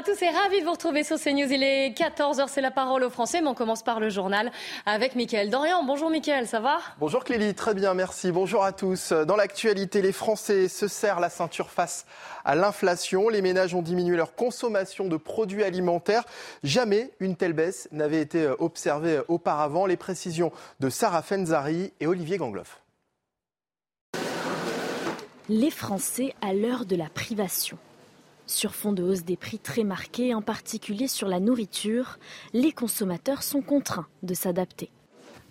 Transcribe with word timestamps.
à 0.00 0.02
tous 0.02 0.22
et 0.22 0.30
ravi 0.30 0.60
de 0.60 0.64
vous 0.64 0.72
retrouver 0.72 1.04
sur 1.04 1.20
CNews. 1.20 1.52
Il 1.52 1.62
est 1.62 1.90
14h, 1.90 2.48
c'est 2.48 2.62
la 2.62 2.70
parole 2.70 3.04
aux 3.04 3.10
Français, 3.10 3.42
mais 3.42 3.48
on 3.48 3.54
commence 3.54 3.82
par 3.82 4.00
le 4.00 4.08
journal 4.08 4.50
avec 4.86 5.14
Mickaël 5.14 5.50
Dorian. 5.50 5.84
Bonjour 5.84 6.08
Mickaël, 6.08 6.46
ça 6.46 6.58
va? 6.58 6.78
Bonjour 6.98 7.22
Clélie, 7.22 7.52
très 7.52 7.74
bien, 7.74 7.92
merci. 7.92 8.32
Bonjour 8.32 8.64
à 8.64 8.72
tous. 8.72 9.12
Dans 9.12 9.36
l'actualité, 9.36 10.00
les 10.00 10.12
Français 10.12 10.68
se 10.68 10.88
serrent 10.88 11.20
la 11.20 11.28
ceinture 11.28 11.68
face 11.68 12.06
à 12.46 12.54
l'inflation. 12.54 13.28
Les 13.28 13.42
ménages 13.42 13.74
ont 13.74 13.82
diminué 13.82 14.16
leur 14.16 14.34
consommation 14.34 15.06
de 15.06 15.18
produits 15.18 15.64
alimentaires. 15.64 16.24
Jamais 16.64 17.10
une 17.20 17.36
telle 17.36 17.52
baisse 17.52 17.86
n'avait 17.92 18.22
été 18.22 18.48
observée 18.58 19.20
auparavant. 19.28 19.84
Les 19.84 19.98
précisions 19.98 20.50
de 20.80 20.88
Sarah 20.88 21.20
Fenzari 21.20 21.92
et 22.00 22.06
Olivier 22.06 22.38
Gangloff. 22.38 22.80
Les 25.50 25.70
Français 25.70 26.34
à 26.40 26.54
l'heure 26.54 26.86
de 26.86 26.96
la 26.96 27.10
privation. 27.10 27.76
Sur 28.50 28.74
fond 28.74 28.92
de 28.92 29.04
hausse 29.04 29.22
des 29.22 29.36
prix 29.36 29.60
très 29.60 29.84
marqués, 29.84 30.34
en 30.34 30.42
particulier 30.42 31.06
sur 31.06 31.28
la 31.28 31.38
nourriture, 31.38 32.18
les 32.52 32.72
consommateurs 32.72 33.44
sont 33.44 33.62
contraints 33.62 34.08
de 34.24 34.34
s'adapter. 34.34 34.90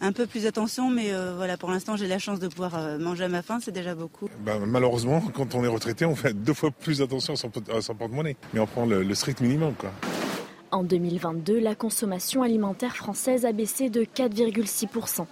Un 0.02 0.11
peu 0.11 0.28
plus 0.28 0.45
attention, 0.45 0.89
mais 0.89 1.14
euh, 1.14 1.33
voilà, 1.33 1.56
pour 1.56 1.72
l'instant, 1.72 1.95
j'ai 1.95 2.08
la 2.08 2.19
chance 2.19 2.41
de 2.41 2.50
pouvoir 2.50 2.78
euh, 2.78 2.97
manger 2.97 3.23
à 3.23 3.30
ma 3.30 3.41
faim, 3.41 3.59
c'est 3.61 3.72
déjà 3.72 3.95
beaucoup. 3.95 4.28
Ben, 4.41 4.59
malheureusement, 4.66 5.22
quand 5.33 5.56
on 5.56 5.64
est 5.64 5.69
retraité, 5.69 6.03
on 6.03 6.14
fait 6.14 6.33
deux 6.33 6.53
fois 6.53 6.72
plus 6.72 7.02
attention 7.02 7.36
à 7.36 7.81
son, 7.81 7.95
porte-monnaie, 7.95 8.36
mais 8.53 8.59
on 8.59 8.67
prend 8.67 8.86
le, 8.86 9.02
le 9.02 9.16
strict 9.16 9.39
minimum. 9.39 9.75
Quoi. 9.75 9.91
En 10.72 10.84
2022, 10.84 11.58
la 11.58 11.75
consommation 11.75 12.44
alimentaire 12.44 12.97
française 12.97 13.45
a 13.45 13.53
baissé 13.53 13.89
de 13.89 14.03
4,6%. 14.03 15.25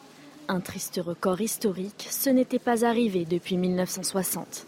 Un 0.48 0.62
triste 0.62 1.02
record 1.06 1.42
historique, 1.42 2.08
ce 2.12 2.30
n'était 2.30 2.60
pas 2.60 2.86
arrivé 2.86 3.26
depuis 3.26 3.58
1960. 3.58 4.68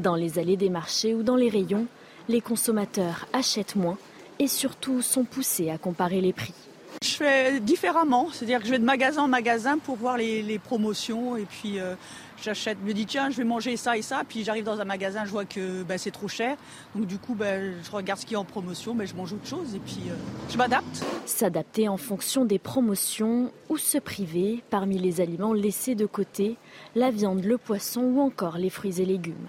Dans 0.00 0.16
les 0.16 0.40
allées 0.40 0.56
des 0.56 0.68
marchés 0.68 1.14
ou 1.14 1.22
dans 1.22 1.36
les 1.36 1.48
rayons, 1.48 1.86
les 2.28 2.40
consommateurs 2.40 3.26
achètent 3.32 3.76
moins 3.76 3.98
et 4.38 4.48
surtout 4.48 5.02
sont 5.02 5.24
poussés 5.24 5.70
à 5.70 5.78
comparer 5.78 6.20
les 6.20 6.32
prix. 6.32 6.54
Je 7.02 7.10
fais 7.10 7.60
différemment, 7.60 8.28
c'est-à-dire 8.32 8.60
que 8.60 8.66
je 8.66 8.72
vais 8.72 8.78
de 8.78 8.84
magasin 8.84 9.22
en 9.22 9.28
magasin 9.28 9.78
pour 9.78 9.96
voir 9.96 10.16
les, 10.16 10.42
les 10.42 10.58
promotions 10.58 11.36
et 11.36 11.44
puis 11.44 11.78
euh, 11.78 11.94
j'achète, 12.42 12.78
je 12.82 12.88
me 12.88 12.92
dis 12.92 13.06
tiens 13.06 13.30
je 13.30 13.36
vais 13.36 13.44
manger 13.44 13.76
ça 13.76 13.96
et 13.96 14.02
ça, 14.02 14.22
puis 14.28 14.42
j'arrive 14.42 14.64
dans 14.64 14.80
un 14.80 14.84
magasin, 14.84 15.24
je 15.24 15.30
vois 15.30 15.44
que 15.44 15.84
ben, 15.84 15.96
c'est 15.96 16.10
trop 16.10 16.26
cher, 16.26 16.56
donc 16.96 17.06
du 17.06 17.18
coup 17.18 17.34
ben, 17.34 17.74
je 17.84 17.90
regarde 17.90 18.18
ce 18.18 18.26
qui 18.26 18.34
est 18.34 18.38
en 18.38 18.44
promotion, 18.44 18.94
ben, 18.96 19.06
je 19.06 19.14
mange 19.14 19.32
autre 19.32 19.46
chose 19.46 19.76
et 19.76 19.78
puis 19.78 20.02
euh, 20.08 20.14
je 20.50 20.56
m'adapte. 20.56 21.04
S'adapter 21.24 21.88
en 21.88 21.98
fonction 21.98 22.44
des 22.44 22.58
promotions 22.58 23.52
ou 23.68 23.76
se 23.76 23.98
priver 23.98 24.64
parmi 24.70 24.98
les 24.98 25.20
aliments 25.20 25.52
laissés 25.52 25.94
de 25.94 26.06
côté, 26.06 26.56
la 26.96 27.10
viande, 27.10 27.44
le 27.44 27.58
poisson 27.58 28.00
ou 28.00 28.20
encore 28.20 28.58
les 28.58 28.70
fruits 28.70 29.00
et 29.00 29.04
légumes. 29.04 29.48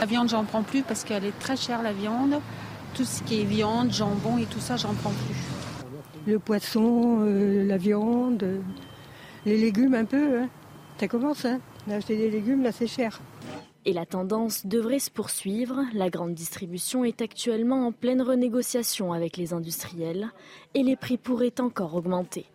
La 0.00 0.06
viande, 0.06 0.28
j'en 0.28 0.44
prends 0.44 0.62
plus 0.62 0.82
parce 0.82 1.04
qu'elle 1.04 1.24
est 1.24 1.38
très 1.38 1.56
chère, 1.56 1.82
la 1.82 1.92
viande. 1.92 2.40
Tout 2.94 3.04
ce 3.04 3.22
qui 3.22 3.40
est 3.40 3.44
viande, 3.44 3.92
jambon 3.92 4.38
et 4.38 4.46
tout 4.46 4.60
ça, 4.60 4.76
j'en 4.76 4.94
prends 4.94 5.10
plus. 5.10 6.32
Le 6.32 6.38
poisson, 6.38 7.18
euh, 7.20 7.66
la 7.66 7.76
viande, 7.76 8.42
euh, 8.42 8.60
les 9.46 9.58
légumes 9.58 9.94
un 9.94 10.04
peu. 10.04 10.40
Hein. 10.40 10.48
Ça 10.98 11.08
commence, 11.08 11.44
hein. 11.44 11.60
D'acheter 11.86 12.16
des 12.16 12.30
légumes, 12.30 12.62
là, 12.62 12.72
c'est 12.72 12.86
cher. 12.86 13.20
Et 13.84 13.92
la 13.92 14.06
tendance 14.06 14.66
devrait 14.66 14.98
se 14.98 15.10
poursuivre. 15.10 15.82
La 15.92 16.08
grande 16.08 16.34
distribution 16.34 17.04
est 17.04 17.20
actuellement 17.20 17.86
en 17.86 17.92
pleine 17.92 18.22
renégociation 18.22 19.12
avec 19.12 19.36
les 19.36 19.52
industriels 19.52 20.28
et 20.72 20.82
les 20.82 20.96
prix 20.96 21.18
pourraient 21.18 21.60
encore 21.60 21.94
augmenter. 21.94 22.46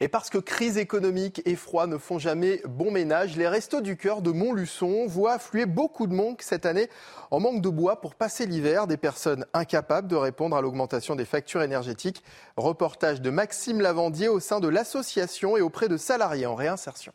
Et 0.00 0.06
parce 0.06 0.30
que 0.30 0.38
crise 0.38 0.78
économique 0.78 1.42
et 1.44 1.56
froid 1.56 1.88
ne 1.88 1.98
font 1.98 2.20
jamais 2.20 2.62
bon 2.68 2.92
ménage, 2.92 3.36
les 3.36 3.48
restos 3.48 3.80
du 3.80 3.96
cœur 3.96 4.22
de 4.22 4.30
Montluçon 4.30 5.06
voient 5.08 5.32
affluer 5.32 5.66
beaucoup 5.66 6.06
de 6.06 6.14
monde 6.14 6.36
cette 6.40 6.66
année 6.66 6.88
en 7.32 7.40
manque 7.40 7.62
de 7.62 7.68
bois 7.68 8.00
pour 8.00 8.14
passer 8.14 8.46
l'hiver. 8.46 8.86
Des 8.86 8.96
personnes 8.96 9.44
incapables 9.54 10.06
de 10.06 10.14
répondre 10.14 10.54
à 10.54 10.60
l'augmentation 10.60 11.16
des 11.16 11.24
factures 11.24 11.62
énergétiques. 11.62 12.22
Reportage 12.56 13.20
de 13.20 13.30
Maxime 13.30 13.80
Lavandier 13.80 14.28
au 14.28 14.38
sein 14.38 14.60
de 14.60 14.68
l'association 14.68 15.56
et 15.56 15.60
auprès 15.60 15.88
de 15.88 15.96
salariés 15.96 16.46
en 16.46 16.54
réinsertion. 16.54 17.12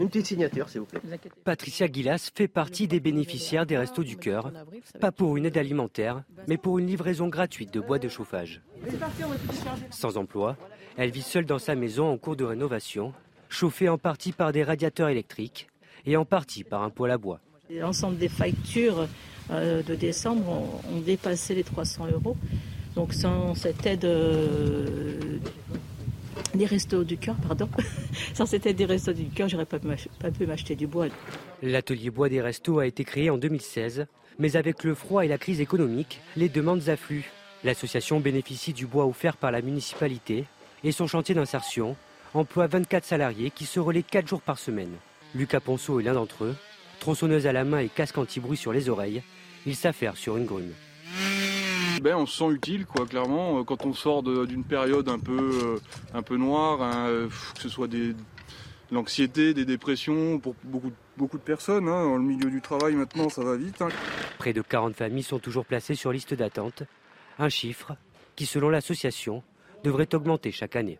Une 0.00 0.08
petite 0.08 0.26
signature, 0.26 0.68
s'il 0.68 0.80
vous 0.80 0.86
plaît. 0.86 1.00
Patricia 1.44 1.88
Guilas 1.88 2.30
fait 2.34 2.48
partie 2.48 2.88
des 2.88 3.00
bénéficiaires 3.00 3.66
des 3.66 3.78
Restos 3.78 4.02
du 4.02 4.16
Cœur, 4.16 4.50
pas 5.00 5.12
pour 5.12 5.36
une 5.36 5.46
aide 5.46 5.58
alimentaire, 5.58 6.24
mais 6.48 6.56
pour 6.56 6.78
une 6.78 6.86
livraison 6.86 7.28
gratuite 7.28 7.72
de 7.72 7.80
bois 7.80 7.98
de 7.98 8.08
chauffage. 8.08 8.62
Sans 9.90 10.16
emploi, 10.16 10.56
elle 10.96 11.10
vit 11.10 11.22
seule 11.22 11.44
dans 11.44 11.58
sa 11.58 11.74
maison 11.74 12.10
en 12.10 12.16
cours 12.16 12.36
de 12.36 12.44
rénovation, 12.44 13.12
chauffée 13.48 13.88
en 13.88 13.98
partie 13.98 14.32
par 14.32 14.52
des 14.52 14.62
radiateurs 14.62 15.08
électriques 15.08 15.68
et 16.06 16.16
en 16.16 16.24
partie 16.24 16.64
par 16.64 16.82
un 16.82 16.90
poêle 16.90 17.12
à 17.12 17.18
bois. 17.18 17.40
L'ensemble 17.70 18.18
des 18.18 18.28
factures 18.28 19.08
euh, 19.50 19.82
de 19.82 19.94
décembre 19.94 20.80
ont, 20.92 21.00
dépassé 21.00 21.54
les 21.54 21.64
300 21.64 22.08
euros. 22.12 22.36
Donc 22.94 23.12
sans 23.12 23.54
cette 23.54 23.84
aide 23.86 24.04
euh, 24.04 25.18
des 26.54 26.66
restos 26.66 27.02
du 27.02 27.16
cœur, 27.16 27.34
pardon, 27.48 27.68
sans 28.34 28.46
cette 28.46 28.66
aide 28.66 28.76
des 28.76 28.84
restos 28.84 29.12
du 29.12 29.24
cœur, 29.24 29.48
j'aurais 29.48 29.64
pas, 29.64 29.78
pas 29.78 30.30
pu 30.30 30.46
m'acheter 30.46 30.76
du 30.76 30.86
bois. 30.86 31.06
L'atelier 31.62 32.10
bois 32.10 32.28
des 32.28 32.40
restos 32.40 32.78
a 32.78 32.86
été 32.86 33.04
créé 33.04 33.30
en 33.30 33.38
2016, 33.38 34.06
mais 34.38 34.56
avec 34.56 34.84
le 34.84 34.94
froid 34.94 35.24
et 35.24 35.28
la 35.28 35.38
crise 35.38 35.60
économique, 35.60 36.20
les 36.36 36.48
demandes 36.48 36.88
affluent. 36.88 37.30
L'association 37.64 38.20
bénéficie 38.20 38.74
du 38.74 38.86
bois 38.86 39.06
offert 39.06 39.38
par 39.38 39.50
la 39.50 39.62
municipalité 39.62 40.44
et 40.84 40.92
son 40.92 41.06
chantier 41.06 41.34
d'insertion 41.34 41.96
emploie 42.34 42.66
24 42.66 43.04
salariés 43.04 43.50
qui 43.50 43.64
se 43.64 43.80
relaient 43.80 44.02
4 44.02 44.28
jours 44.28 44.42
par 44.42 44.58
semaine. 44.58 44.92
Lucas 45.34 45.60
Ponceau 45.60 45.98
est 45.98 46.04
l'un 46.04 46.14
d'entre 46.14 46.44
eux. 46.44 46.56
Tronçonneuse 47.00 47.46
à 47.46 47.52
la 47.52 47.64
main 47.64 47.78
et 47.78 47.88
casque 47.88 48.18
anti-bruit 48.18 48.56
sur 48.56 48.72
les 48.72 48.88
oreilles, 48.88 49.22
il 49.66 49.74
s'affaire 49.74 50.16
sur 50.16 50.36
une 50.36 50.46
grume. 50.46 50.72
Ben, 52.02 52.16
on 52.16 52.26
se 52.26 52.38
sent 52.38 52.50
utile, 52.50 52.86
quoi, 52.86 53.06
clairement, 53.06 53.60
euh, 53.60 53.64
quand 53.64 53.86
on 53.86 53.92
sort 53.94 54.22
d'une 54.22 54.64
période 54.64 55.08
un 55.08 55.18
peu, 55.18 55.50
euh, 55.64 55.78
un 56.12 56.22
peu 56.22 56.36
noire, 56.36 56.82
hein, 56.82 57.06
euh, 57.08 57.28
que 57.54 57.62
ce 57.62 57.68
soit 57.68 57.88
des, 57.88 58.14
l'anxiété, 58.90 59.54
des 59.54 59.64
dépressions 59.64 60.38
pour 60.38 60.54
beaucoup, 60.64 60.92
beaucoup 61.16 61.38
de 61.38 61.42
personnes. 61.42 61.88
Hein, 61.88 62.04
dans 62.04 62.16
le 62.16 62.22
milieu 62.22 62.50
du 62.50 62.60
travail, 62.60 62.94
maintenant, 62.94 63.28
ça 63.28 63.42
va 63.42 63.56
vite. 63.56 63.80
Hein. 63.80 63.88
Près 64.38 64.52
de 64.52 64.60
40 64.60 64.94
familles 64.94 65.22
sont 65.22 65.38
toujours 65.38 65.64
placées 65.64 65.94
sur 65.94 66.12
liste 66.12 66.34
d'attente, 66.34 66.82
un 67.38 67.48
chiffre 67.48 67.96
qui, 68.36 68.44
selon 68.44 68.68
l'association, 68.68 69.42
devrait 69.84 70.12
augmenter 70.14 70.50
chaque 70.50 70.74
année. 70.74 70.98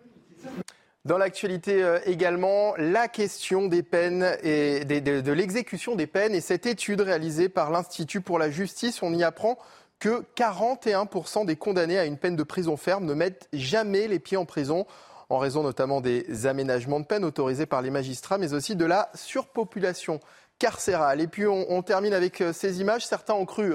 Dans 1.04 1.18
l'actualité 1.18 1.82
euh, 1.82 1.98
également, 2.06 2.74
la 2.78 3.08
question 3.08 3.66
des 3.66 3.82
peines 3.82 4.36
et 4.42 4.84
de, 4.84 5.32
l'exécution 5.32 5.96
des 5.96 6.06
peines 6.06 6.34
et 6.34 6.40
cette 6.40 6.66
étude 6.66 7.00
réalisée 7.00 7.48
par 7.48 7.70
l'Institut 7.70 8.20
pour 8.20 8.38
la 8.38 8.50
justice, 8.50 9.02
on 9.02 9.12
y 9.12 9.24
apprend 9.24 9.58
que 9.98 10.24
41% 10.36 11.44
des 11.46 11.56
condamnés 11.56 11.98
à 11.98 12.04
une 12.04 12.16
peine 12.16 12.36
de 12.36 12.42
prison 12.42 12.76
ferme 12.76 13.04
ne 13.04 13.14
mettent 13.14 13.48
jamais 13.52 14.06
les 14.06 14.18
pieds 14.18 14.36
en 14.36 14.44
prison 14.44 14.86
en 15.30 15.38
raison 15.38 15.62
notamment 15.62 16.02
des 16.02 16.46
aménagements 16.46 17.00
de 17.00 17.06
peine 17.06 17.24
autorisés 17.24 17.64
par 17.64 17.80
les 17.80 17.90
magistrats, 17.90 18.36
mais 18.36 18.52
aussi 18.52 18.76
de 18.76 18.84
la 18.84 19.10
surpopulation 19.14 20.20
carcérale. 20.58 21.22
Et 21.22 21.26
puis 21.26 21.46
on, 21.46 21.70
on 21.70 21.82
termine 21.82 22.12
avec 22.12 22.40
euh, 22.40 22.52
ces 22.52 22.80
images. 22.80 23.06
Certains 23.06 23.34
ont 23.34 23.46
cru 23.46 23.74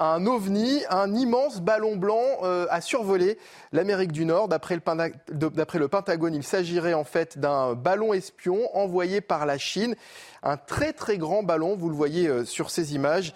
un 0.00 0.26
ovni, 0.26 0.82
un 0.88 1.14
immense 1.14 1.60
ballon 1.60 1.96
blanc 1.96 2.22
euh, 2.42 2.66
a 2.70 2.80
survolé 2.80 3.38
l'Amérique 3.70 4.12
du 4.12 4.24
Nord. 4.24 4.48
D'après 4.48 4.74
le, 4.74 5.88
Pentagone, 5.88 6.34
il 6.34 6.42
s'agirait 6.42 6.94
en 6.94 7.04
fait 7.04 7.38
d'un 7.38 7.74
ballon 7.74 8.14
espion 8.14 8.74
envoyé 8.74 9.20
par 9.20 9.44
la 9.44 9.58
Chine. 9.58 9.94
Un 10.42 10.56
très 10.56 10.94
très 10.94 11.18
grand 11.18 11.42
ballon, 11.42 11.76
vous 11.76 11.90
le 11.90 11.94
voyez 11.94 12.28
euh, 12.28 12.44
sur 12.46 12.70
ces 12.70 12.94
images, 12.94 13.34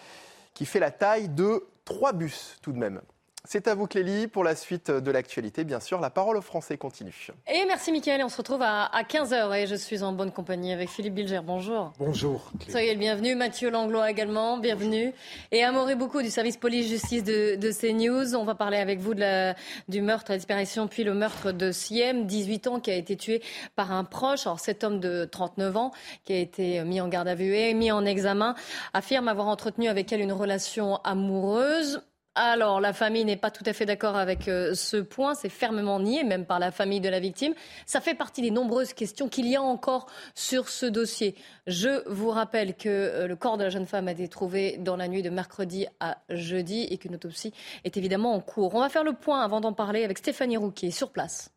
qui 0.55 0.65
fait 0.65 0.81
la 0.81 0.91
taille 0.91 1.29
de 1.29 1.67
trois 1.85 2.15
bus 2.15 2.57
tout 2.63 2.73
de 2.73 2.79
même. 2.79 3.03
C'est 3.47 3.69
à 3.69 3.75
vous 3.75 3.87
Clélie 3.87 4.27
pour 4.27 4.43
la 4.43 4.57
suite 4.57 4.91
de 4.91 5.11
l'actualité. 5.11 5.65
Bien 5.65 5.79
sûr, 5.79 6.01
la 6.01 6.09
parole 6.09 6.39
aux 6.39 6.43
Français 6.43 6.79
continue. 6.79 7.29
Et 7.47 7.67
merci 7.67 7.93
Mickaël, 7.93 8.25
on 8.25 8.31
se 8.31 8.39
retrouve 8.39 8.63
à, 8.63 8.91
15h 9.03 9.55
et 9.55 9.67
je 9.67 9.75
suis 9.75 10.03
en 10.03 10.13
bonne 10.13 10.33
compagnie 10.33 10.73
avec 10.73 10.89
Philippe 10.89 11.13
Bilger. 11.13 11.41
Bonjour. 11.45 11.93
Bonjour. 11.99 12.51
Soyez 12.71 12.95
le 12.95 12.99
bienvenu. 12.99 13.35
Mathieu 13.35 13.71
Langlois 13.71 14.11
également, 14.11 14.57
bienvenue. 14.57 15.13
Et 15.53 15.63
Amaury 15.63 15.95
beaucoup 15.95 16.23
du 16.23 16.31
service 16.31 16.57
police-justice 16.57 17.23
de, 17.23 17.57
de, 17.57 17.71
CNews. 17.71 18.35
On 18.35 18.45
va 18.45 18.55
parler 18.55 18.79
avec 18.79 19.01
vous 19.01 19.13
de 19.13 19.21
la, 19.21 19.55
du 19.89 20.01
meurtre, 20.01 20.31
la 20.31 20.39
disparition, 20.39 20.89
puis 20.89 21.05
le 21.05 21.13
meurtre 21.13 21.53
de 21.53 21.71
Siem, 21.71 22.25
18 22.25 22.67
ans, 22.69 22.81
qui 22.81 22.91
a 22.91 22.95
été 22.95 23.15
tué 23.15 23.43
par 23.77 23.93
un 23.93 24.05
proche. 24.05 24.47
Alors 24.47 24.59
cet 24.59 24.85
homme 24.85 25.01
de 25.01 25.27
39 25.27 25.77
ans, 25.77 25.91
qui 26.25 26.33
a 26.33 26.39
été 26.39 26.83
mis 26.85 26.99
en 26.99 27.09
garde 27.09 27.29
à 27.29 27.35
vue 27.35 27.55
et 27.55 27.75
mis 27.75 27.93
en 27.93 28.07
examen, 28.07 28.55
affirme 28.95 29.29
avoir 29.29 29.49
entretenu 29.49 29.89
avec 29.89 30.11
elle 30.15 30.23
une 30.23 30.33
relation 30.33 30.97
amoureuse. 31.05 32.01
Alors, 32.37 32.81
la 32.81 32.93
famille 32.93 33.25
n'est 33.25 33.37
pas 33.37 33.53
tout 33.53 33.63
à 33.65 33.73
fait 33.73 33.87
d'accord 33.87 34.17
avec 34.17 34.49
euh, 34.49 34.75
ce 34.75 34.97
point. 34.97 35.35
C'est 35.35 35.49
fermement 35.49 36.01
nié, 36.01 36.25
même 36.25 36.47
par 36.47 36.59
la 36.59 36.73
famille 36.73 37.01
de 37.01 37.09
la 37.09 37.21
victime. 37.21 37.55
Ça 37.87 38.01
fait 38.01 38.15
partie 38.15 38.43
des 38.43 38.51
nombreuses 38.51 38.93
questions 38.93 39.29
qu'il 39.29 39.47
y 39.47 39.55
a 39.55 39.63
encore 39.63 40.07
sur 40.35 40.69
ce 40.69 40.87
dossier. 40.87 41.37
Je 41.69 42.03
vous 42.11 42.31
rappelle 42.31 42.75
que 42.75 42.89
euh, 42.89 43.27
le 43.29 43.37
corps 43.37 43.57
de 43.57 43.63
la 43.63 43.71
jeune 43.71 43.87
femme 43.87 44.09
a 44.09 44.13
été 44.13 44.27
trouvé 44.27 44.79
dans 44.79 44.97
la 44.97 45.07
nuit 45.07 45.23
de 45.23 45.31
mercredi 45.31 45.87
à 46.01 46.19
jeudi 46.29 46.89
et 46.91 46.99
qu'une 46.99 47.15
autopsie 47.15 47.53
est 47.85 47.97
évidemment 47.97 48.35
en 48.35 48.41
cours. 48.41 48.75
On 48.75 48.81
va 48.81 48.89
faire 48.89 49.05
le 49.05 49.13
point 49.13 49.41
avant 49.41 49.61
d'en 49.61 49.73
parler 49.73 50.03
avec 50.03 50.19
Stéphanie 50.19 50.57
Rouquier 50.57 50.91
sur 50.91 51.13
place. 51.13 51.55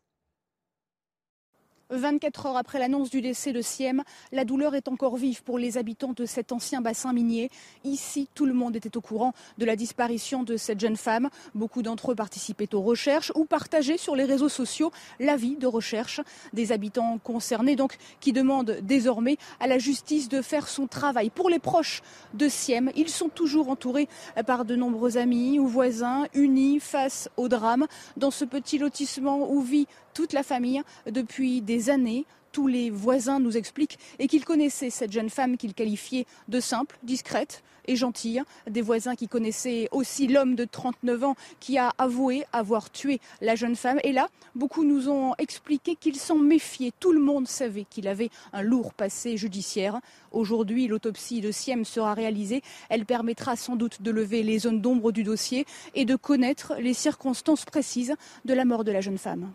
24 1.90 2.46
heures 2.46 2.56
après 2.56 2.78
l'annonce 2.78 3.10
du 3.10 3.20
décès 3.20 3.52
de 3.52 3.62
Siem, 3.62 4.02
la 4.32 4.44
douleur 4.44 4.74
est 4.74 4.88
encore 4.88 5.16
vive 5.16 5.42
pour 5.42 5.58
les 5.58 5.78
habitants 5.78 6.12
de 6.12 6.26
cet 6.26 6.52
ancien 6.52 6.80
bassin 6.80 7.12
minier. 7.12 7.50
Ici, 7.84 8.28
tout 8.34 8.46
le 8.46 8.52
monde 8.52 8.76
était 8.76 8.96
au 8.96 9.00
courant 9.00 9.32
de 9.56 9.64
la 9.64 9.76
disparition 9.76 10.42
de 10.42 10.56
cette 10.56 10.80
jeune 10.80 10.96
femme. 10.96 11.30
Beaucoup 11.54 11.82
d'entre 11.82 12.12
eux 12.12 12.14
participaient 12.14 12.74
aux 12.74 12.82
recherches 12.82 13.32
ou 13.34 13.44
partageaient 13.44 13.96
sur 13.96 14.16
les 14.16 14.24
réseaux 14.24 14.48
sociaux 14.48 14.92
l'avis 15.18 15.56
de 15.56 15.66
recherche 15.66 16.20
des 16.52 16.72
habitants 16.72 17.18
concernés, 17.22 17.76
donc 17.76 17.96
qui 18.20 18.32
demandent 18.32 18.78
désormais 18.82 19.38
à 19.60 19.66
la 19.66 19.78
justice 19.78 20.28
de 20.28 20.42
faire 20.42 20.68
son 20.68 20.86
travail. 20.86 21.30
Pour 21.30 21.48
les 21.48 21.58
proches 21.58 22.02
de 22.34 22.48
Siem, 22.48 22.90
ils 22.96 23.08
sont 23.08 23.28
toujours 23.28 23.70
entourés 23.70 24.08
par 24.46 24.64
de 24.64 24.76
nombreux 24.76 25.16
amis 25.16 25.58
ou 25.58 25.66
voisins 25.66 26.26
unis 26.34 26.80
face 26.80 27.30
au 27.36 27.48
drame 27.48 27.86
dans 28.16 28.30
ce 28.30 28.44
petit 28.44 28.78
lotissement 28.78 29.50
où 29.50 29.60
vit 29.60 29.86
toute 30.18 30.32
la 30.32 30.42
famille 30.42 30.82
depuis 31.08 31.60
des 31.60 31.90
années. 31.90 32.26
Tous 32.50 32.66
les 32.66 32.90
voisins 32.90 33.38
nous 33.38 33.56
expliquent 33.56 34.00
et 34.18 34.26
qu'ils 34.26 34.44
connaissaient 34.44 34.90
cette 34.90 35.12
jeune 35.12 35.30
femme 35.30 35.56
qu'ils 35.56 35.74
qualifiaient 35.74 36.26
de 36.48 36.58
simple, 36.58 36.98
discrète 37.04 37.62
et 37.86 37.94
gentille. 37.94 38.42
Des 38.68 38.82
voisins 38.82 39.14
qui 39.14 39.28
connaissaient 39.28 39.88
aussi 39.92 40.26
l'homme 40.26 40.56
de 40.56 40.64
39 40.64 41.22
ans 41.22 41.36
qui 41.60 41.78
a 41.78 41.92
avoué 41.98 42.42
avoir 42.52 42.90
tué 42.90 43.20
la 43.40 43.54
jeune 43.54 43.76
femme. 43.76 44.00
Et 44.02 44.10
là, 44.10 44.26
beaucoup 44.56 44.82
nous 44.82 45.08
ont 45.08 45.36
expliqué 45.38 45.94
qu'ils 45.94 46.16
s'en 46.16 46.34
méfiaient. 46.34 46.90
Tout 46.98 47.12
le 47.12 47.20
monde 47.20 47.46
savait 47.46 47.86
qu'il 47.88 48.08
avait 48.08 48.30
un 48.52 48.62
lourd 48.62 48.94
passé 48.94 49.36
judiciaire. 49.36 50.00
Aujourd'hui, 50.32 50.88
l'autopsie 50.88 51.40
de 51.40 51.52
Siem 51.52 51.84
sera 51.84 52.14
réalisée. 52.14 52.62
Elle 52.88 53.06
permettra 53.06 53.54
sans 53.54 53.76
doute 53.76 54.02
de 54.02 54.10
lever 54.10 54.42
les 54.42 54.58
zones 54.58 54.80
d'ombre 54.80 55.12
du 55.12 55.22
dossier 55.22 55.64
et 55.94 56.04
de 56.04 56.16
connaître 56.16 56.74
les 56.80 56.94
circonstances 56.94 57.64
précises 57.64 58.16
de 58.44 58.54
la 58.54 58.64
mort 58.64 58.82
de 58.82 58.90
la 58.90 59.00
jeune 59.00 59.18
femme. 59.18 59.52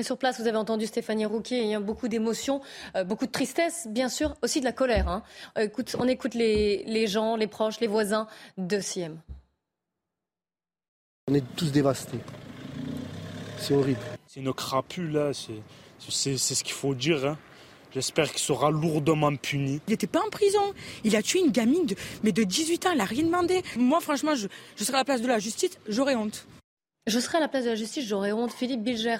Et 0.00 0.02
sur 0.02 0.16
place, 0.16 0.40
vous 0.40 0.46
avez 0.46 0.56
entendu 0.56 0.86
Stéphanie 0.86 1.26
Rouquier, 1.26 1.60
il 1.60 1.68
y 1.68 1.74
a 1.74 1.78
beaucoup 1.78 2.08
d'émotions, 2.08 2.62
euh, 2.96 3.04
beaucoup 3.04 3.26
de 3.26 3.30
tristesse, 3.30 3.86
bien 3.86 4.08
sûr, 4.08 4.34
aussi 4.40 4.60
de 4.60 4.64
la 4.64 4.72
colère. 4.72 5.08
Hein. 5.08 5.22
Euh, 5.58 5.64
écoute, 5.64 5.94
on 5.98 6.08
écoute 6.08 6.32
les, 6.32 7.06
gens, 7.06 7.36
les 7.36 7.46
proches, 7.46 7.80
les 7.80 7.86
voisins 7.86 8.26
de 8.56 8.80
Siem. 8.80 9.20
On 11.28 11.34
est 11.34 11.44
tous 11.54 11.70
dévastés. 11.70 12.20
C'est 13.58 13.74
horrible. 13.74 14.00
C'est 14.26 14.40
une 14.40 14.54
crapule, 14.54 15.12
là. 15.12 15.32
C'est 15.34 16.38
ce 16.38 16.64
qu'il 16.64 16.72
faut 16.72 16.94
dire. 16.94 17.26
Hein. 17.26 17.38
J'espère 17.92 18.30
qu'il 18.30 18.40
sera 18.40 18.70
lourdement 18.70 19.36
puni. 19.36 19.82
Il 19.86 19.90
n'était 19.90 20.06
pas 20.06 20.24
en 20.26 20.30
prison. 20.30 20.72
Il 21.04 21.14
a 21.14 21.20
tué 21.20 21.40
une 21.40 21.52
gamine 21.52 21.84
de, 21.84 21.94
mais 22.22 22.32
de 22.32 22.42
18 22.42 22.86
ans. 22.86 22.92
Il 22.92 22.98
n'a 22.98 23.04
rien 23.04 23.24
demandé. 23.24 23.62
Moi, 23.76 24.00
franchement, 24.00 24.34
je, 24.34 24.48
je 24.76 24.84
serais 24.84 24.96
à 24.96 25.00
la 25.00 25.04
place 25.04 25.20
de 25.20 25.28
la 25.28 25.40
justice. 25.40 25.78
J'aurais 25.86 26.14
honte. 26.14 26.46
Je 27.06 27.18
serais 27.18 27.38
à 27.38 27.40
la 27.40 27.48
place 27.48 27.64
de 27.64 27.70
la 27.70 27.76
justice. 27.76 28.06
J'aurais 28.06 28.32
honte. 28.32 28.52
Philippe 28.52 28.82
Bilger, 28.82 29.18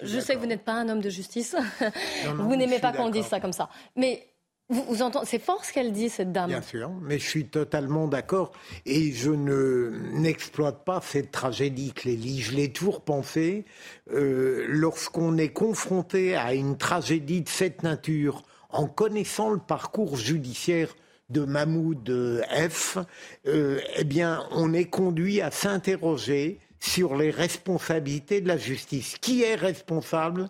je, 0.00 0.20
sais 0.20 0.34
que 0.34 0.40
vous 0.40 0.46
n'êtes 0.46 0.64
pas 0.64 0.74
un 0.74 0.88
homme 0.88 1.00
de 1.00 1.10
justice. 1.10 1.54
vous 2.36 2.56
n'aimez 2.56 2.78
pas 2.78 2.92
qu'on 2.92 3.10
dise 3.10 3.26
ça 3.26 3.40
comme 3.40 3.52
ça. 3.52 3.68
Mais 3.96 4.26
vous, 4.68 4.84
vous 4.88 5.02
entendez, 5.02 5.26
c'est 5.26 5.38
fort 5.38 5.64
ce 5.64 5.72
qu'elle 5.72 5.92
dit, 5.92 6.08
cette 6.08 6.32
dame. 6.32 6.48
Bien 6.48 6.62
sûr, 6.62 6.90
mais 7.02 7.18
je 7.18 7.28
suis 7.28 7.46
totalement 7.46 8.08
d'accord. 8.08 8.52
Et 8.86 9.12
je 9.12 9.30
ne 9.30 9.92
n'exploite 10.12 10.84
pas 10.84 11.00
cette 11.02 11.30
tragédie, 11.30 11.92
Clélie. 11.92 12.40
Je 12.40 12.56
l'ai 12.56 12.72
toujours 12.72 13.02
pensé. 13.02 13.66
Euh, 14.12 14.66
lorsqu'on 14.68 15.36
est 15.36 15.52
confronté 15.52 16.36
à 16.36 16.54
une 16.54 16.78
tragédie 16.78 17.42
de 17.42 17.48
cette 17.48 17.82
nature, 17.82 18.44
en 18.70 18.86
connaissant 18.86 19.50
le 19.50 19.58
parcours 19.58 20.16
judiciaire 20.16 20.96
de 21.28 21.44
Mahmoud 21.44 22.42
F, 22.70 22.98
euh, 23.46 23.80
eh 23.96 24.04
bien, 24.04 24.46
on 24.52 24.72
est 24.72 24.86
conduit 24.86 25.40
à 25.42 25.50
s'interroger 25.50 26.60
sur 26.82 27.16
les 27.16 27.30
responsabilités 27.30 28.40
de 28.40 28.48
la 28.48 28.56
justice. 28.56 29.16
Qui 29.20 29.44
est 29.44 29.54
responsable 29.54 30.48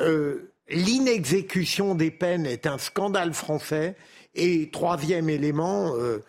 euh, 0.00 0.50
L'inexécution 0.70 1.94
des 1.94 2.10
peines 2.10 2.46
est 2.46 2.66
un 2.66 2.78
scandale 2.78 3.34
français. 3.34 3.94
Et 4.34 4.70
troisième 4.70 5.28
élément, 5.28 5.94
euh, 5.94 6.24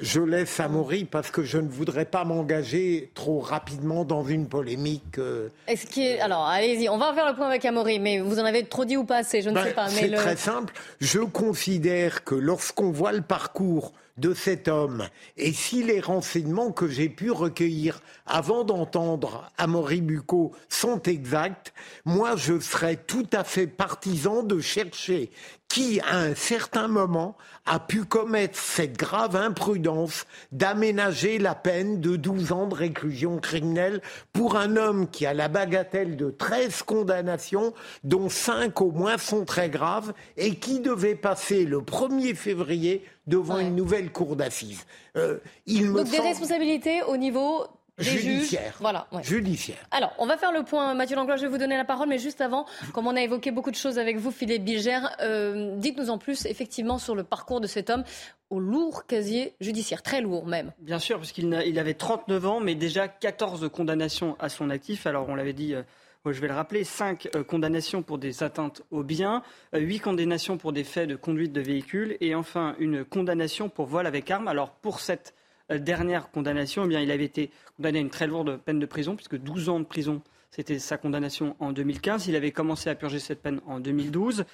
je 0.00 0.20
laisse 0.20 0.60
Amaury 0.60 1.04
parce 1.04 1.32
que 1.32 1.42
je 1.42 1.58
ne 1.58 1.68
voudrais 1.68 2.04
pas 2.04 2.24
m'engager 2.24 3.10
trop 3.14 3.40
rapidement 3.40 4.04
dans 4.04 4.24
une 4.24 4.46
polémique. 4.46 5.18
Euh, 5.18 5.48
Est-ce 5.66 5.86
qui 5.86 6.06
Alors, 6.20 6.46
allez-y, 6.46 6.88
on 6.88 6.96
va 6.96 7.12
faire 7.12 7.28
le 7.28 7.34
point 7.34 7.48
avec 7.48 7.64
Amaury, 7.64 7.98
mais 7.98 8.20
vous 8.20 8.38
en 8.38 8.44
avez 8.44 8.64
trop 8.64 8.84
dit 8.84 8.96
ou 8.96 9.04
pas 9.04 9.18
assez, 9.18 9.42
je 9.42 9.50
ne 9.50 9.54
ben, 9.56 9.64
sais 9.64 9.74
pas. 9.74 9.88
C'est 9.88 10.10
très 10.12 10.36
simple. 10.36 10.72
Je 11.00 11.18
considère 11.18 12.22
que 12.22 12.36
lorsqu'on 12.36 12.92
voit 12.92 13.12
le 13.12 13.22
parcours 13.22 13.92
de 14.20 14.34
cet 14.34 14.68
homme. 14.68 15.08
Et 15.36 15.52
si 15.52 15.82
les 15.82 16.00
renseignements 16.00 16.72
que 16.72 16.88
j'ai 16.88 17.08
pu 17.08 17.30
recueillir 17.30 18.02
avant 18.26 18.64
d'entendre 18.64 19.50
Amaury 19.56 20.02
Bucco 20.02 20.52
sont 20.68 21.02
exacts, 21.02 21.72
moi 22.04 22.36
je 22.36 22.60
serais 22.60 22.96
tout 22.96 23.26
à 23.32 23.44
fait 23.44 23.66
partisan 23.66 24.42
de 24.42 24.60
chercher 24.60 25.30
qui, 25.70 26.00
à 26.00 26.18
un 26.18 26.34
certain 26.34 26.88
moment, 26.88 27.36
a 27.64 27.78
pu 27.78 28.04
commettre 28.04 28.58
cette 28.58 28.96
grave 28.98 29.36
imprudence 29.36 30.26
d'aménager 30.50 31.38
la 31.38 31.54
peine 31.54 32.00
de 32.00 32.16
12 32.16 32.50
ans 32.50 32.66
de 32.66 32.74
réclusion 32.74 33.38
criminelle 33.38 34.02
pour 34.32 34.56
un 34.56 34.76
homme 34.76 35.08
qui 35.08 35.26
a 35.26 35.32
la 35.32 35.46
bagatelle 35.46 36.16
de 36.16 36.30
13 36.30 36.82
condamnations, 36.82 37.72
dont 38.02 38.28
5 38.28 38.80
au 38.80 38.90
moins 38.90 39.16
sont 39.16 39.44
très 39.44 39.70
graves, 39.70 40.12
et 40.36 40.56
qui 40.56 40.80
devait 40.80 41.14
passer 41.14 41.64
le 41.64 41.78
1er 41.78 42.34
février 42.34 43.04
devant 43.28 43.60
une 43.60 43.76
nouvelle 43.76 44.10
cour 44.10 44.34
d'assises. 44.34 44.86
Euh, 45.16 45.38
Donc 45.68 46.10
des 46.10 46.18
responsabilités 46.18 47.02
au 47.04 47.16
niveau 47.16 47.66
judiciaire. 48.00 48.74
Voilà. 48.80 49.06
Judiciaire. 49.22 49.78
Alors, 49.90 50.12
on 50.18 50.26
va 50.26 50.36
faire 50.36 50.52
le 50.52 50.62
point. 50.62 50.94
Mathieu 50.94 51.16
Langlois, 51.16 51.36
je 51.36 51.42
vais 51.42 51.48
vous 51.48 51.58
donner 51.58 51.76
la 51.76 51.84
parole, 51.84 52.08
mais 52.08 52.18
juste 52.18 52.40
avant, 52.40 52.66
comme 52.92 53.06
on 53.06 53.16
a 53.16 53.22
évoqué 53.22 53.50
beaucoup 53.50 53.70
de 53.70 53.76
choses 53.76 53.98
avec 53.98 54.16
vous, 54.16 54.30
Philippe 54.30 54.64
Bilger, 54.64 55.00
euh, 55.20 55.76
dites-nous 55.76 56.10
en 56.10 56.18
plus 56.18 56.46
effectivement 56.46 56.98
sur 56.98 57.14
le 57.14 57.24
parcours 57.24 57.60
de 57.60 57.66
cet 57.66 57.90
homme 57.90 58.04
au 58.50 58.58
lourd 58.58 59.06
casier 59.06 59.54
judiciaire, 59.60 60.02
très 60.02 60.20
lourd 60.20 60.46
même. 60.46 60.72
Bien 60.80 60.98
sûr, 60.98 61.18
puisqu'il 61.18 61.62
il 61.66 61.78
avait 61.78 61.94
39 61.94 62.46
ans, 62.46 62.60
mais 62.60 62.74
déjà 62.74 63.06
14 63.06 63.68
condamnations 63.72 64.36
à 64.40 64.48
son 64.48 64.70
actif. 64.70 65.06
Alors, 65.06 65.28
on 65.28 65.34
l'avait 65.34 65.52
dit. 65.52 65.74
Euh, 65.74 65.82
je 66.26 66.40
vais 66.40 66.48
le 66.48 66.54
rappeler, 66.54 66.84
5 66.84 67.30
euh, 67.34 67.44
condamnations 67.44 68.02
pour 68.02 68.18
des 68.18 68.42
atteintes 68.42 68.82
aux 68.90 69.02
biens, 69.02 69.42
8 69.72 70.00
condamnations 70.00 70.58
pour 70.58 70.72
des 70.72 70.84
faits 70.84 71.08
de 71.08 71.16
conduite 71.16 71.52
de 71.52 71.60
véhicule 71.62 72.16
et 72.20 72.34
enfin 72.34 72.76
une 72.78 73.04
condamnation 73.04 73.68
pour 73.68 73.86
vol 73.86 74.06
avec 74.06 74.30
arme. 74.30 74.46
Alors 74.46 74.70
pour 74.70 75.00
cette 75.00 75.32
euh, 75.32 75.39
dernière 75.78 76.30
condamnation, 76.30 76.84
eh 76.84 76.88
bien, 76.88 77.00
il 77.00 77.10
avait 77.10 77.24
été 77.24 77.50
condamné 77.76 77.98
à 77.98 78.02
une 78.02 78.10
très 78.10 78.26
lourde 78.26 78.58
peine 78.64 78.78
de 78.78 78.86
prison, 78.86 79.16
puisque 79.16 79.36
12 79.36 79.68
ans 79.68 79.80
de 79.80 79.84
prison, 79.84 80.22
c'était 80.50 80.80
sa 80.80 80.98
condamnation 80.98 81.54
en 81.60 81.72
2015. 81.72 82.26
Il 82.26 82.34
avait 82.34 82.50
commencé 82.50 82.90
à 82.90 82.96
purger 82.96 83.20
cette 83.20 83.40
peine 83.40 83.60
en 83.66 83.78
2012. 83.78 84.44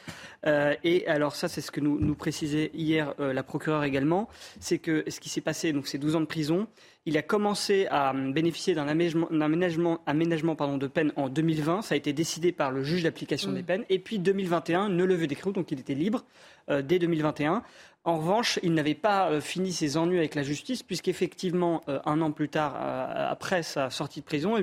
Euh, 0.47 0.75
et 0.85 1.07
alors 1.07 1.35
ça, 1.35 1.49
c'est 1.49 1.63
ce 1.63 1.71
que 1.71 1.81
nous, 1.81 1.99
nous 1.99 2.15
précisait 2.15 2.71
hier 2.75 3.15
euh, 3.19 3.33
la 3.33 3.43
procureure 3.43 3.83
également, 3.85 4.29
c'est 4.61 4.79
que 4.79 5.05
ce 5.09 5.21
qui 5.21 5.31
s'est 5.31 5.41
passé, 5.41 5.73
donc 5.73 5.87
ces 5.87 5.97
12 5.97 6.17
ans 6.17 6.21
de 6.21 6.27
prison, 6.27 6.67
il 7.07 7.17
a 7.17 7.23
commencé 7.23 7.87
à 7.91 8.13
bénéficier 8.13 8.75
d'un 8.75 8.89
aménagement, 8.89 9.29
aménagement, 9.31 10.01
aménagement 10.07 10.55
pardon, 10.55 10.77
de 10.77 10.87
peine 10.87 11.13
en 11.17 11.31
2020. 11.31 11.83
Ça 11.83 11.95
a 11.95 11.97
été 11.97 12.13
décidé 12.13 12.53
par 12.53 12.73
le 12.73 12.83
juge 12.83 13.03
d'application 13.03 13.53
des 13.53 13.63
mm. 13.63 13.67
peines. 13.67 13.85
Et 13.89 13.99
puis 13.99 14.19
2021, 14.19 14.91
ne 14.91 15.05
levée 15.05 15.29
d'écrou, 15.29 15.53
donc 15.53 15.71
il 15.71 15.81
était 15.81 15.95
libre 15.95 16.25
dès 16.69 16.99
2021. 16.99 17.63
En 18.07 18.19
revanche, 18.19 18.61
il 18.63 18.73
n'avait 18.73 18.95
pas 18.95 19.33
euh, 19.33 19.41
fini 19.41 19.73
ses 19.73 19.97
ennuis 19.97 20.19
avec 20.19 20.37
la 20.37 20.45
justice, 20.45 20.85
puisqu'effectivement, 20.85 21.83
euh, 21.89 21.99
un 22.07 22.21
an 22.21 22.31
plus 22.31 22.49
tard, 22.49 22.77
euh, 22.81 23.33
après 23.33 23.65
sa 23.65 23.91
sortie 23.91 24.21
de 24.21 24.25
prison, 24.25 24.57
eh 24.57 24.63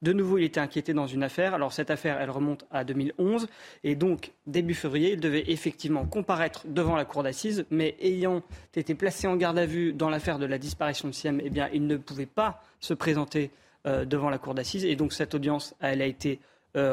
de 0.00 0.12
nouveau, 0.14 0.38
il 0.38 0.44
était 0.44 0.60
inquiété 0.60 0.94
dans 0.94 1.06
une 1.06 1.22
affaire. 1.22 1.52
Alors 1.52 1.74
cette 1.74 1.90
affaire, 1.90 2.18
elle 2.18 2.30
remonte 2.30 2.64
à 2.70 2.84
2011. 2.84 3.46
Et 3.84 3.94
donc, 3.94 4.32
début 4.46 4.72
février, 4.72 5.12
il 5.12 5.20
devait 5.20 5.44
effectivement 5.48 6.06
comparaître 6.06 6.62
devant 6.66 6.96
la 6.96 7.04
cour 7.04 7.22
d'assises. 7.22 7.66
Mais 7.70 7.94
ayant 8.00 8.42
été 8.74 8.94
placé 8.94 9.26
en 9.26 9.36
garde 9.36 9.58
à 9.58 9.66
vue 9.66 9.92
dans 9.92 10.08
l'affaire 10.08 10.38
de 10.38 10.46
la 10.46 10.56
disparition 10.56 11.08
de 11.08 11.12
Siem, 11.12 11.42
eh 11.44 11.50
bien, 11.50 11.68
il 11.74 11.86
ne 11.86 11.96
pouvait 11.98 12.26
pas 12.26 12.62
se 12.80 12.94
présenter 12.94 13.50
devant 13.84 14.30
la 14.30 14.38
cour 14.38 14.54
d'assises. 14.54 14.84
Et 14.84 14.94
donc 14.94 15.12
cette 15.12 15.34
audience, 15.34 15.74
elle 15.80 16.00
a 16.00 16.06
été 16.06 16.38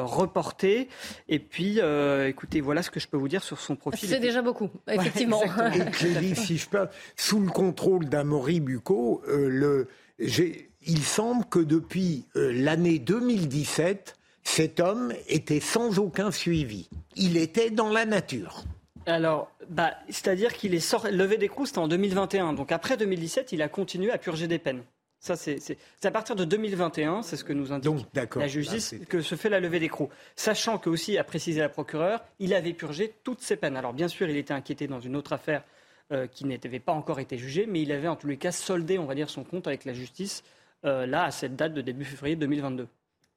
reportée. 0.02 0.88
Et 1.28 1.40
puis, 1.40 1.80
écoutez, 2.28 2.62
voilà 2.62 2.84
ce 2.84 2.92
que 2.92 3.00
je 3.00 3.08
peux 3.08 3.18
vous 3.18 3.28
dire 3.28 3.44
sur 3.44 3.60
son 3.60 3.76
profil. 3.76 4.10
C'est 4.10 4.20
déjà 4.20 4.42
beaucoup, 4.42 4.70
effectivement. 4.88 5.42
et 5.44 5.92
Clélie, 5.92 6.36
si 6.36 6.58
je 6.58 6.70
peux, 6.70 6.88
sous 7.16 7.40
le 7.40 7.50
contrôle 7.50 8.06
d'Amaury 8.06 8.60
Bucco, 8.60 9.22
le, 9.28 9.88
il 10.20 11.04
semble 11.04 11.46
que 11.46 11.60
depuis 11.60 12.26
l'année 12.36 13.00
2017, 13.00 14.16
cet 14.46 14.80
homme 14.80 15.12
était 15.28 15.60
sans 15.60 16.00
aucun 16.00 16.32
suivi. 16.32 16.88
Il 17.16 17.36
était 17.36 17.72
dans 17.72 17.90
la 17.90 18.06
nature. 18.06 18.64
Alors, 19.08 19.52
bah, 19.70 19.92
c'est-à-dire 20.10 20.54
qu'il 20.54 20.74
est 20.74 21.12
levé 21.12 21.38
d'écrou, 21.38 21.66
c'était 21.66 21.80
en 21.80 21.88
2021. 21.88 22.54
Donc 22.54 22.72
après 22.72 22.98
2017, 22.98 23.52
il 23.52 23.62
a 23.62 23.68
continué 23.68 24.12
à 24.12 24.18
purger 24.18 24.48
des 24.48 24.60
peines. 24.60 24.84
Ça, 25.26 25.36
c'est 25.36 25.80
à 26.04 26.12
partir 26.12 26.36
de 26.36 26.46
2021, 26.46 27.24
c'est 27.24 27.36
ce 27.36 27.44
que 27.44 27.52
nous 27.52 27.72
indique 27.72 28.06
la 28.36 28.48
justice, 28.48 28.94
que 29.10 29.22
se 29.22 29.34
fait 29.34 29.50
la 29.50 29.60
levée 29.60 29.80
d'écrou. 29.80 30.10
Sachant 30.36 30.78
que 30.78 30.88
aussi, 30.88 31.18
a 31.18 31.24
précisé 31.24 31.62
la 31.62 31.70
procureure, 31.70 32.24
il 32.38 32.54
avait 32.54 32.74
purgé 32.74 33.12
toutes 33.24 33.42
ses 33.42 33.56
peines. 33.56 33.76
Alors 33.76 33.94
bien 33.94 34.08
sûr, 34.08 34.30
il 34.30 34.38
était 34.38 34.54
inquiété 34.54 34.86
dans 34.86 35.00
une 35.00 35.16
autre 35.16 35.34
affaire 35.34 35.64
euh, 36.12 36.28
qui 36.28 36.46
n'avait 36.46 36.80
pas 36.80 36.92
encore 36.92 37.20
été 37.20 37.40
jugée, 37.40 37.66
mais 37.66 37.82
il 37.82 37.92
avait 37.92 38.08
en 38.08 38.16
tous 38.16 38.28
les 38.28 38.38
cas 38.38 38.52
soldé, 38.52 39.00
on 39.00 39.06
va 39.06 39.16
dire, 39.16 39.32
son 39.32 39.44
compte 39.44 39.66
avec 39.66 39.84
la 39.86 39.94
justice, 39.94 40.44
euh, 40.86 41.08
là, 41.08 41.24
à 41.24 41.32
cette 41.32 41.56
date 41.56 41.74
de 41.74 41.82
début 41.82 42.06
février 42.06 42.36
2022. 42.36 42.88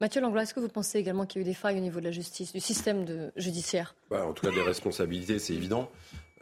Mathieu 0.02 0.20
Langlois, 0.20 0.42
est-ce 0.42 0.52
que 0.52 0.60
vous 0.60 0.68
pensez 0.68 0.98
également 0.98 1.24
qu'il 1.24 1.40
y 1.40 1.44
a 1.44 1.46
eu 1.46 1.50
des 1.50 1.54
failles 1.54 1.78
au 1.78 1.80
niveau 1.80 2.00
de 2.00 2.04
la 2.04 2.12
justice, 2.12 2.52
du 2.52 2.60
système 2.60 3.06
de, 3.06 3.32
judiciaire? 3.36 3.94
Bah, 4.10 4.26
En 4.26 4.34
tout 4.34 4.44
cas, 4.46 4.52
des 4.52 4.60
responsabilités, 4.60 5.38
c'est 5.38 5.54
évident. 5.54 5.90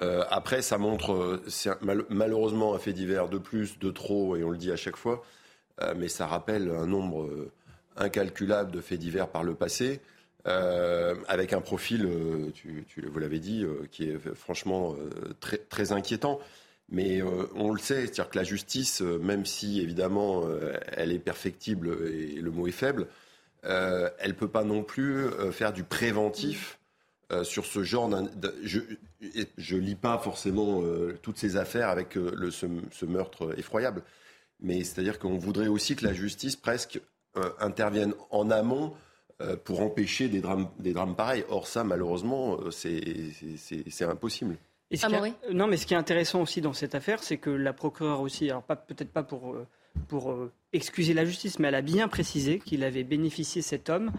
Euh, 0.03 0.25
après, 0.31 0.63
ça 0.63 0.79
montre, 0.79 1.13
euh, 1.13 1.43
c'est 1.49 1.71
malheureusement 2.11 2.75
un 2.75 2.79
fait 2.79 2.93
divers 2.93 3.29
de 3.29 3.39
plus, 3.39 3.79
de 3.79 3.91
trop, 3.91 4.37
et 4.37 4.45
on 4.45 4.51
le 4.51 4.59
dit 4.59 4.71
à 4.71 4.77
chaque 4.77 4.97
fois, 4.97 5.23
euh, 5.81 5.95
mais 5.97 6.09
ça 6.09 6.27
rappelle 6.27 6.71
un 6.71 6.87
nombre 6.87 7.29
incalculable 7.97 8.71
de 8.71 8.81
faits 8.81 8.99
divers 8.99 9.29
par 9.29 9.43
le 9.43 9.55
passé, 9.55 10.01
avec 10.45 11.53
un 11.53 11.61
profil, 11.61 12.07
vous 12.07 13.19
l'avez 13.19 13.41
dit, 13.41 13.65
qui 13.91 14.05
est 14.05 14.35
franchement 14.35 14.95
très, 15.41 15.57
très 15.59 15.91
inquiétant. 15.93 16.39
Mais 16.89 17.21
on 17.57 17.73
le 17.73 17.81
sait, 17.81 18.03
c'est-à-dire 18.03 18.31
que 18.31 18.39
la 18.39 18.45
justice, 18.45 19.01
même 19.01 19.45
si 19.45 19.81
évidemment 19.81 20.45
elle 20.93 21.11
est 21.11 21.19
perfectible 21.19 21.99
et 22.13 22.41
le 22.41 22.51
mot 22.53 22.69
est 22.69 22.73
faible, 22.73 23.09
elle 23.65 24.29
ne 24.29 24.33
peut 24.35 24.47
pas 24.47 24.63
non 24.63 24.85
plus 24.85 25.27
faire 25.51 25.73
du 25.73 25.83
préventif 25.83 26.79
euh, 27.33 27.45
sur 27.45 27.67
ce 27.67 27.83
genre. 27.83 28.11
Je 28.63 28.81
ne 29.75 29.81
lis 29.81 29.95
pas 29.95 30.19
forcément 30.19 30.83
toutes 31.23 31.39
ces 31.39 31.57
affaires 31.57 31.89
avec 31.89 32.15
le, 32.15 32.51
ce, 32.51 32.67
meurtre 33.07 33.55
effroyable. 33.59 34.03
Mais 34.61 34.85
c'est-à-dire 34.85 35.19
qu'on 35.19 35.39
voudrait 35.39 35.69
aussi 35.69 35.97
que 35.97 36.05
la 36.05 36.15
justice 36.15 36.57
presque 36.57 37.01
intervienne 37.59 38.15
en 38.31 38.51
amont 38.51 38.95
pour 39.65 39.83
empêcher 39.83 40.29
des 40.29 40.41
drames, 40.41 40.69
des 40.79 40.95
drames 40.95 41.15
pareils. 41.15 41.45
Or, 41.51 41.67
ça, 41.67 41.85
malheureusement, 41.85 42.59
c'est 42.71 44.03
impossible. 44.03 44.57
non, 45.53 45.67
mais 45.67 45.77
ce 45.77 45.85
qui 45.85 45.93
est 45.93 45.99
intéressant 45.99 46.41
aussi 46.41 46.63
dans 46.63 46.73
cette 46.73 46.95
affaire, 46.95 47.23
c'est 47.23 47.37
que 47.37 47.51
la 47.51 47.75
procureure 47.75 48.23
aussi, 48.23 48.49
alors 48.49 48.63
peut-être 48.63 49.13
pas 49.13 49.23
pour 49.23 49.57
pour 50.09 50.31
euh, 50.31 50.53
excuser 50.73 51.15
la 51.15 51.25
justice, 51.25 51.59
mais 51.59 51.69
elle 51.69 51.75
a 51.75 51.83
bien 51.83 52.09
précisé 52.09 52.59
qu'il 52.59 52.85
avait 52.85 53.05
bénéficié, 53.05 53.63
cet 53.63 53.91
homme, 53.91 54.13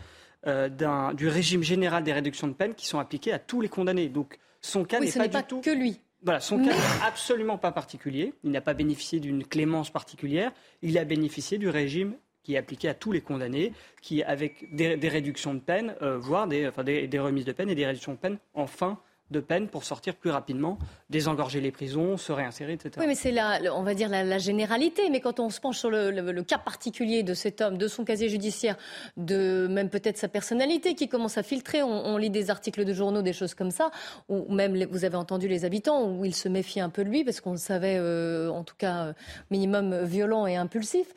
euh, 0.48 1.14
du 1.14 1.28
régime 1.28 1.64
général 1.64 2.04
des 2.04 2.14
réductions 2.14 2.48
de 2.48 2.54
peine 2.54 2.74
qui 2.74 2.88
sont 2.88 3.00
appliquées 3.00 3.34
à 3.34 3.40
tous 3.40 3.62
les 3.62 3.70
condamnés. 3.70 4.10
Donc 4.10 4.40
son 4.62 4.86
cas 4.86 5.00
n'est 5.00 5.12
pas, 5.12 5.28
du 5.28 5.44
tout 5.48 5.62
que 5.62 5.70
lui. 5.70 6.00
Voilà, 6.24 6.40
son 6.40 6.58
cas 6.58 6.72
n'est 6.72 7.06
absolument 7.06 7.58
pas 7.58 7.72
particulier. 7.72 8.34
Il 8.44 8.52
n'a 8.52 8.62
pas 8.62 8.74
bénéficié 8.74 9.20
d'une 9.20 9.46
clémence 9.46 9.90
particulière. 9.90 10.52
Il 10.82 10.98
a 10.98 11.06
bénéficié 11.06 11.58
du 11.58 11.70
régime 11.70 12.16
qui 12.44 12.54
est 12.54 12.58
appliqué 12.58 12.88
à 12.88 12.94
tous 12.94 13.12
les 13.12 13.20
condamnés, 13.20 13.74
qui 14.02 14.24
avec 14.24 14.74
des, 14.74 14.96
réductions 15.10 15.54
de 15.54 15.60
peine, 15.60 15.96
euh, 16.02 16.18
voire 16.18 16.48
des, 16.48 16.66
enfin 16.66 16.86
des, 16.86 17.06
des, 17.06 17.20
remises 17.20 17.44
de 17.44 17.52
peine 17.52 17.70
et 17.70 17.76
des 17.76 17.86
réductions 17.86 18.14
de 18.14 18.18
peine 18.18 18.38
en 18.54 18.68
fin 18.68 18.98
de 19.32 19.40
peine 19.40 19.68
pour 19.68 19.84
sortir 19.84 20.16
plus 20.16 20.30
rapidement, 20.30 20.78
désengorger 21.10 21.62
les 21.62 21.72
prisons, 21.72 22.18
se 22.18 22.32
réinsérer, 22.32 22.74
etc. 22.74 22.92
Oui, 23.00 23.08
mais 23.08 23.16
c'est 23.16 23.32
la, 23.32 23.60
on 23.76 23.84
va 23.84 23.94
dire 23.94 24.10
la, 24.10 24.38
généralité. 24.38 25.10
Mais 25.10 25.20
quand 25.20 25.40
on 25.40 25.50
se 25.50 25.60
penche 25.60 25.78
sur 25.78 25.90
le, 25.90 26.42
cas 26.44 26.58
particulier 26.58 27.24
de 27.24 27.34
cet 27.34 27.62
homme, 27.62 27.78
de 27.78 27.88
son 27.88 28.06
casier 28.06 28.30
judiciaire, 28.30 28.78
de 29.18 29.68
même 29.70 29.90
peut-être 29.90 30.18
sa 30.18 30.28
personnalité 30.28 30.96
qui 30.96 31.08
commence 31.10 31.38
à 31.38 31.44
filtrer, 31.44 31.84
on, 31.84 32.18
lit 32.18 32.30
des 32.30 32.50
articles 32.50 32.86
de 32.86 32.94
journaux, 32.94 33.22
des 33.22 33.34
choses 33.34 33.54
comme 33.54 33.72
ça, 33.72 33.92
ou 34.30 34.54
même 34.54 34.86
vous 34.86 35.06
avez 35.06 35.18
entendu 35.18 35.48
les 35.48 35.66
habitants 35.66 36.10
où 36.10 36.26
ils 36.26 36.36
se 36.36 36.50
méfient 36.50 36.80
un 36.80 36.90
peu 36.90 37.04
de 37.04 37.10
lui 37.10 37.24
parce 37.24 37.42
qu'on 37.42 37.52
le 37.52 37.58
savait, 37.58 37.98
euh, 38.00 38.50
en 38.50 38.64
tout 38.64 38.76
cas, 38.78 39.14
minimum 39.52 40.04
violent 40.04 40.48
et 40.48 40.56
impulsif. 40.56 41.08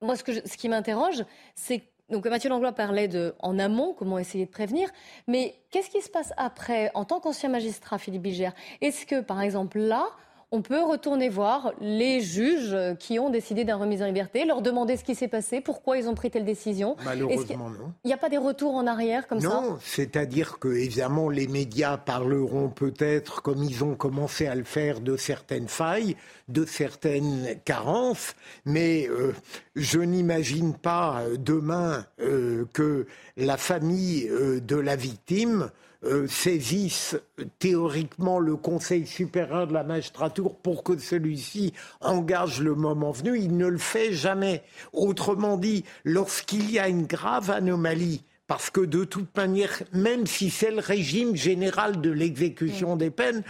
Moi, 0.00 0.16
ce, 0.16 0.22
que 0.22 0.32
ce 0.32 0.56
qui 0.56 0.68
m'interroge, 0.68 1.24
c'est 1.54 1.82
donc 2.10 2.26
Mathieu 2.26 2.50
Langlois 2.50 2.72
parlait 2.72 3.08
de 3.08 3.34
en 3.38 3.58
amont, 3.58 3.94
comment 3.94 4.18
essayer 4.18 4.46
de 4.46 4.50
prévenir, 4.50 4.90
mais 5.26 5.54
qu'est-ce 5.70 5.90
qui 5.90 6.02
se 6.02 6.10
passe 6.10 6.32
après 6.36 6.90
en 6.94 7.04
tant 7.04 7.20
qu'ancien 7.20 7.48
magistrat, 7.48 7.98
Philippe 7.98 8.22
Bilger? 8.22 8.50
Est-ce 8.80 9.06
que, 9.06 9.20
par 9.20 9.40
exemple, 9.40 9.78
là, 9.78 10.08
on 10.50 10.62
peut 10.62 10.82
retourner 10.82 11.28
voir 11.28 11.72
les 11.80 12.20
juges 12.20 12.76
qui 12.98 13.18
ont 13.18 13.30
décidé 13.30 13.64
d'un 13.64 13.76
remise 13.76 14.02
en 14.02 14.06
liberté, 14.06 14.44
leur 14.44 14.62
demander 14.62 14.96
ce 14.96 15.04
qui 15.04 15.14
s'est 15.14 15.28
passé, 15.28 15.60
pourquoi 15.60 15.98
ils 15.98 16.08
ont 16.08 16.14
pris 16.14 16.30
telle 16.30 16.44
décision. 16.44 16.96
Malheureusement, 17.04 17.70
non. 17.70 17.92
Il 18.04 18.08
n'y 18.08 18.14
a 18.14 18.18
pas 18.18 18.28
des 18.28 18.38
retours 18.38 18.74
en 18.74 18.86
arrière 18.86 19.26
comme 19.26 19.40
ça? 19.40 19.48
Non, 19.48 19.78
c'est-à-dire 19.82 20.58
que, 20.58 20.68
évidemment, 20.68 21.28
les 21.28 21.48
médias 21.48 21.96
parleront 21.96 22.68
peut-être, 22.68 23.42
comme 23.42 23.62
ils 23.62 23.84
ont 23.84 23.94
commencé 23.94 24.46
à 24.46 24.54
le 24.54 24.64
faire, 24.64 25.00
de 25.00 25.16
certaines 25.16 25.68
failles, 25.68 26.16
de 26.48 26.64
certaines 26.64 27.56
carences, 27.64 28.34
mais 28.64 29.08
euh, 29.08 29.32
je 29.76 30.00
n'imagine 30.00 30.74
pas 30.74 31.22
euh, 31.22 31.36
demain 31.38 32.06
euh, 32.20 32.64
que 32.72 33.06
la 33.36 33.56
famille 33.56 34.30
de 34.30 34.76
la 34.76 34.96
victime 34.96 35.70
euh, 36.04 36.26
saisissent 36.28 37.16
théoriquement 37.58 38.38
le 38.38 38.56
Conseil 38.56 39.06
supérieur 39.06 39.66
de 39.66 39.72
la 39.72 39.84
magistrature 39.84 40.54
pour 40.54 40.82
que 40.82 40.98
celui-ci 40.98 41.72
engage 42.00 42.60
le 42.60 42.74
moment 42.74 43.12
venu. 43.12 43.38
Il 43.38 43.56
ne 43.56 43.66
le 43.66 43.78
fait 43.78 44.12
jamais. 44.12 44.62
Autrement 44.92 45.56
dit, 45.56 45.84
lorsqu'il 46.04 46.70
y 46.70 46.78
a 46.78 46.88
une 46.88 47.06
grave 47.06 47.50
anomalie, 47.50 48.22
parce 48.46 48.68
que 48.68 48.82
de 48.82 49.04
toute 49.04 49.34
manière, 49.36 49.82
même 49.92 50.26
si 50.26 50.50
c'est 50.50 50.70
le 50.70 50.80
régime 50.80 51.34
général 51.34 52.00
de 52.00 52.10
l'exécution 52.10 52.96
des 52.96 53.10
peines, 53.10 53.42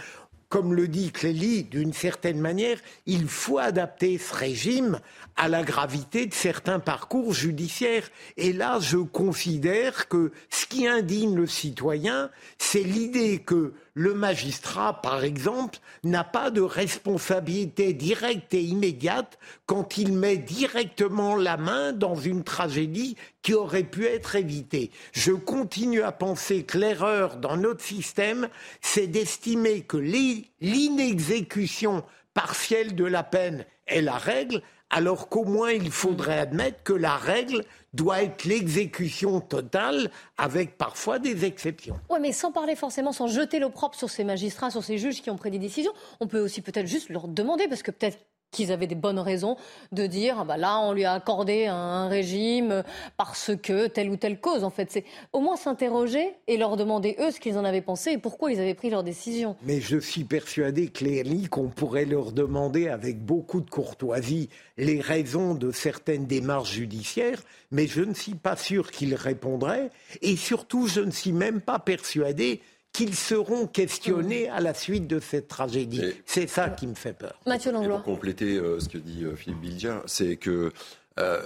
comme 0.55 0.73
le 0.73 0.87
dit 0.87 1.11
Clélie, 1.11 1.65
d'une 1.65 1.91
certaine 1.91 2.39
manière, 2.39 2.77
il 3.05 3.27
faut 3.27 3.57
adapter 3.57 4.17
ce 4.17 4.33
régime 4.33 5.01
à 5.35 5.49
la 5.49 5.63
gravité 5.63 6.27
de 6.27 6.33
certains 6.33 6.79
parcours 6.79 7.33
judiciaires. 7.33 8.07
Et 8.37 8.53
là, 8.53 8.79
je 8.79 8.95
considère 8.95 10.07
que 10.07 10.31
ce 10.49 10.65
qui 10.65 10.87
indigne 10.87 11.35
le 11.35 11.45
citoyen, 11.45 12.29
c'est 12.57 12.83
l'idée 12.83 13.39
que 13.39 13.73
le 13.95 14.13
magistrat, 14.13 15.01
par 15.01 15.23
exemple, 15.23 15.79
n'a 16.03 16.25
pas 16.25 16.51
de 16.51 16.61
responsabilité 16.61 17.93
directe 17.93 18.53
et 18.53 18.61
immédiate 18.61 19.39
quand 19.65 19.97
il 19.97 20.11
met 20.11 20.37
directement 20.37 21.37
la 21.37 21.55
main 21.55 21.93
dans 21.93 22.15
une 22.15 22.43
tragédie 22.43 23.15
qui 23.41 23.53
aurait 23.53 23.83
pu 23.83 24.05
être 24.05 24.35
évitée. 24.35 24.91
Je 25.13 25.31
continue 25.31 26.01
à 26.01 26.11
penser 26.11 26.63
que 26.63 26.77
l'erreur 26.77 27.37
dans 27.37 27.55
notre 27.55 27.83
système, 27.83 28.49
c'est 28.81 29.07
d'estimer 29.07 29.81
que 29.81 29.97
l'inexécution 29.97 32.03
partielle 32.33 32.95
de 32.95 33.05
la 33.05 33.23
peine 33.23 33.65
est 33.87 34.01
la 34.01 34.17
règle, 34.17 34.61
alors 34.95 35.27
qu'au 35.27 35.43
moins 35.43 35.71
il 35.71 35.91
faudrait 35.91 36.39
admettre 36.39 36.81
que 36.83 36.93
la 36.93 37.17
règle 37.17 37.65
doit 37.93 38.23
être 38.23 38.45
l'exécution 38.45 39.41
totale, 39.41 40.09
avec 40.37 40.77
parfois 40.77 41.19
des 41.19 41.43
exceptions. 41.43 41.99
Oui, 42.09 42.19
mais 42.21 42.31
sans 42.31 42.51
parler 42.51 42.75
forcément, 42.75 43.11
sans 43.11 43.27
jeter 43.27 43.59
l'opprobre 43.59 43.95
sur 43.95 44.09
ces 44.09 44.23
magistrats, 44.23 44.71
sur 44.71 44.83
ces 44.83 44.97
juges 44.97 45.21
qui 45.21 45.29
ont 45.29 45.37
pris 45.37 45.51
des 45.51 45.59
décisions, 45.59 45.93
on 46.21 46.27
peut 46.27 46.39
aussi 46.39 46.61
peut-être 46.61 46.87
juste 46.87 47.09
leur 47.09 47.27
demander, 47.27 47.67
parce 47.67 47.83
que 47.83 47.91
peut-être 47.91 48.19
qu'ils 48.55 48.71
avaient 48.71 48.87
des 48.87 48.95
bonnes 48.95 49.19
raisons 49.19 49.57
de 49.91 50.05
dire 50.07 50.37
ah 50.39 50.45
bah 50.45 50.57
là 50.57 50.79
on 50.79 50.93
lui 50.93 51.05
a 51.05 51.13
accordé 51.13 51.67
un 51.67 52.07
régime 52.07 52.83
parce 53.17 53.51
que 53.61 53.87
telle 53.87 54.09
ou 54.09 54.17
telle 54.17 54.39
cause 54.39 54.63
en 54.63 54.69
fait 54.69 54.89
c'est 54.91 55.03
au 55.33 55.41
moins 55.41 55.57
s'interroger 55.57 56.35
et 56.47 56.57
leur 56.57 56.77
demander 56.77 57.15
eux 57.19 57.31
ce 57.31 57.39
qu'ils 57.39 57.57
en 57.57 57.65
avaient 57.65 57.81
pensé 57.81 58.11
et 58.11 58.17
pourquoi 58.17 58.51
ils 58.51 58.59
avaient 58.59 58.73
pris 58.73 58.89
leur 58.89 59.03
décision. 59.03 59.55
Mais 59.63 59.81
je 59.81 59.97
suis 59.97 60.23
persuadé 60.23 60.87
clairement 60.87 61.15
qu'on 61.49 61.69
pourrait 61.69 62.05
leur 62.05 62.31
demander 62.31 62.87
avec 62.87 63.23
beaucoup 63.23 63.61
de 63.61 63.69
courtoisie 63.69 64.49
les 64.77 64.99
raisons 64.99 65.53
de 65.53 65.71
certaines 65.71 66.25
démarches 66.25 66.73
judiciaires 66.73 67.41
mais 67.71 67.87
je 67.87 68.01
ne 68.01 68.13
suis 68.13 68.35
pas 68.35 68.55
sûr 68.55 68.91
qu'ils 68.91 69.15
répondraient 69.15 69.89
et 70.21 70.35
surtout 70.35 70.87
je 70.87 71.01
ne 71.01 71.11
suis 71.11 71.31
même 71.31 71.61
pas 71.61 71.79
persuadé 71.79 72.61
qu'ils 72.95 73.15
seront 73.15 73.67
questionnés 73.67 74.47
à 74.49 74.61
la 74.61 74.73
suite 74.73 75.07
de 75.07 75.19
cette 75.19 75.47
tragédie. 75.47 76.01
C'est 76.25 76.47
ça 76.47 76.69
qui 76.69 76.87
me 76.87 76.95
fait 76.95 77.13
peur. 77.13 77.39
Mathieu 77.45 77.71
Langlois. 77.71 77.97
Pour 77.97 78.05
compléter 78.05 78.55
euh, 78.55 78.79
ce 78.79 78.87
que 78.87 78.97
dit 78.97 79.23
euh, 79.23 79.35
Philippe 79.35 79.59
Bilger, 79.59 79.97
c'est 80.05 80.37
que 80.37 80.71
euh, 81.19 81.41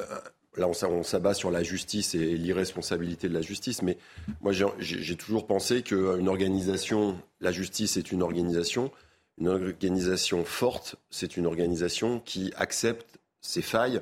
là, 0.58 0.68
on, 0.68 1.03
s'abat 1.03 1.34
sur 1.34 1.50
la 1.50 1.63
justice 1.63 2.13
et 2.13 2.38
l'irresponsabilité 2.38 3.29
de 3.29 3.34
la 3.34 3.41
justice, 3.41 3.82
mais 3.82 3.98
moi, 4.41 4.51
j'ai 4.79 5.15
toujours 5.15 5.48
pensé 5.48 5.82
qu'une 5.82 6.27
organisation, 6.27 7.20
la 7.41 7.51
justice 7.51 7.98
est 7.98 8.12
une 8.12 8.22
organisation, 8.22 8.91
une 9.39 9.48
organisation 9.48 10.44
forte, 10.44 10.98
c'est 11.10 11.38
une 11.38 11.48
organisation 11.48 12.20
qui 12.20 12.53
accepte 12.58 13.20
ses 13.41 13.62
failles 13.62 14.01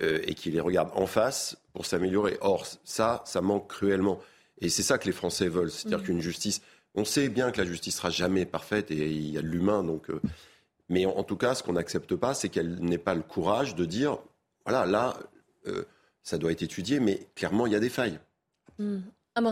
euh, 0.00 0.20
et 0.24 0.34
qui 0.34 0.50
les 0.50 0.60
regarde 0.60 0.90
en 0.94 1.06
face 1.06 1.58
pour 1.72 1.84
s'améliorer. 1.84 2.38
Or, 2.40 2.66
ça, 2.84 3.22
ça 3.26 3.40
manque 3.40 3.68
cruellement. 3.68 4.20
Et 4.60 4.68
c'est 4.68 4.82
ça 4.82 4.98
que 4.98 5.06
les 5.06 5.12
Français 5.12 5.48
veulent. 5.48 5.70
C'est-à-dire 5.70 5.98
mmh. 5.98 6.02
qu'une 6.04 6.20
justice. 6.20 6.62
On 6.98 7.04
sait 7.04 7.28
bien 7.28 7.52
que 7.52 7.60
la 7.60 7.66
justice 7.66 7.96
sera 7.96 8.10
jamais 8.10 8.44
parfaite 8.44 8.90
et 8.90 9.10
il 9.10 9.30
y 9.30 9.38
a 9.38 9.42
de 9.42 9.46
l'humain. 9.46 9.84
Donc, 9.84 10.10
euh, 10.10 10.20
mais 10.88 11.06
en, 11.06 11.22
tout 11.22 11.36
cas, 11.36 11.54
ce 11.54 11.62
qu'on 11.62 11.74
n'accepte 11.74 12.16
pas, 12.16 12.34
c'est 12.34 12.48
qu'elle 12.48 12.80
n'ait 12.80 12.98
pas 12.98 13.14
le 13.14 13.22
courage 13.22 13.74
de 13.74 13.84
dire 13.84 14.18
voilà, 14.66 14.84
là, 14.84 15.16
euh, 15.66 15.84
ça 16.22 16.38
doit 16.38 16.50
être 16.50 16.62
étudié, 16.62 16.98
mais 16.98 17.28
clairement, 17.36 17.66
il 17.66 17.72
y 17.72 17.76
a 17.76 17.80
des 17.80 17.88
failles. 17.88 18.18
Mmh 18.78 18.98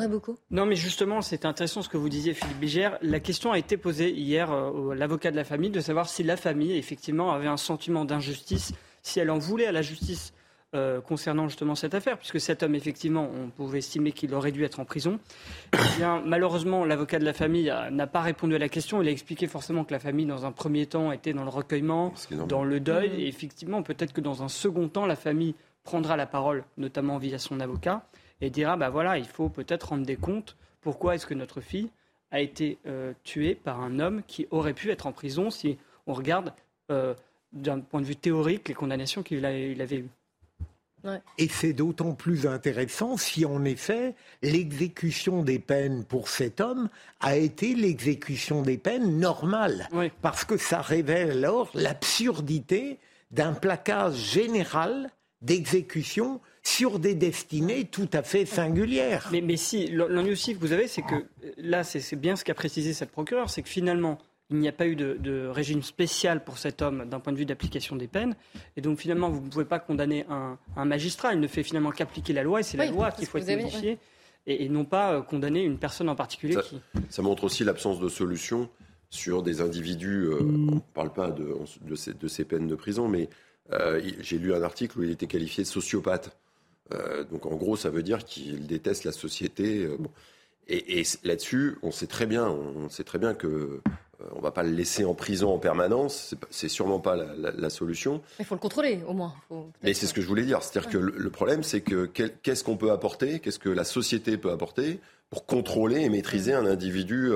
beaucoup. 0.09 0.37
Non, 0.51 0.67
mais 0.67 0.77
justement, 0.77 1.23
c'est 1.23 1.45
intéressant 1.45 1.83
ce 1.83 1.89
que 1.89 1.97
vous 1.97 2.09
disiez, 2.09 2.35
Philippe 2.35 2.59
Bigère. 2.59 2.99
La 3.03 3.21
question 3.21 3.53
a 3.53 3.59
été 3.59 3.77
posée 3.77 4.11
hier 4.11 4.53
euh, 4.53 4.91
à 4.91 4.95
l'avocat 4.95 5.31
de 5.31 5.37
la 5.37 5.45
famille 5.45 5.71
de 5.71 5.81
savoir 5.81 6.09
si 6.09 6.23
la 6.23 6.37
famille, 6.37 6.77
effectivement, 6.77 7.33
avait 7.33 7.47
un 7.47 7.57
sentiment 7.57 8.05
d'injustice, 8.05 8.73
si 9.03 9.21
elle 9.21 9.31
en 9.31 9.39
voulait 9.39 9.67
à 9.67 9.73
la 9.73 9.83
justice 9.83 10.33
euh, 10.77 11.01
concernant 11.01 11.49
justement 11.49 11.75
cette 11.75 11.95
affaire, 11.95 12.19
puisque 12.19 12.41
cet 12.41 12.63
homme, 12.63 12.75
effectivement, 12.75 13.29
on 13.35 13.49
pouvait 13.49 13.79
estimer 13.79 14.13
qu'il 14.13 14.35
aurait 14.35 14.53
dû 14.53 14.65
être 14.65 14.79
en 14.79 14.85
prison. 14.85 15.19
Eh 15.73 15.99
bien, 15.99 16.23
malheureusement, 16.25 16.85
l'avocat 16.85 17.19
de 17.19 17.25
la 17.25 17.33
famille 17.33 17.73
n'a 17.91 18.07
pas 18.07 18.21
répondu 18.21 18.55
à 18.55 18.59
la 18.59 18.69
question. 18.69 19.03
Il 19.03 19.09
a 19.09 19.11
expliqué 19.11 19.47
forcément 19.47 19.85
que 19.85 19.93
la 19.93 19.99
famille, 19.99 20.27
dans 20.27 20.47
un 20.47 20.53
premier 20.53 20.87
temps, 20.87 21.11
était 21.13 21.33
dans 21.33 21.45
le 21.45 21.51
recueillement, 21.51 22.13
dans 22.47 22.63
le 22.63 22.79
deuil, 22.79 23.11
mmh. 23.11 23.21
et 23.21 23.27
effectivement, 23.27 23.83
peut-être 23.83 24.13
que 24.13 24.21
dans 24.21 24.43
un 24.43 24.49
second 24.49 24.89
temps, 24.89 25.07
la 25.07 25.17
famille 25.17 25.55
prendra 25.83 26.17
la 26.17 26.27
parole, 26.27 26.65
notamment 26.77 27.19
via 27.19 27.39
son 27.39 27.61
avocat 27.61 28.07
et 28.41 28.51
dira 28.51 28.77
bah 28.77 28.91
voilà, 28.91 29.19
il 29.19 29.25
faut 29.25 29.49
peut-être 29.49 29.91
rendre 29.91 30.05
des 30.05 30.17
comptes. 30.17 30.57
Pourquoi 30.81 31.15
est-ce 31.15 31.27
que 31.27 31.35
notre 31.35 31.61
fille 31.61 31.91
a 32.31 32.41
été 32.41 32.79
euh, 32.87 33.13
tuée 33.25 33.55
par 33.55 33.81
un 33.81 33.99
homme 33.99 34.23
qui 34.27 34.47
aurait 34.51 34.75
pu 34.75 34.91
être 34.91 35.07
en 35.07 35.13
prison 35.13 35.51
si 35.51 35.79
on 36.07 36.13
regarde 36.13 36.53
euh, 36.91 37.15
d'un 37.53 37.81
point 37.81 38.01
de 38.01 38.07
vue 38.07 38.17
théorique 38.17 38.69
les 38.69 38.75
condamnations 38.75 39.23
qu'il 39.23 39.45
avait 39.45 39.97
eues? 39.97 40.11
Et 41.39 41.49
c'est 41.49 41.73
d'autant 41.73 42.13
plus 42.13 42.47
intéressant 42.47 43.17
si 43.17 43.45
en 43.45 43.65
effet 43.65 44.15
l'exécution 44.43 45.43
des 45.43 45.59
peines 45.59 46.05
pour 46.05 46.29
cet 46.29 46.61
homme 46.61 46.89
a 47.21 47.37
été 47.37 47.75
l'exécution 47.75 48.63
des 48.63 48.79
peines 48.79 49.19
normale. 49.19 49.89
Parce 50.23 50.45
que 50.45 50.57
ça 50.57 50.81
révèle 50.81 51.45
alors 51.45 51.71
l'absurdité 51.75 52.99
d'un 53.31 53.53
placage 53.53 54.17
général 54.17 55.11
d'exécution 55.43 56.41
sur 56.63 56.99
des 56.99 57.15
destinées 57.15 57.85
tout 57.85 58.09
à 58.13 58.23
fait 58.23 58.45
singulières. 58.45 59.29
Mais, 59.31 59.41
mais 59.41 59.57
si, 59.57 59.87
l'ennui 59.89 60.33
aussi 60.33 60.55
que 60.55 60.61
vous 60.61 60.73
avez, 60.73 60.89
c'est 60.89 61.03
que 61.03 61.27
là, 61.59 61.85
c'est 61.85 62.17
bien 62.17 62.35
ce 62.35 62.45
qu'a 62.45 62.55
précisé 62.55 62.93
cette 62.93 63.13
procureure, 63.13 63.51
c'est 63.51 63.63
que 63.63 63.69
finalement, 63.69 64.19
il 64.51 64.59
n'y 64.59 64.69
a 64.69 64.73
pas 64.73 64.87
eu 64.87 64.97
de, 64.97 65.49
régime 65.49 65.83
spécial 65.83 66.45
pour 66.45 66.59
cet 66.59 66.83
homme 66.83 67.09
d'un 67.09 67.21
point 67.21 67.33
de 67.33 67.39
vue 67.39 67.47
d'application 67.47 67.97
des 67.97 68.07
peines. 68.07 68.35
Et 68.77 68.81
donc 68.81 68.99
finalement, 68.99 69.29
vous 69.31 69.41
ne 69.41 69.51
pouvez 69.51 69.65
pas 69.65 69.79
condamner 69.79 70.25
un, 70.29 70.85
magistrat. 70.85 71.35
Il 71.35 71.41
ne 71.41 71.49
fait 71.49 71.63
finalement 71.63 71.91
qu'appliquer 71.91 72.33
la 72.33 72.43
loi 72.43 72.61
et 72.61 72.63
c'est 72.63 72.77
la 72.77 72.87
loi 72.87 73.11
qu'il 73.11 73.27
faut 73.27 73.39
être 73.39 73.61
modifiée. 73.61 73.99
Et, 74.49 74.69
non 74.69 74.85
pas 74.85 75.13
euh, 75.13 75.23
condamner 75.23 75.65
une 75.65 75.77
personne 75.77 76.09
en 76.09 76.15
particulier. 76.15 76.55
Ça, 76.55 76.63
qui... 76.63 76.81
ça 77.11 77.21
montre 77.21 77.43
aussi 77.43 77.65
l'absence 77.65 77.99
de 77.99 78.09
solution 78.09 78.69
sur 79.11 79.43
des 79.43 79.61
individus. 79.61 80.27
Euh, 80.27 80.39
on 80.41 80.77
ne 80.77 80.81
parle 80.95 81.13
pas 81.13 81.33
de, 81.33 81.57
de, 81.83 82.29
ces, 82.29 82.45
peines 82.45 82.69
de 82.69 82.77
prison, 82.77 83.09
mais 83.09 83.29
euh, 83.73 84.01
j'ai 84.21 84.39
lu 84.39 84.55
un 84.55 84.63
article 84.63 85.01
où 85.01 85.03
il 85.03 85.11
était 85.11 85.27
qualifié 85.27 85.65
de 85.65 85.69
sociopathe. 85.69 86.37
Euh, 86.95 87.25
donc 87.25 87.47
en 87.47 87.57
gros, 87.57 87.77
ça 87.77 87.91
veut 87.91 88.03
dire 88.03 88.25
qu'il 88.25 88.67
déteste 88.67 89.05
la 89.05 89.13
société. 89.13 89.85
Euh, 89.85 89.97
et, 90.69 91.03
là-dessus, 91.25 91.77
on 91.83 91.91
sait 91.91 92.07
très 92.07 92.27
bien, 92.27 92.49
on 92.49 92.89
sait 92.89 93.05
très 93.05 93.19
bien 93.19 93.35
que 93.35 93.81
euh, 94.27 94.35
on 94.35 94.41
va 94.41 94.51
pas 94.51 94.63
le 94.63 94.71
laisser 94.71 95.05
en 95.05 95.15
prison 95.15 95.53
en 95.53 95.59
permanence. 95.59 96.35
C'est 96.51 96.69
sûrement 96.69 97.01
pas 97.01 97.17
la, 97.17 97.71
solution. 97.71 98.23
Mais 98.39 98.45
il 98.45 98.45
faut 98.45 98.55
le 98.55 98.61
contrôler, 98.61 99.01
au 99.07 99.13
moins. 99.13 99.35
Mais 99.83 99.95
c'est 99.95 100.07
ce 100.07 100.15
que 100.15 100.21
je 100.21 100.27
voulais 100.27 100.45
dire. 100.45 100.63
C'est-à-dire 100.63 100.91
que 100.91 100.99
le, 100.99 101.31
problème, 101.31 101.63
c'est 101.63 101.81
que 101.81 102.07
qu'est-ce 102.07 102.65
qu'on 102.65 102.77
peut 102.77 102.91
apporter, 102.91 103.41
qu'est-ce 103.41 103.59
que 103.59 103.69
la 103.69 103.85
société 103.85 104.37
peut 104.37 104.51
apporter 104.51 105.01
pour 105.31 105.47
contrôler 105.47 106.03
et 106.03 106.09
maîtriser 106.09 106.55
un 106.55 106.67
individu 106.67 107.33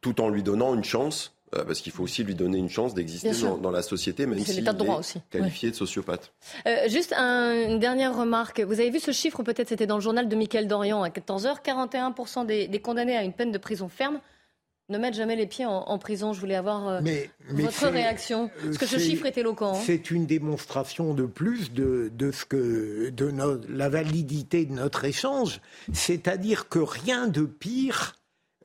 tout 0.00 0.20
en 0.20 0.28
lui 0.28 0.42
donnant 0.42 0.74
une 0.74 0.84
chance 0.84 1.34
euh, 1.56 1.64
parce 1.64 1.80
qu'il 1.80 1.90
faut 1.90 2.04
aussi 2.04 2.22
lui 2.22 2.36
donner 2.36 2.58
une 2.58 2.68
chance 2.68 2.94
d'exister 2.94 3.32
dans, 3.60 3.72
la 3.72 3.82
société, 3.82 4.24
même 4.24 4.38
s'il 4.38 4.60
est 4.60 5.20
qualifié 5.30 5.70
de 5.72 5.74
sociopathe. 5.74 6.32
Euh, 6.66 6.88
juste 6.88 7.12
une 7.12 7.80
dernière 7.80 8.16
remarque. 8.16 8.60
Vous 8.60 8.78
avez 8.78 8.90
vu 8.90 9.00
ce 9.00 9.10
chiffre, 9.10 9.42
peut-être 9.42 9.68
c'était 9.68 9.88
dans 9.88 9.96
le 9.96 10.00
journal 10.00 10.28
de 10.28 10.36
Mickaël 10.36 10.68
Dorian 10.68 11.02
à 11.02 11.08
14h, 11.08 11.56
41% 11.64 12.46
des, 12.46 12.80
condamnés 12.80 13.16
à 13.16 13.24
une 13.24 13.32
peine 13.32 13.50
de 13.50 13.58
prison 13.58 13.88
ferme 13.88 14.20
ne 14.90 14.98
mettent 14.98 15.14
jamais 15.14 15.36
les 15.36 15.46
pieds 15.46 15.64
en, 15.66 15.98
prison. 15.98 16.32
Je 16.32 16.40
voulais 16.40 16.56
avoir 16.56 16.88
euh, 16.88 17.00
votre 17.50 17.86
réaction. 17.88 18.50
Parce 18.62 18.78
que 18.78 18.86
ce 18.86 18.98
chiffre 18.98 19.26
est 19.26 19.38
éloquent. 19.38 19.74
Hein. 19.74 19.82
C'est 19.82 20.10
une 20.10 20.26
démonstration 20.26 21.14
de 21.14 21.24
plus 21.24 21.72
de, 21.72 22.10
ce 22.32 22.44
que, 22.44 23.10
de 23.10 23.32
la 23.68 23.88
validité 23.88 24.66
de 24.66 24.72
notre 24.72 25.04
échange. 25.04 25.60
C'est-à-dire 25.92 26.68
que 26.68 26.80
rien 26.80 27.28
de 27.28 27.44
pire 27.44 28.16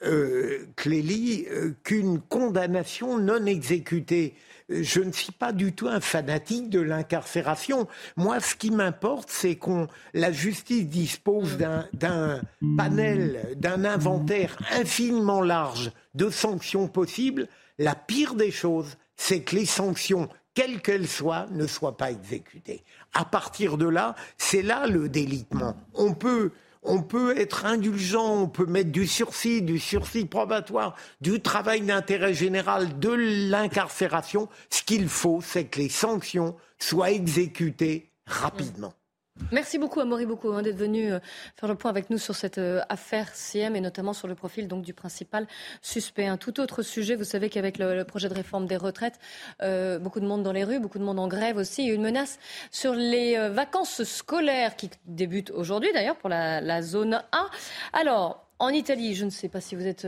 euh, 0.04 0.66
Clélie, 0.76 1.46
euh, 1.50 1.74
qu'une 1.84 2.20
condamnation 2.20 3.18
non 3.18 3.46
exécutée. 3.46 4.36
Je 4.70 5.02
ne 5.02 5.12
suis 5.12 5.32
pas 5.32 5.52
du 5.52 5.74
tout 5.74 5.88
un 5.88 6.00
fanatique 6.00 6.70
de 6.70 6.80
l'incarcération. 6.80 7.88
Moi, 8.18 8.40
ce 8.40 8.56
qui 8.56 8.72
m'importe, 8.72 9.30
c'est 9.30 9.56
qu'on 9.56 9.88
la 10.14 10.32
justice 10.32 10.88
dispose 10.88 11.58
d'un 11.58 12.42
panel, 12.76 13.56
d'un 13.58 13.86
inventaire 13.86 14.58
infiniment 14.72 15.42
large 15.42 15.92
de 16.16 16.30
sanctions 16.30 16.88
possibles. 16.88 17.48
La 17.78 17.94
pire 17.94 18.34
des 18.36 18.52
choses, 18.52 18.98
c'est 19.16 19.42
que 19.42 19.56
les 19.56 19.66
sanctions 19.66 20.30
quelles 20.56 20.82
qu'elles 20.82 21.08
soient, 21.08 21.46
ne 21.52 21.68
soient 21.68 21.98
pas 21.98 22.12
exécutées. 22.12 22.84
À 23.14 23.26
partir 23.26 23.78
de 23.78 23.88
là, 23.88 24.16
c'est 24.38 24.62
là 24.62 24.88
le 24.88 25.10
délitement. 25.10 25.76
On 25.94 26.14
peut 26.14 26.52
on 26.86 27.02
peut 27.02 27.38
être 27.38 27.66
indulgent, 27.66 28.42
on 28.44 28.48
peut 28.48 28.66
mettre 28.66 28.92
du 28.92 29.08
sursis, 29.08 29.62
du 29.62 29.80
sursis 29.80 30.26
probatoire, 30.26 30.96
du 31.22 31.42
travail 31.42 31.82
d'intérêt 31.82 32.34
général, 32.34 33.00
de 33.00 33.10
l'incarcération. 33.50 34.50
Ce 34.70 34.84
qu'il 34.84 35.10
faut, 35.10 35.42
c'est 35.42 35.66
que 35.66 35.80
les 35.80 35.90
sanctions 35.90 36.56
soient 36.80 37.12
exécutées 37.12 38.12
rapidement. 38.26 38.94
Merci 39.52 39.78
beaucoup, 39.78 40.02
beaucoup, 40.26 40.50
hein, 40.54 40.62
d'être 40.62 40.78
venu 40.78 41.12
euh, 41.12 41.20
faire 41.58 41.68
le 41.68 41.76
point 41.76 41.92
avec 41.92 42.10
nous 42.10 42.18
sur 42.18 42.36
cette 42.36 42.58
euh, 42.58 42.82
affaire 42.88 43.36
CM 43.36 43.76
et 43.76 43.82
notamment 43.82 44.14
sur 44.14 44.30
le 44.30 44.34
profil 44.34 44.70
donc, 44.70 44.82
du 44.82 44.94
principal 44.94 45.46
suspect. 45.82 46.26
Un 46.26 46.38
tout 46.38 46.62
autre 46.62 46.84
sujet, 46.84 47.16
vous 47.16 47.26
savez 47.26 47.50
qu'avec 47.50 47.78
le, 47.78 48.04
projet 48.06 48.30
de 48.30 48.34
réforme 48.34 48.66
des 48.66 48.78
retraites, 48.78 49.20
euh, 49.62 50.00
beaucoup 50.00 50.22
de 50.22 50.26
monde 50.26 50.42
dans 50.42 50.54
les 50.54 50.64
rues, 50.64 50.80
beaucoup 50.80 51.00
de 51.00 51.04
monde 51.04 51.20
en 51.20 51.28
grève 51.28 51.58
aussi, 51.58 51.86
une 51.86 52.02
menace 52.02 52.40
sur 52.72 52.94
les 52.94 53.50
vacances 53.50 54.04
scolaires 54.04 54.78
qui 54.78 54.90
débutent 55.06 55.52
aujourd'hui 55.52 55.92
d'ailleurs 55.94 56.16
pour 56.16 56.30
la, 56.30 56.82
zone 56.82 57.22
A. 57.32 57.46
Alors, 57.92 58.48
en 58.60 58.70
Italie, 58.70 59.16
je 59.16 59.26
ne 59.26 59.30
sais 59.30 59.50
pas 59.50 59.60
si 59.60 59.76
vous 59.76 59.86
êtes 59.86 60.08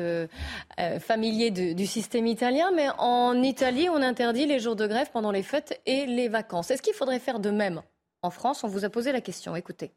familier 1.00 1.52
du 1.52 1.86
système 1.86 2.28
italien, 2.28 2.72
mais 2.76 2.88
en 2.98 3.42
Italie, 3.42 3.90
on 3.90 4.02
interdit 4.02 4.46
les 4.46 4.60
jours 4.60 4.78
de 4.78 4.88
grève 4.88 5.10
pendant 5.12 5.32
les 5.32 5.44
fêtes 5.44 5.82
et 5.86 6.06
les 6.06 6.30
vacances. 6.30 6.72
Est-ce 6.72 6.82
qu'il 6.82 6.94
faudrait 6.94 7.20
faire 7.20 7.40
de 7.40 7.50
même? 7.50 7.82
En 8.28 8.32
France 8.32 8.64
On 8.64 8.68
vous 8.68 8.86
a 8.86 8.90
posé 8.90 9.12
la 9.12 9.22
question. 9.22 9.56
Écoutez. 9.56 9.94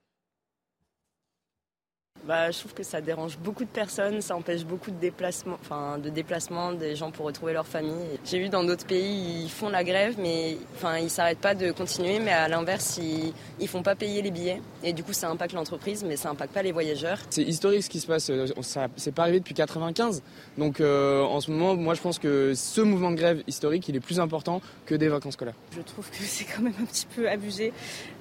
Bah, 2.31 2.49
je 2.53 2.61
trouve 2.61 2.75
que 2.75 2.85
ça 2.85 3.01
dérange 3.01 3.39
beaucoup 3.39 3.65
de 3.65 3.71
personnes, 3.71 4.21
ça 4.21 4.37
empêche 4.37 4.65
beaucoup 4.65 4.93
de 4.93 5.01
déplacements, 5.01 5.59
enfin, 5.61 5.99
de 5.99 6.11
déplacements 6.11 6.73
des 6.73 6.95
gens 6.95 7.11
pour 7.11 7.27
retrouver 7.27 7.53
leur 7.53 7.67
famille. 7.67 8.21
J'ai 8.25 8.39
vu 8.39 8.49
dans 8.49 8.63
d'autres 8.63 8.87
pays, 8.87 9.43
ils 9.43 9.51
font 9.51 9.69
la 9.69 9.83
grève, 9.83 10.15
mais 10.17 10.57
enfin, 10.77 10.99
ils 10.99 11.11
s'arrêtent 11.11 11.41
pas 11.41 11.57
de 11.57 11.73
continuer, 11.73 12.21
mais 12.21 12.31
à 12.31 12.47
l'inverse, 12.47 13.01
ils, 13.03 13.33
ils 13.59 13.67
font 13.67 13.83
pas 13.83 13.97
payer 13.97 14.23
les 14.23 14.31
billets. 14.31 14.63
Et 14.85 14.93
du 14.93 15.03
coup, 15.03 15.13
ça 15.13 15.29
impacte 15.29 15.55
l'entreprise, 15.55 16.05
mais 16.05 16.15
ça 16.15 16.31
impacte 16.31 16.55
pas 16.55 16.63
les 16.63 16.71
voyageurs. 16.71 17.19
C'est 17.31 17.43
historique 17.43 17.83
ce 17.83 17.91
qui 17.91 17.99
se 17.99 18.07
passe, 18.07 18.31
euh, 18.31 18.47
ça 18.61 18.87
c'est 18.95 19.13
pas 19.13 19.23
arrivé 19.23 19.41
depuis 19.41 19.55
95. 19.55 20.23
Donc 20.57 20.81
euh, 20.81 21.25
en 21.25 21.41
ce 21.41 21.51
moment, 21.51 21.75
moi 21.75 21.95
je 21.95 22.01
pense 22.01 22.21
que 22.21 22.53
ce 22.55 22.81
mouvement 22.81 23.11
de 23.11 23.17
grève 23.17 23.43
historique, 23.49 23.89
il 23.89 23.97
est 23.97 24.01
plus 24.01 24.21
important 24.21 24.63
que 24.87 24.95
des 24.95 25.09
vacances 25.09 25.35
scolaires. 25.35 25.57
Je 25.75 25.81
trouve 25.81 26.09
que 26.09 26.23
c'est 26.23 26.45
quand 26.45 26.63
même 26.63 26.75
un 26.81 26.85
petit 26.85 27.07
peu 27.07 27.29
abusé. 27.29 27.73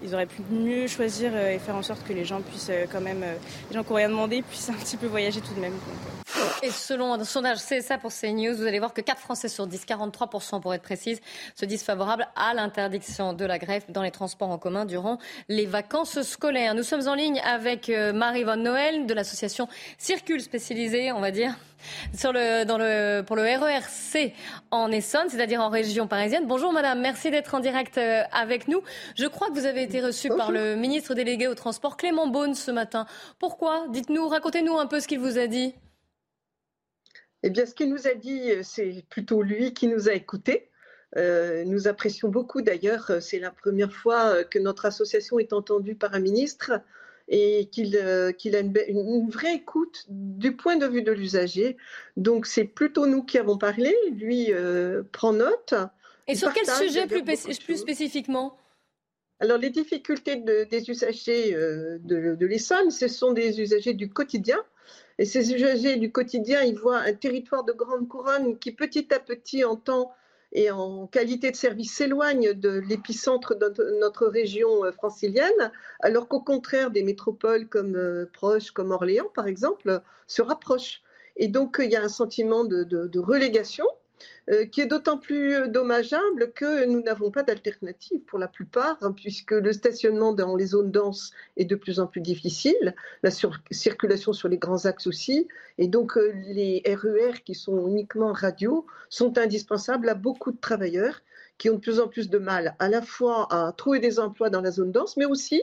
Ils 0.04 0.15
auraient 0.15 0.26
pu 0.26 0.41
mieux 0.50 0.88
choisir 0.88 1.30
euh, 1.36 1.52
et 1.52 1.60
faire 1.60 1.76
en 1.76 1.84
sorte 1.84 2.04
que 2.08 2.13
les 2.13 2.26
gens 2.26 2.41
puissent 2.41 2.72
quand 2.91 3.02
même, 3.02 3.24
les 3.69 3.76
gens 3.76 3.84
rien 3.99 4.09
demandé 4.09 4.41
puissent 4.41 4.69
un 4.69 4.73
petit 4.73 4.95
peu 4.97 5.07
voyager 5.07 5.41
tout 5.41 5.53
de 5.53 5.59
même. 5.59 5.73
Euh. 5.73 6.28
Et 6.62 6.72
selon 6.72 7.13
un 7.13 7.24
sondage 7.24 7.60
ça 7.60 7.98
pour 7.98 8.12
CNews, 8.12 8.54
vous 8.54 8.65
allez 8.65 8.80
voir 8.80 8.93
que 8.93 9.00
4 9.00 9.17
Français 9.17 9.48
sur 9.48 9.65
10, 9.65 9.86
43% 9.86 10.60
pour 10.60 10.74
être 10.74 10.82
précise, 10.82 11.22
se 11.56 11.63
disent 11.63 11.84
favorables 11.84 12.28
à 12.36 12.54
l'interdiction 12.54 13.32
de 13.32 13.45
la 13.45 13.58
grève 13.58 13.86
dans 13.88 14.02
les 14.02 14.12
transports 14.12 14.50
en 14.50 14.58
commun 14.58 14.84
durant 14.84 15.19
les 15.48 15.65
vacances 15.65 16.22
scolaires. 16.22 16.76
Nous 16.76 16.84
sommes 16.84 17.08
en 17.08 17.15
ligne 17.15 17.39
avec 17.45 17.89
euh, 17.89 18.12
Marie 18.12 18.43
Van 18.43 18.58
Noël 18.58 19.06
de 19.06 19.13
l'association 19.13 19.69
Circule 19.98 20.41
spécialisée, 20.41 21.13
on 21.13 21.22
va 21.22 21.32
dire, 21.32 21.56
sur 22.13 22.34
le, 22.34 22.65
dans 22.65 22.78
le, 22.78 23.22
pour 23.22 23.38
le 23.38 23.43
RERC 23.43 24.34
en 24.72 24.91
Essonne, 24.91 25.30
c'est-à-dire 25.30 25.62
en 25.62 25.69
région 25.69 26.08
parisienne. 26.08 26.43
Bonjour 26.45 26.74
madame, 26.74 27.00
merci 27.00 27.32
d'être 27.32 27.56
en 27.56 27.62
direct 27.62 27.98
euh, 27.98 28.24
avec 28.34 28.67
nous. 28.67 28.82
Je 29.15 29.28
crois 29.28 29.48
que 29.48 29.54
vous 29.54 29.65
avez 29.65 29.84
été 29.84 30.02
reçue 30.02 30.28
par 30.28 30.52
le 30.52 30.76
ministre 30.76 31.13
délégué 31.13 31.48
au 31.48 31.56
transport 31.56 31.95
Clément 31.95 32.28
Beaune 32.28 32.54
ce 32.54 32.72
matin. 32.72 33.06
Pourquoi? 33.39 33.86
Dites-nous, 33.91 34.28
racontez-nous 34.28 34.78
un 34.78 34.88
peu 34.88 35.00
ce 35.00 35.08
qu'il 35.08 35.19
vous 35.19 35.38
a 35.38 35.48
dit. 35.48 35.74
Eh 37.43 37.49
bien, 37.49 37.65
ce 37.65 37.73
qu'il 37.73 37.89
nous 37.89 38.08
a 38.08 38.13
dit, 38.13 38.52
euh, 38.52 38.62
c'est 38.63 39.04
plutôt 39.10 39.41
lui 39.41 39.73
qui 39.73 39.88
nous 39.88 40.10
a 40.10 40.13
écoutés. 40.13 40.69
nous 41.15 41.88
apprécions 41.88 42.30
beaucoup 42.30 42.62
d'ailleurs, 42.62 43.12
c'est 43.19 43.39
la 43.39 43.52
première 43.52 43.91
fois 43.91 44.43
que 44.43 44.60
notre 44.60 44.86
association 44.86 45.39
est 45.39 45.54
entendue 45.54 45.95
par 45.95 46.13
un 46.13 46.19
ministre 46.19 46.71
et 47.28 47.67
qu'il 47.71 47.97
a 47.97 48.32
une, 48.60 49.30
vraie 49.30 49.56
écoute 49.56 50.06
du 50.10 50.56
point 50.56 50.78
de 50.78 50.86
vue 50.86 51.02
de 51.02 51.12
l'usager. 51.12 51.78
Donc 52.15 52.45
c'est 52.45 52.65
plutôt 52.65 53.08
nous 53.08 53.23
qui 53.23 53.39
avons 53.39 53.58
parlé, 53.58 53.95
lui 54.12 54.52
prend 55.12 55.34
note. 55.34 55.73
Et 56.28 56.36
sur 56.36 56.54
quel 56.54 56.67
sujet 56.67 57.08
plus, 57.08 57.23
plus 57.23 57.78
spécifiquement? 57.78 58.56
Alors, 59.39 59.58
les 59.58 59.69
difficultés 59.69 60.36
des 60.36 60.89
usagers 60.89 61.54
de, 61.54 62.36
de 62.36 62.45
l'Essonne, 62.45 62.91
ce 62.91 63.08
sont 63.08 63.32
des 63.32 63.62
usagers 63.62 63.93
du 63.93 64.10
quotidien. 64.10 64.62
Et 65.19 65.25
ces 65.25 65.53
usagers 65.53 65.97
du 65.97 66.13
quotidien, 66.13 66.62
ils 66.62 66.79
voient 66.79 66.99
un 66.99 67.13
territoire 67.13 67.65
de 67.65 67.73
grande 67.73 68.08
couronne 68.08 68.58
qui, 68.58 68.71
petit 68.71 69.13
à 69.13 69.19
petit, 69.19 69.65
en 69.65 69.75
temps 69.75 70.13
et 70.53 70.71
en 70.71 71.08
qualité 71.08 71.51
de 71.51 71.58
service, 71.58 71.93
s'éloigne 71.93 72.53
de 72.53 72.79
l'épicentre 72.88 73.53
de 73.53 73.99
notre 73.99 74.25
région 74.27 74.89
francilienne, 74.93 75.71
alors 75.99 76.29
qu'au 76.29 76.39
contraire, 76.39 76.89
des 76.89 77.03
métropoles 77.03 77.67
comme 77.67 78.27
Proche, 78.32 78.71
comme 78.71 78.91
Orléans, 78.91 79.29
par 79.36 79.45
exemple, 79.45 80.01
se 80.25 80.41
rapprochent. 80.41 81.01
Et 81.36 81.49
donc, 81.49 81.82
il 81.84 81.91
y 81.91 81.97
a 81.97 82.01
un 82.01 82.10
sentiment 82.10 82.63
de 82.63 83.19
relégation 83.19 83.86
euh, 83.86 83.98
qui 84.71 84.82
est 84.82 84.86
d'autant 84.86 85.17
plus 85.17 85.53
euh, 85.53 85.67
dommageable 85.67 86.51
que 86.53 86.86
nous 86.86 87.01
n'avons 87.01 87.32
pas 87.32 87.43
d'alternative 87.43 88.21
pour 88.21 88.39
la 88.39 88.47
plupart, 88.47 88.97
hein, 89.01 89.12
puisque 89.12 89.51
le 89.51 89.71
stationnement 89.73 90.34
dans 90.34 90.55
les 90.55 90.67
zones 90.67 90.91
denses 90.91 91.32
est 91.58 91.65
de 91.65 91.75
plus 91.75 91.99
en 91.99 92.08
plus 92.08 92.21
difficile, 92.21 92.95
la 93.23 93.32
circulation 93.32 94.34
sur 94.34 94.47
les 94.47 94.58
grands 94.58 94.86
axes 94.86 95.08
aussi, 95.08 95.47
et 95.77 95.88
donc 95.88 96.17
euh, 96.17 96.32
les 96.47 96.82
RER 96.86 97.34
e 97.34 97.43
qui 97.45 97.55
sont 97.55 97.88
uniquement 97.88 98.34
radio 98.34 98.86
sont 99.10 99.38
indispensables 99.38 100.10
à 100.10 100.15
beaucoup 100.15 100.51
de 100.51 100.60
travailleurs 100.60 101.21
qui 101.58 101.69
ont 101.69 101.75
de 101.75 101.79
plus 101.79 101.99
en 101.99 102.08
plus 102.08 102.29
de 102.29 102.38
mal 102.38 102.75
à 102.79 102.88
la 102.88 103.01
fois 103.01 103.47
à 103.51 103.73
trouver 103.73 103.99
des 103.99 104.19
emplois 104.19 104.49
dans 104.49 104.62
la 104.62 104.71
zone 104.71 104.91
dense, 104.91 105.17
mais 105.17 105.25
aussi 105.25 105.62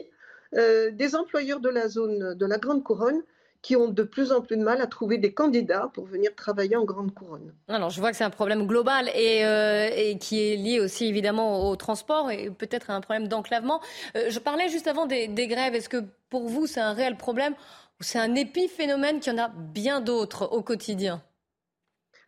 des 0.53 1.15
employeurs 1.15 1.59
de 1.59 1.69
la 1.69 1.89
zone 1.89 2.35
de 2.35 2.45
la 2.45 2.57
Grande 2.57 2.83
Couronne 2.83 3.21
qui 3.67 3.75
ont 3.75 3.89
de 3.89 4.03
plus 4.03 4.31
en 4.31 4.39
plus 4.39 4.55
de 4.55 4.63
mal 4.63 4.79
à 4.79 4.87
trouver 4.87 5.17
des 5.17 5.33
candidats 5.33 5.91
pour 5.93 6.05
venir 6.05 6.33
travailler 6.33 6.77
en 6.77 6.85
grande 6.85 7.13
couronne. 7.13 7.53
Alors 7.67 7.89
je 7.89 7.99
vois 7.99 8.11
que 8.11 8.15
c'est 8.15 8.23
un 8.23 8.29
problème 8.29 8.65
global 8.65 9.09
et, 9.13 9.45
euh, 9.45 10.15
qui 10.21 10.39
est 10.39 10.55
lié 10.55 10.79
aussi 10.79 11.05
évidemment 11.07 11.69
au 11.69 11.75
transport 11.75 12.31
et 12.31 12.49
peut-être 12.49 12.89
à 12.89 12.93
un 12.93 13.01
problème 13.01 13.27
d'enclavement. 13.27 13.81
Euh, 14.15 14.27
je 14.29 14.39
parlais 14.39 14.69
juste 14.69 14.87
avant 14.87 15.05
des, 15.05 15.27
grèves. 15.27 15.75
Est-ce 15.75 15.89
que 15.89 16.01
pour 16.29 16.47
vous 16.47 16.65
c'est 16.65 16.79
un 16.79 16.93
réel 16.93 17.17
problème 17.17 17.55
ou 17.99 18.03
c'est 18.03 18.19
un 18.19 18.35
épiphénomène 18.35 19.19
qu'il 19.19 19.33
y 19.33 19.35
en 19.35 19.43
a 19.43 19.49
bien 19.49 19.99
d'autres 19.99 20.47
au 20.49 20.61
quotidien? 20.61 21.21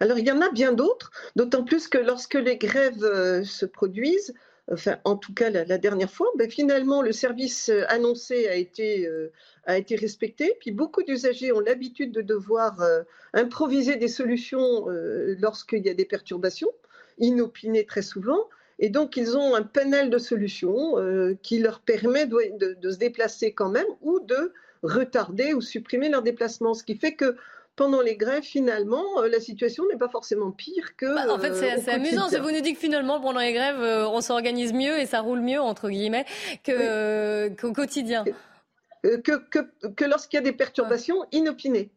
Alors, 0.02 0.18
il 0.18 0.26
y 0.26 0.32
en 0.32 0.42
a 0.42 0.50
bien 0.50 0.74
d'autres, 0.74 1.12
d'autant 1.38 1.64
plus 1.64 1.88
que 1.88 1.98
lorsque 1.98 2.36
les 2.36 2.58
grèves 2.58 3.04
euh, 3.04 3.44
se 3.44 3.66
produisent, 3.66 4.34
enfin, 4.72 4.98
en 5.04 5.16
tout 5.16 5.34
cas 5.34 5.50
la, 5.50 5.78
dernière 5.78 6.12
fois, 6.12 6.28
ben, 6.38 6.50
finalement, 6.50 7.02
le 7.02 7.12
service 7.12 7.72
annoncé 7.88 8.48
a 8.48 8.56
été, 8.56 9.10
a 9.70 9.78
été 9.78 9.96
respecté. 9.96 10.56
Puis 10.60 10.72
beaucoup 10.72 11.04
d'usagers 11.04 11.52
ont 11.52 11.60
l'habitude 11.60 12.12
de 12.12 12.22
devoir 12.22 12.82
euh, 12.82 13.04
improviser 13.34 13.96
des 13.98 14.08
solutions 14.08 14.90
euh, 14.90 15.36
lorsqu'il 15.40 15.86
y 15.86 15.90
a 15.90 15.94
des 15.94 16.06
perturbations, 16.06 16.72
inopinées 17.20 17.86
très 17.86 18.02
souvent. 18.02 18.50
Et 18.80 18.90
donc, 18.90 19.16
ils 19.16 19.38
ont 19.38 19.54
un 19.56 19.62
panel 19.62 20.10
de 20.10 20.18
solutions 20.18 20.98
euh, 20.98 21.36
qui 21.44 21.60
leur 21.60 21.82
permet 21.82 22.26
de, 22.26 22.76
se 22.90 22.98
déplacer 22.98 23.52
quand 23.54 23.70
même 23.70 23.86
ou 24.02 24.20
de 24.22 24.54
retarder 24.82 25.54
ou 25.54 25.62
supprimer 25.62 26.10
leur 26.10 26.24
déplacement. 26.24 26.74
Ce 26.74 26.84
qui 26.84 26.96
fait 26.96 27.14
que 27.14 27.36
pendant 27.80 28.02
les 28.02 28.18
grèves, 28.18 28.44
finalement, 28.44 29.22
la 29.22 29.40
situation 29.40 29.86
n'est 29.88 29.98
pas 29.98 30.10
forcément 30.10 30.52
pire 30.52 30.98
que. 30.98 31.16
Bah, 31.16 31.34
en 31.34 31.40
fait, 31.40 31.56
c'est 31.56 31.90
amusant. 31.90 32.28
Vous 32.28 32.52
nous 32.52 32.62
dites 32.62 32.76
que 32.76 32.82
finalement, 32.82 33.20
pendant 33.22 33.40
les 33.40 33.54
grèves, 33.54 33.82
on 33.82 34.22
s'organise 34.22 34.74
mieux 34.74 35.00
et 35.00 35.06
ça 35.06 35.22
roule 35.22 35.40
mieux, 35.40 35.62
entre 35.62 35.90
guillemets, 35.90 36.26
qu'au 36.66 37.74
quotidien. 37.74 38.26
Euh, 39.06 39.18
que, 39.22 40.06
lorsqu'il 40.06 40.38
y 40.38 40.42
a 40.42 40.44
des 40.44 40.54
perturbations 40.54 41.26
inopinées. 41.32 41.92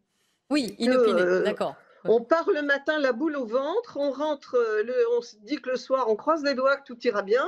Oui, 0.50 0.76
inopinées, 0.78 1.22
euh, 1.22 1.42
d'accord. 1.42 1.74
On 2.04 2.20
part 2.20 2.50
le 2.50 2.62
matin 2.62 2.98
la 2.98 3.12
boule 3.12 3.36
au 3.36 3.46
ventre, 3.46 3.96
on 3.96 4.10
rentre, 4.10 4.56
euh, 4.56 4.82
le, 4.82 4.94
on 5.16 5.20
se 5.20 5.36
dit 5.36 5.56
que 5.56 5.70
le 5.70 5.76
soir 5.76 6.08
on 6.08 6.16
croise 6.16 6.42
les 6.42 6.54
doigts 6.54 6.76
que 6.76 6.84
tout 6.84 6.98
ira 7.06 7.22
bien, 7.22 7.46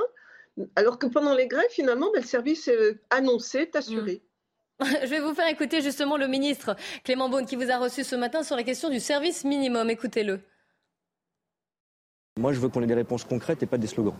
alors 0.77 0.97
que 0.97 1.07
pendant 1.07 1.35
les 1.35 1.47
grèves, 1.47 1.69
finalement, 1.69 2.09
ben, 2.13 2.21
le 2.21 2.27
service 2.27 2.67
est 2.67 2.97
annoncé, 3.09 3.59
est 3.59 3.75
assuré. 3.75 4.13
Mm. 4.13 4.34
Je 4.81 5.07
vais 5.07 5.19
vous 5.19 5.33
faire 5.33 5.47
écouter 5.47 5.81
justement 5.81 6.17
le 6.17 6.27
ministre 6.27 6.75
Clément 7.03 7.29
Beaune 7.29 7.45
qui 7.45 7.55
vous 7.55 7.71
a 7.71 7.77
reçu 7.77 8.03
ce 8.03 8.15
matin 8.15 8.43
sur 8.43 8.55
la 8.55 8.63
question 8.63 8.89
du 8.89 8.99
service 8.99 9.45
minimum. 9.45 9.89
Écoutez-le. 9.89 10.41
Moi, 12.37 12.51
je 12.51 12.59
veux 12.59 12.67
qu'on 12.67 12.81
ait 12.81 12.85
des 12.85 12.93
réponses 12.93 13.23
concrètes 13.23 13.63
et 13.63 13.65
pas 13.65 13.77
des 13.77 13.87
slogans. 13.87 14.13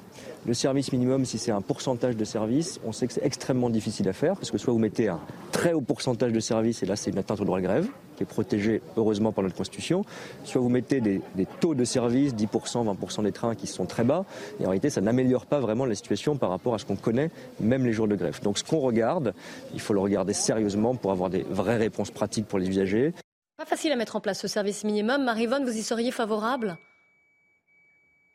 Le 0.45 0.53
service 0.53 0.93
minimum, 0.93 1.25
si 1.25 1.37
c'est 1.37 1.51
un 1.51 1.59
pourcentage 1.59 2.15
de 2.15 2.23
service, 2.23 2.79
on 2.85 2.93
sait 2.93 3.07
que 3.07 3.13
c'est 3.13 3.25
extrêmement 3.25 3.69
difficile 3.69 4.07
à 4.07 4.13
faire 4.13 4.35
parce 4.35 4.51
que 4.51 4.57
soit 4.57 4.71
vous 4.71 4.79
mettez 4.79 5.09
un 5.09 5.19
très 5.51 5.73
haut 5.73 5.81
pourcentage 5.81 6.31
de 6.31 6.39
service 6.39 6.81
et 6.81 6.85
là, 6.85 6.95
c'est 6.95 7.11
une 7.11 7.17
atteinte 7.17 7.41
au 7.41 7.43
droit 7.43 7.59
de 7.59 7.65
grève 7.65 7.89
qui 8.15 8.23
est 8.23 8.25
protégé 8.25 8.81
heureusement 8.95 9.33
par 9.33 9.43
notre 9.43 9.57
Constitution, 9.57 10.05
soit 10.45 10.61
vous 10.61 10.69
mettez 10.69 11.01
des, 11.01 11.21
taux 11.59 11.75
de 11.75 11.83
service, 11.83 12.33
10%, 12.33 12.85
20% 12.85 13.23
des 13.23 13.33
trains 13.33 13.53
qui 13.53 13.67
sont 13.67 13.85
très 13.85 14.05
bas, 14.05 14.23
et 14.61 14.65
en 14.65 14.69
réalité, 14.69 14.89
ça 14.89 15.01
n'améliore 15.01 15.45
pas 15.45 15.59
vraiment 15.59 15.85
la 15.85 15.95
situation 15.95 16.37
par 16.37 16.51
rapport 16.51 16.73
à 16.73 16.79
ce 16.79 16.85
qu'on 16.85 16.95
connaît, 16.95 17.31
même 17.59 17.85
les 17.85 17.91
jours 17.91 18.07
de 18.07 18.15
grève. 18.15 18.41
Donc 18.43 18.57
ce 18.57 18.63
qu'on 18.63 18.79
regarde, 18.79 19.33
il 19.73 19.81
faut 19.81 19.93
le 19.93 19.99
regarder 19.99 20.31
sérieusement 20.31 20.95
pour 20.95 21.11
avoir 21.11 21.29
des 21.29 21.43
vraies 21.49 21.75
réponses 21.75 22.11
pratiques 22.11 22.47
pour 22.47 22.59
les 22.59 22.69
usagers. 22.69 23.13
Pas 23.57 23.65
facile 23.65 23.91
à 23.91 23.97
mettre 23.97 24.15
en 24.15 24.21
place 24.21 24.39
ce 24.39 24.47
service 24.47 24.85
minimum. 24.85 25.25
Marivonne, 25.25 25.65
vous 25.65 25.75
y 25.75 25.83
seriez 25.83 26.11
favorable? 26.11 26.77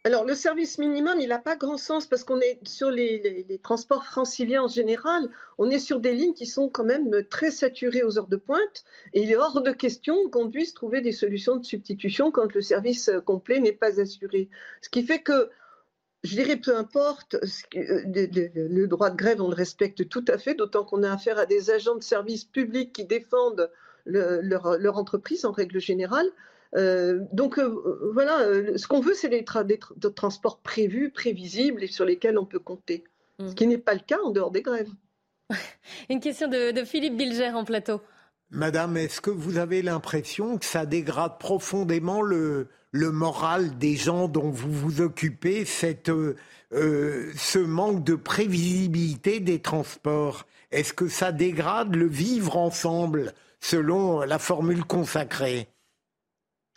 Alors, 0.04 0.24
le 0.24 0.34
service 0.34 0.78
minimum, 0.78 1.20
il 1.20 1.28
n'a 1.28 1.38
pas 1.38 1.56
grand 1.56 1.76
sens 1.76 2.06
parce 2.06 2.24
qu'on 2.24 2.40
est 2.40 2.58
sur 2.66 2.90
les, 2.90 3.60
transports 3.62 4.06
franciliens 4.06 4.62
en 4.62 4.68
général, 4.68 5.28
on 5.58 5.68
est 5.68 5.78
sur 5.78 6.00
des 6.00 6.14
lignes 6.14 6.32
qui 6.32 6.46
sont 6.46 6.70
quand 6.70 6.84
même 6.84 7.22
très 7.28 7.50
saturées 7.50 8.02
aux 8.02 8.18
heures 8.18 8.26
de 8.26 8.38
pointe 8.38 8.84
et 9.12 9.22
il 9.22 9.30
est 9.30 9.36
hors 9.36 9.60
de 9.60 9.72
question 9.72 10.30
qu'on 10.30 10.50
puisse 10.50 10.72
trouver 10.72 11.02
des 11.02 11.12
solutions 11.12 11.56
de 11.56 11.66
substitution 11.66 12.30
quand 12.30 12.54
le 12.54 12.62
service 12.62 13.10
complet 13.26 13.60
n'est 13.60 13.72
pas 13.72 14.00
assuré. 14.00 14.48
Ce 14.80 14.88
qui 14.88 15.02
fait 15.02 15.20
que, 15.20 15.50
je 16.24 16.34
dirais, 16.34 16.56
peu 16.56 16.74
importe, 16.74 17.34
euh, 17.34 18.02
le 18.06 18.86
droit 18.86 19.10
de 19.10 19.16
grève, 19.16 19.42
on 19.42 19.48
le 19.48 19.54
respecte 19.54 20.08
tout 20.08 20.24
à 20.28 20.38
fait, 20.38 20.54
d'autant 20.54 20.86
qu'on 20.86 21.02
a 21.02 21.12
affaire 21.12 21.38
à 21.38 21.44
des 21.44 21.70
agents 21.70 21.96
de 21.96 22.02
service 22.02 22.44
publics 22.46 22.94
qui 22.94 23.04
défendent 23.04 23.70
leur 24.06 24.96
entreprise 24.96 25.44
en 25.44 25.52
règle 25.52 25.78
générale. 25.78 26.30
Euh, 26.76 27.20
donc 27.32 27.58
euh, 27.58 28.10
voilà, 28.14 28.40
euh, 28.40 28.76
ce 28.76 28.86
qu'on 28.86 29.00
veut, 29.00 29.14
c'est 29.14 29.28
des, 29.28 29.44
transports 30.14 30.58
prévus, 30.58 31.10
prévisibles 31.10 31.82
et 31.82 31.88
sur 31.88 32.04
lesquels 32.04 32.38
on 32.38 32.46
peut 32.46 32.58
compter. 32.58 33.04
Ce 33.38 33.44
mm. 33.44 33.54
qui 33.54 33.66
n'est 33.66 33.78
pas 33.78 33.94
le 33.94 34.00
cas 34.00 34.18
en 34.24 34.30
dehors 34.30 34.50
des 34.50 34.62
grèves. 34.62 34.90
Une 36.10 36.20
question 36.20 36.48
de, 36.48 36.84
Philippe 36.84 37.16
Bilger 37.16 37.50
en 37.50 37.64
plateau. 37.64 38.00
Madame, 38.50 38.96
est-ce 38.96 39.20
que 39.20 39.30
vous 39.30 39.58
avez 39.58 39.80
l'impression 39.80 40.58
que 40.58 40.64
ça 40.64 40.84
dégrade 40.84 41.38
profondément 41.38 42.20
le, 42.20 42.68
le 42.90 43.12
moral 43.12 43.78
des 43.78 43.94
gens 43.94 44.26
dont 44.26 44.50
vous 44.50 44.72
vous 44.72 45.00
occupez, 45.00 45.64
cette, 45.64 46.10
ce 46.72 47.58
manque 47.58 48.02
de 48.02 48.16
prévisibilité 48.16 49.38
des 49.38 49.60
transports? 49.60 50.46
Est-ce 50.72 50.92
que 50.92 51.08
ça 51.08 51.30
dégrade 51.30 51.94
le 51.94 52.08
vivre 52.08 52.56
ensemble, 52.56 53.34
selon 53.60 54.20
la 54.20 54.40
formule 54.40 54.84
consacrée? 54.84 55.68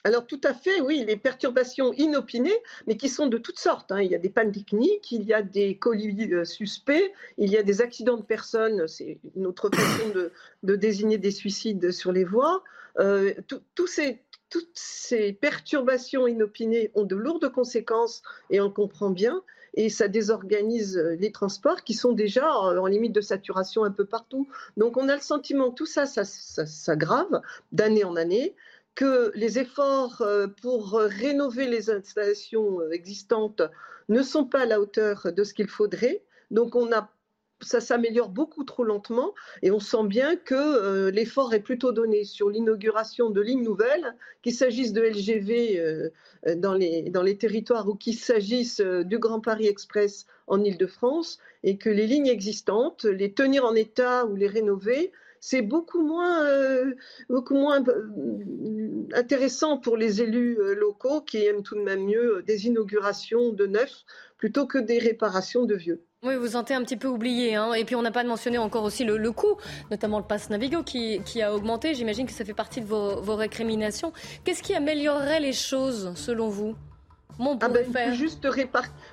Alors 0.06 0.28
tout 0.28 0.42
à 0.44 0.54
fait, 0.54 0.82
oui, 0.82 1.06
les 1.08 1.16
perturbations 1.16 1.94
inopinées, 1.94 2.58
mais 2.88 2.98
qui 2.98 3.08
sont 3.08 3.28
de 3.28 3.38
toutes 3.38 3.60
sortes. 3.60 3.92
Hein. 3.92 4.02
Il 4.02 4.12
y 4.12 4.16
a 4.16 4.20
des 4.20 4.30
pannes 4.30 4.52
techniques, 4.52 5.12
il 5.14 5.24
y 5.24 5.34
a 5.34 5.42
des 5.42 5.78
colis 5.78 6.34
euh, 6.34 6.44
suspects, 6.44 7.14
il 7.38 7.50
y 7.50 7.58
a 7.58 7.64
des 7.64 7.82
accidents 7.82 8.18
de 8.18 8.24
personnes, 8.24 8.88
c'est 8.88 9.20
une 9.36 9.48
autre 9.48 9.70
façon 9.74 10.10
de, 10.64 10.76
désigner 10.76 11.18
des 11.18 11.32
suicides 11.32 11.92
sur 11.92 12.12
les 12.12 12.26
voies. 12.26 12.64
Euh, 13.00 13.34
toutes 13.76 13.90
ces 14.74 15.34
perturbations 15.34 16.28
inopinées 16.28 16.92
ont 16.96 17.06
de 17.06 17.16
lourdes 17.16 17.50
conséquences, 17.50 18.24
et 18.50 18.60
on 18.60 18.70
comprend 18.70 19.10
bien, 19.10 19.42
et 19.76 19.90
ça 19.90 20.08
désorganise 20.08 20.98
les 20.98 21.32
transports 21.32 21.84
qui 21.84 21.94
sont 21.94 22.12
déjà 22.12 22.54
en 22.54 22.86
limite 22.86 23.14
de 23.14 23.22
saturation 23.22 23.84
un 23.84 23.92
peu 23.92 24.06
partout. 24.06 24.48
Donc 24.78 24.98
on 24.98 25.10
a 25.10 25.16
le 25.16 25.22
sentiment 25.22 25.72
que 25.72 25.76
tout 25.76 25.86
ça, 25.86 26.06
ça 26.06 26.26
s'aggrave 26.26 27.42
d'année 27.72 28.04
en 28.04 28.16
année 28.16 28.54
que 28.96 29.32
les 29.36 29.60
efforts 29.60 30.22
euh, 30.22 30.48
pour 30.62 30.94
rénover 30.94 31.68
les 31.68 31.90
installations 31.90 32.82
euh, 32.82 32.92
existantes 32.92 33.62
ne 34.10 34.22
sont 34.22 34.46
pas 34.46 34.62
à 34.62 34.66
la 34.66 34.80
hauteur 34.80 35.32
de 35.32 35.44
ce 35.44 35.54
qu'il 35.54 35.68
faudrait. 35.68 36.24
Donc 36.52 36.76
on 36.76 36.92
a 36.92 37.10
ça 37.62 37.80
s'améliore 37.80 38.28
beaucoup 38.28 38.66
trop 38.66 38.84
lentement 38.84 39.34
et 39.62 39.72
on 39.72 39.80
sent 39.80 40.04
bien 40.08 40.36
que 40.36 40.54
euh, 40.54 41.12
l'effort 41.12 41.54
est 41.54 41.62
plutôt 41.62 41.94
donné 41.94 42.26
sur 42.26 42.50
l'inauguration 42.50 43.30
de 43.30 43.40
lignes 43.40 43.64
nouvelles, 43.64 44.16
qu'il 44.42 44.54
s'agisse 44.54 44.92
de 44.92 45.02
LGV 45.02 46.12
dans, 46.58 46.74
les, 46.74 47.04
dans 47.04 47.24
les 47.24 47.38
territoires 47.38 47.88
ou 47.88 47.96
qu'il 47.96 48.18
s'agisse 48.18 48.82
du 48.82 49.18
Grand 49.18 49.40
Paris 49.40 49.68
Express 49.68 50.26
en 50.48 50.62
Ile-de-France, 50.62 51.40
et 51.64 51.78
que 51.78 51.90
les 51.90 52.06
lignes 52.06 52.28
existantes, 52.28 53.06
les 53.06 53.32
tenir 53.32 53.64
en 53.64 53.76
état 53.76 54.26
ou 54.26 54.36
les 54.36 54.48
rénover, 54.48 55.14
c'est 55.46 55.62
beaucoup 55.62 56.02
moins, 56.02 56.46
euh, 56.46 56.96
beaucoup 57.30 57.56
moins 57.56 57.84
intéressant 59.14 59.78
pour 59.78 59.98
les 59.98 60.22
élus 60.22 60.58
locaux 60.78 61.20
qui 61.20 61.46
aiment 61.46 61.64
tout 61.64 61.76
de 61.76 61.82
même 61.82 62.06
mieux 62.06 62.42
des 62.48 62.68
inaugurations 62.68 63.52
de 63.52 63.68
neufs 63.68 64.06
plutôt 64.38 64.66
que 64.66 64.78
des 64.78 65.00
réparations 65.00 65.66
de 65.66 65.76
vieux. 65.76 66.06
Oui, 66.24 66.38
vous 66.38 66.48
sentez 66.48 66.74
un 66.74 66.82
petit 66.82 66.96
peu 66.96 67.10
oublié. 67.10 67.56
Hein. 67.56 67.74
Et 67.74 67.84
puis 67.84 67.98
on 67.98 68.02
n'a 68.02 68.12
pas 68.12 68.24
mentionné 68.24 68.58
encore 68.58 68.86
aussi 68.86 69.04
le, 69.04 69.32
coût, 69.34 69.58
notamment 69.92 70.20
le 70.20 70.26
pass 70.26 70.50
Navigo 70.50 70.82
qui, 70.82 71.42
a 71.42 71.54
augmenté. 71.54 71.94
J'imagine 71.94 72.26
que 72.26 72.32
ça 72.32 72.46
fait 72.46 72.54
partie 72.54 72.80
de 72.80 72.86
vos, 72.86 73.20
vos 73.20 73.36
récriminations. 73.36 74.14
Qu'est-ce 74.46 74.64
qui 74.64 74.74
améliorerait 74.74 75.42
les 75.42 75.52
choses 75.52 76.14
selon 76.16 76.48
vous? 76.48 76.74
Ah 77.40 77.68
ben, 77.68 77.86
une, 77.86 77.92
plus 77.92 78.16
juste 78.16 78.48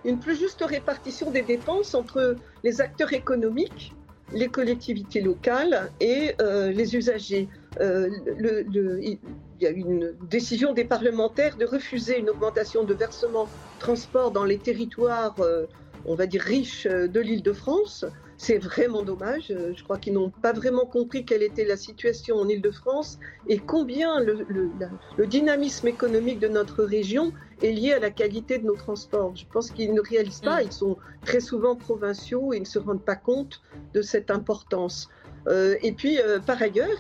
une 0.05 0.21
plus 0.21 0.37
juste 0.37 0.63
répartition 0.63 1.31
des 1.31 1.43
dépenses 1.43 1.95
entre 1.95 2.37
les 2.63 2.81
acteurs 2.81 3.13
économiques, 3.15 3.95
les 4.33 4.49
collectivités 4.49 5.21
locales 5.21 5.91
et 6.01 6.35
euh, 6.41 6.71
les 6.71 6.97
usagers. 6.97 7.49
Euh, 7.81 8.09
il 8.39 9.19
y 9.61 9.67
a 9.67 9.71
une 9.71 10.15
décision 10.29 10.73
des 10.73 10.85
parlementaires 10.85 11.57
de 11.57 11.67
refuser 11.67 12.19
une 12.19 12.31
augmentation 12.31 12.85
de 12.85 12.95
versement 12.95 13.49
transport 13.79 14.31
dans 14.31 14.45
les 14.45 14.59
territoires, 14.59 15.37
euh, 15.41 15.67
on 16.07 16.15
va 16.15 16.27
dire, 16.27 16.43
riches 16.43 16.87
de 16.87 17.21
l'île 17.21 17.43
de 17.43 17.53
France. 17.53 18.05
C'est 18.43 18.57
vraiment 18.57 19.03
dommage. 19.03 19.51
Euh, 19.51 19.75
je 19.77 19.85
crois 19.85 19.99
qu'ils 19.99 20.15
n'ont 20.15 20.31
pas 20.31 20.55
vraiment 20.55 20.87
compris 20.87 21.27
quelle 21.27 21.43
était 21.43 21.67
la 21.67 21.77
situation 21.77 22.37
en 22.37 22.49
Ile-de-France 22.49 23.19
et 23.49 23.59
combien 23.59 24.19
le, 24.19 25.27
dynamisme 25.27 25.89
économique 25.89 26.39
de 26.39 26.49
notre 26.49 26.83
région 26.83 27.35
est 27.61 27.71
lié 27.71 27.93
à 27.93 27.99
la 27.99 28.11
qualité 28.11 28.57
de 28.57 28.65
nos 28.65 28.77
transports. 28.77 29.37
Je 29.37 29.45
pense 29.53 29.71
qu'ils 29.71 29.93
ne 29.93 30.01
réalisent 30.01 30.41
pas. 30.41 30.63
Mm. 30.63 30.65
Ils 30.65 30.73
sont 30.73 30.97
très 31.27 31.41
souvent 31.41 31.77
provinciaux 31.77 32.55
et 32.55 32.57
ils 32.57 32.63
ne 32.63 32.67
se 32.67 32.79
rendent 32.79 33.05
pas 33.05 33.15
compte 33.15 33.61
de 33.93 34.01
cette 34.01 34.31
importance. 34.31 35.11
Euh, 35.47 35.77
et 35.83 35.93
puis, 35.93 36.19
euh, 36.19 36.41
par 36.41 36.63
ailleurs, 36.63 36.99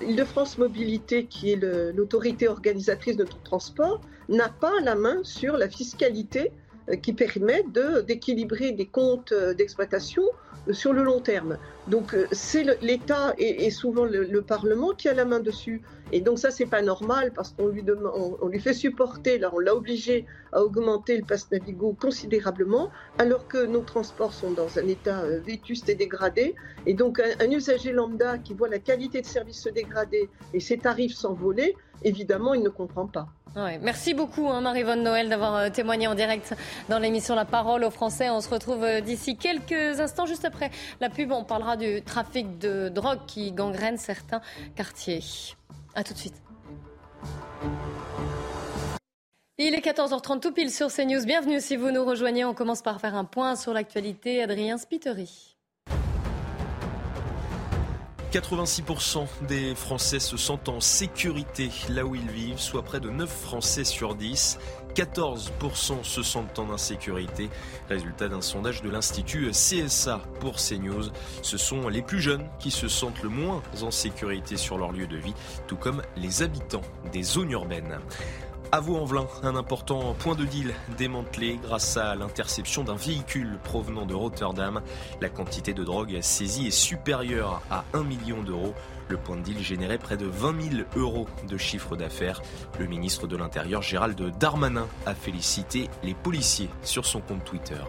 Île-de-France 0.00 0.58
Mobilité, 0.58 1.24
qui 1.24 1.52
est 1.52 1.92
l'autorité 1.92 2.46
organisatrice 2.46 3.16
de 3.16 3.24
notre 3.24 3.42
transport, 3.42 4.00
n'a 4.28 4.48
pas 4.48 4.80
la 4.80 4.94
main 4.94 5.18
sur 5.24 5.56
la 5.56 5.68
fiscalité 5.68 6.52
euh, 6.52 6.59
qui 7.02 7.12
permet 7.12 7.64
d'équilibrer 8.06 8.72
des 8.72 8.86
comptes 8.86 9.32
euh, 9.32 9.54
d'exploitation 9.54 10.22
euh, 10.68 10.72
sur 10.72 10.92
le 10.92 11.02
long 11.02 11.20
terme. 11.20 11.58
Donc 11.88 12.16
c'est 12.32 12.64
l'État 12.82 13.34
et, 13.38 13.70
souvent 13.70 14.04
le, 14.04 14.42
Parlement 14.42 14.90
qui 14.90 15.08
a 15.08 15.14
la 15.14 15.24
main 15.24 15.40
dessus. 15.40 15.82
Et 16.12 16.20
donc 16.20 16.38
ça 16.38 16.50
c'est 16.50 16.66
pas 16.66 16.82
normal 16.82 17.32
parce 17.34 17.50
qu'on 17.50 17.68
lui 17.68 17.84
on, 18.42 18.48
lui 18.48 18.60
fait 18.60 18.72
supporter, 18.74 19.38
là 19.38 19.50
on 19.52 19.58
l'a 19.58 19.74
obligé 19.74 20.26
à 20.52 20.62
augmenter 20.62 21.16
le 21.16 21.24
pass 21.24 21.50
Navigo 21.50 21.96
considérablement, 22.00 22.90
alors 23.18 23.46
que 23.46 23.64
nos 23.66 23.82
transports 23.82 24.32
sont 24.32 24.50
dans 24.50 24.78
un 24.78 24.86
état 24.86 25.22
vétuste 25.46 25.88
et 25.88 25.94
dégradé. 25.94 26.54
Et 26.86 26.94
donc 26.94 27.20
un, 27.20 27.50
usager 27.50 27.92
lambda 27.92 28.38
qui 28.38 28.54
voit 28.54 28.68
la 28.68 28.78
qualité 28.78 29.20
de 29.20 29.26
service 29.26 29.62
se 29.62 29.68
dégrader 29.68 30.28
et 30.54 30.60
ses 30.60 30.78
tarifs 30.78 31.14
s'envoler, 31.14 31.76
évidemment 32.02 32.54
il 32.54 32.62
ne 32.62 32.68
comprend 32.68 33.06
pas. 33.06 33.28
Merci 33.56 34.14
beaucoup 34.14 34.48
hein, 34.48 34.60
Marie-Vonne 34.60 35.02
Noël 35.02 35.28
d'avoir 35.28 35.56
euh, 35.56 35.70
témoigné 35.70 36.06
en 36.06 36.14
direct 36.14 36.54
dans 36.88 37.00
l'émission 37.00 37.34
La 37.34 37.44
Parole 37.44 37.82
aux 37.82 37.90
Français. 37.90 38.30
On 38.30 38.40
se 38.40 38.48
retrouve 38.48 38.84
euh, 38.84 39.00
d'ici 39.00 39.36
quelques 39.36 39.98
instants, 39.98 40.26
juste 40.26 40.44
après 40.44 40.70
la 41.00 41.10
pub. 41.10 41.32
On 41.32 41.42
parlera 41.42 41.76
du 41.76 42.00
trafic 42.02 42.58
de 42.58 42.88
drogue 42.88 43.20
qui 43.26 43.50
gangrène 43.50 43.96
certains 43.96 44.40
quartiers. 44.76 45.22
A 46.00 46.02
tout 46.02 46.14
de 46.14 46.18
suite. 46.18 46.42
Il 49.58 49.74
est 49.74 49.84
14h30 49.84 50.40
tout 50.40 50.50
pile 50.50 50.70
sur 50.70 50.90
CNews. 50.90 51.26
Bienvenue 51.26 51.60
si 51.60 51.76
vous 51.76 51.90
nous 51.90 52.06
rejoignez. 52.06 52.42
On 52.46 52.54
commence 52.54 52.80
par 52.80 53.02
faire 53.02 53.14
un 53.14 53.26
point 53.26 53.54
sur 53.54 53.74
l'actualité. 53.74 54.42
Adrien 54.42 54.78
Spiteri. 54.78 55.58
86% 58.32 59.26
des 59.48 59.74
Français 59.74 60.20
se 60.20 60.36
sentent 60.36 60.68
en 60.68 60.80
sécurité 60.80 61.68
là 61.88 62.06
où 62.06 62.14
ils 62.14 62.30
vivent, 62.30 62.60
soit 62.60 62.84
près 62.84 63.00
de 63.00 63.10
9 63.10 63.28
Français 63.28 63.84
sur 63.84 64.14
10. 64.14 64.58
14% 64.94 66.02
se 66.04 66.22
sentent 66.22 66.58
en 66.58 66.70
insécurité. 66.70 67.48
Résultat 67.88 68.28
d'un 68.28 68.40
sondage 68.40 68.82
de 68.82 68.90
l'Institut 68.90 69.50
CSA 69.50 70.20
pour 70.40 70.56
CNews. 70.56 71.10
Ce 71.42 71.58
sont 71.58 71.88
les 71.88 72.02
plus 72.02 72.20
jeunes 72.20 72.46
qui 72.58 72.70
se 72.70 72.88
sentent 72.88 73.22
le 73.22 73.28
moins 73.28 73.62
en 73.82 73.90
sécurité 73.90 74.56
sur 74.56 74.78
leur 74.78 74.92
lieu 74.92 75.06
de 75.06 75.16
vie, 75.16 75.34
tout 75.66 75.76
comme 75.76 76.02
les 76.16 76.42
habitants 76.42 76.82
des 77.12 77.22
zones 77.22 77.50
urbaines. 77.50 77.98
À 78.72 78.78
Vaux-en-Velin, 78.78 79.26
un 79.42 79.56
important 79.56 80.14
point 80.14 80.36
de 80.36 80.44
deal 80.44 80.72
démantelé 80.96 81.58
grâce 81.60 81.96
à 81.96 82.14
l'interception 82.14 82.84
d'un 82.84 82.94
véhicule 82.94 83.58
provenant 83.64 84.06
de 84.06 84.14
Rotterdam. 84.14 84.80
La 85.20 85.28
quantité 85.28 85.74
de 85.74 85.82
drogue 85.82 86.16
saisie 86.20 86.68
est 86.68 86.70
supérieure 86.70 87.62
à 87.68 87.84
1 87.94 88.04
million 88.04 88.44
d'euros. 88.44 88.72
Le 89.08 89.16
point 89.16 89.36
de 89.36 89.42
deal 89.42 89.58
générait 89.58 89.98
près 89.98 90.16
de 90.16 90.26
20 90.26 90.70
000 90.70 90.82
euros 90.94 91.26
de 91.48 91.56
chiffre 91.56 91.96
d'affaires. 91.96 92.42
Le 92.78 92.86
ministre 92.86 93.26
de 93.26 93.36
l'Intérieur, 93.36 93.82
Gérald 93.82 94.20
Darmanin, 94.38 94.86
a 95.04 95.16
félicité 95.16 95.90
les 96.04 96.14
policiers 96.14 96.70
sur 96.84 97.06
son 97.06 97.20
compte 97.20 97.44
Twitter. 97.44 97.82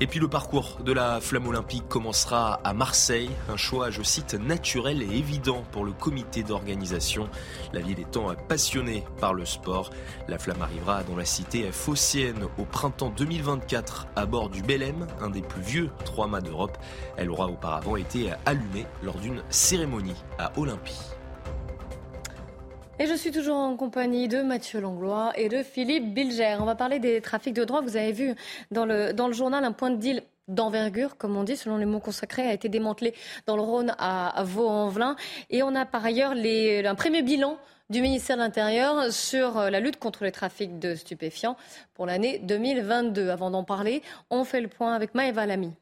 Et 0.00 0.08
puis 0.08 0.18
le 0.18 0.26
parcours 0.26 0.78
de 0.84 0.92
la 0.92 1.20
flamme 1.20 1.46
olympique 1.46 1.88
commencera 1.88 2.60
à 2.64 2.74
Marseille, 2.74 3.30
un 3.48 3.56
choix, 3.56 3.90
je 3.90 4.02
cite, 4.02 4.34
naturel 4.34 5.02
et 5.02 5.16
évident 5.16 5.62
pour 5.70 5.84
le 5.84 5.92
comité 5.92 6.42
d'organisation. 6.42 7.28
La 7.72 7.80
ville 7.80 8.00
étant 8.00 8.34
passionnée 8.48 9.04
par 9.20 9.34
le 9.34 9.44
sport, 9.44 9.90
la 10.26 10.38
flamme 10.38 10.62
arrivera 10.62 11.04
dans 11.04 11.16
la 11.16 11.24
cité 11.24 11.70
phocéenne 11.70 12.48
au 12.58 12.64
printemps 12.64 13.12
2024 13.16 14.08
à 14.16 14.26
bord 14.26 14.50
du 14.50 14.62
Belém, 14.62 15.06
un 15.20 15.30
des 15.30 15.42
plus 15.42 15.62
vieux 15.62 15.90
trois 16.04 16.26
mâts 16.26 16.40
d'Europe. 16.40 16.76
Elle 17.16 17.30
aura 17.30 17.46
auparavant 17.46 17.94
été 17.94 18.32
allumée 18.46 18.86
lors 19.04 19.18
d'une 19.18 19.42
cérémonie 19.48 20.16
à 20.40 20.50
Olympie. 20.58 21.13
Et 23.00 23.06
je 23.06 23.14
suis 23.14 23.32
toujours 23.32 23.56
en 23.56 23.76
compagnie 23.76 24.28
de 24.28 24.40
Mathieu 24.42 24.80
Langlois 24.80 25.32
et 25.34 25.48
de 25.48 25.64
Philippe 25.64 26.14
Bilger. 26.14 26.58
On 26.60 26.64
va 26.64 26.76
parler 26.76 27.00
des 27.00 27.20
trafics 27.20 27.52
de 27.52 27.64
drogue. 27.64 27.82
Vous 27.84 27.96
avez 27.96 28.12
vu 28.12 28.34
dans 28.70 28.86
le, 28.86 29.32
journal 29.32 29.64
un 29.64 29.72
point 29.72 29.90
de 29.90 29.96
deal 29.96 30.22
d'envergure, 30.46 31.16
comme 31.16 31.36
on 31.36 31.42
dit, 31.42 31.56
selon 31.56 31.76
les 31.76 31.86
mots 31.86 31.98
consacrés, 31.98 32.42
a 32.42 32.52
été 32.52 32.68
démantelé 32.68 33.12
dans 33.46 33.56
le 33.56 33.62
Rhône 33.62 33.96
à, 33.98 34.44
Vaux-en-Velin. 34.44 35.16
Et 35.50 35.64
on 35.64 35.74
a 35.74 35.84
par 35.86 36.04
ailleurs 36.04 36.34
un 36.34 36.94
premier 36.94 37.22
bilan 37.22 37.58
du 37.90 38.00
ministère 38.00 38.36
de 38.36 38.42
l'Intérieur 38.42 39.12
sur 39.12 39.58
la 39.58 39.80
lutte 39.80 39.98
contre 39.98 40.22
les 40.22 40.32
trafics 40.32 40.78
de 40.78 40.94
stupéfiants 40.94 41.56
pour 41.94 42.06
l'année 42.06 42.38
2022. 42.44 43.28
Avant 43.28 43.50
d'en 43.50 43.64
parler, 43.64 44.02
on 44.30 44.44
fait 44.44 44.60
le 44.60 44.68
point 44.68 44.94
avec 44.94 45.16
Maëva 45.16 45.46
Lamy. 45.46 45.72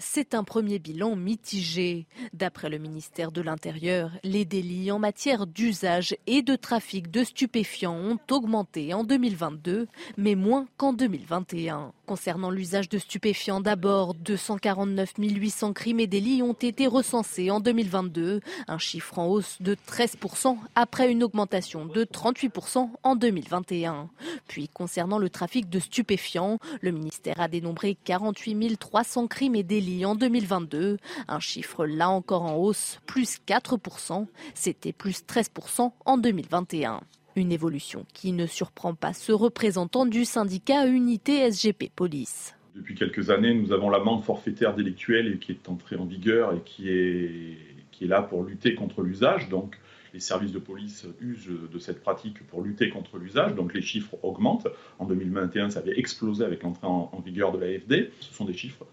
C'est 0.00 0.34
un 0.34 0.44
premier 0.44 0.78
bilan 0.78 1.14
mitigé. 1.14 2.06
D'après 2.32 2.68
le 2.68 2.78
ministère 2.78 3.32
de 3.32 3.40
l'Intérieur, 3.40 4.10
les 4.24 4.44
délits 4.44 4.90
en 4.90 4.98
matière 4.98 5.46
d'usage 5.46 6.16
et 6.26 6.42
de 6.42 6.56
trafic 6.56 7.10
de 7.10 7.22
stupéfiants 7.22 7.94
ont 7.94 8.18
augmenté 8.30 8.92
en 8.94 9.04
2022, 9.04 9.86
mais 10.16 10.34
moins 10.34 10.66
qu'en 10.76 10.92
2021. 10.92 11.92
Concernant 12.06 12.50
l'usage 12.50 12.88
de 12.88 12.98
stupéfiants, 12.98 13.60
d'abord, 13.60 14.14
249 14.14 15.12
800 15.18 15.72
crimes 15.72 16.00
et 16.00 16.06
délits 16.06 16.42
ont 16.42 16.54
été 16.54 16.86
recensés 16.86 17.50
en 17.50 17.60
2022, 17.60 18.40
un 18.66 18.78
chiffre 18.78 19.18
en 19.18 19.26
hausse 19.26 19.58
de 19.60 19.74
13% 19.74 20.56
après 20.74 21.10
une 21.10 21.22
augmentation 21.22 21.86
de 21.86 22.04
38% 22.04 22.90
en 23.02 23.16
2021. 23.16 24.08
Puis, 24.48 24.68
concernant 24.68 25.18
le 25.18 25.30
trafic 25.30 25.68
de 25.68 25.78
stupéfiants, 25.78 26.58
le 26.80 26.90
ministère 26.90 27.40
a 27.40 27.48
dénombré 27.48 27.96
48 28.04 28.78
300 28.78 29.26
crimes 29.28 29.54
et 29.54 29.62
délits 29.62 29.89
en 30.04 30.14
2022, 30.14 30.98
un 31.28 31.40
chiffre 31.40 31.84
là 31.86 32.08
encore 32.08 32.42
en 32.42 32.56
hausse, 32.56 33.00
plus 33.06 33.38
4%, 33.46 34.26
c'était 34.54 34.92
plus 34.92 35.22
13% 35.22 35.92
en 36.04 36.18
2021. 36.18 37.00
Une 37.36 37.52
évolution 37.52 38.06
qui 38.12 38.32
ne 38.32 38.46
surprend 38.46 38.94
pas 38.94 39.12
ce 39.12 39.32
représentant 39.32 40.06
du 40.06 40.24
syndicat 40.24 40.86
Unité 40.86 41.50
SGP 41.50 41.90
Police. 41.94 42.54
Depuis 42.74 42.94
quelques 42.94 43.30
années, 43.30 43.54
nous 43.54 43.72
avons 43.72 43.90
l'amende 43.90 44.22
forfaitaire 44.22 44.74
délictuelle 44.74 45.38
qui 45.38 45.52
est 45.52 45.68
entrée 45.68 45.96
en 45.96 46.06
vigueur 46.06 46.54
et 46.54 46.60
qui 46.64 46.88
est, 46.88 47.56
là 48.02 48.22
pour 48.22 48.42
lutter 48.44 48.74
contre 48.74 49.02
l'usage. 49.02 49.50
Donc, 49.50 49.78
les 50.14 50.20
services 50.20 50.52
de 50.52 50.58
police 50.58 51.06
usent 51.20 51.50
de 51.70 51.78
cette 51.78 52.00
pratique 52.00 52.42
pour 52.46 52.62
lutter 52.62 52.88
contre 52.88 53.18
l'usage, 53.18 53.54
donc 53.54 53.74
les 53.74 53.82
chiffres 53.82 54.16
augmentent. 54.22 54.68
En 54.98 55.04
2021, 55.04 55.70
ça 55.70 55.80
avait 55.80 55.98
explosé 55.98 56.44
avec 56.44 56.62
l'entrée 56.62 56.86
en, 56.86 57.10
en, 57.12 57.20
vigueur 57.20 57.52
de 57.52 57.58
l'AFD. 57.58 58.10
Ce 58.20 58.32
sont 58.32 58.46
des 58.46 58.54
chiffres 58.54 58.86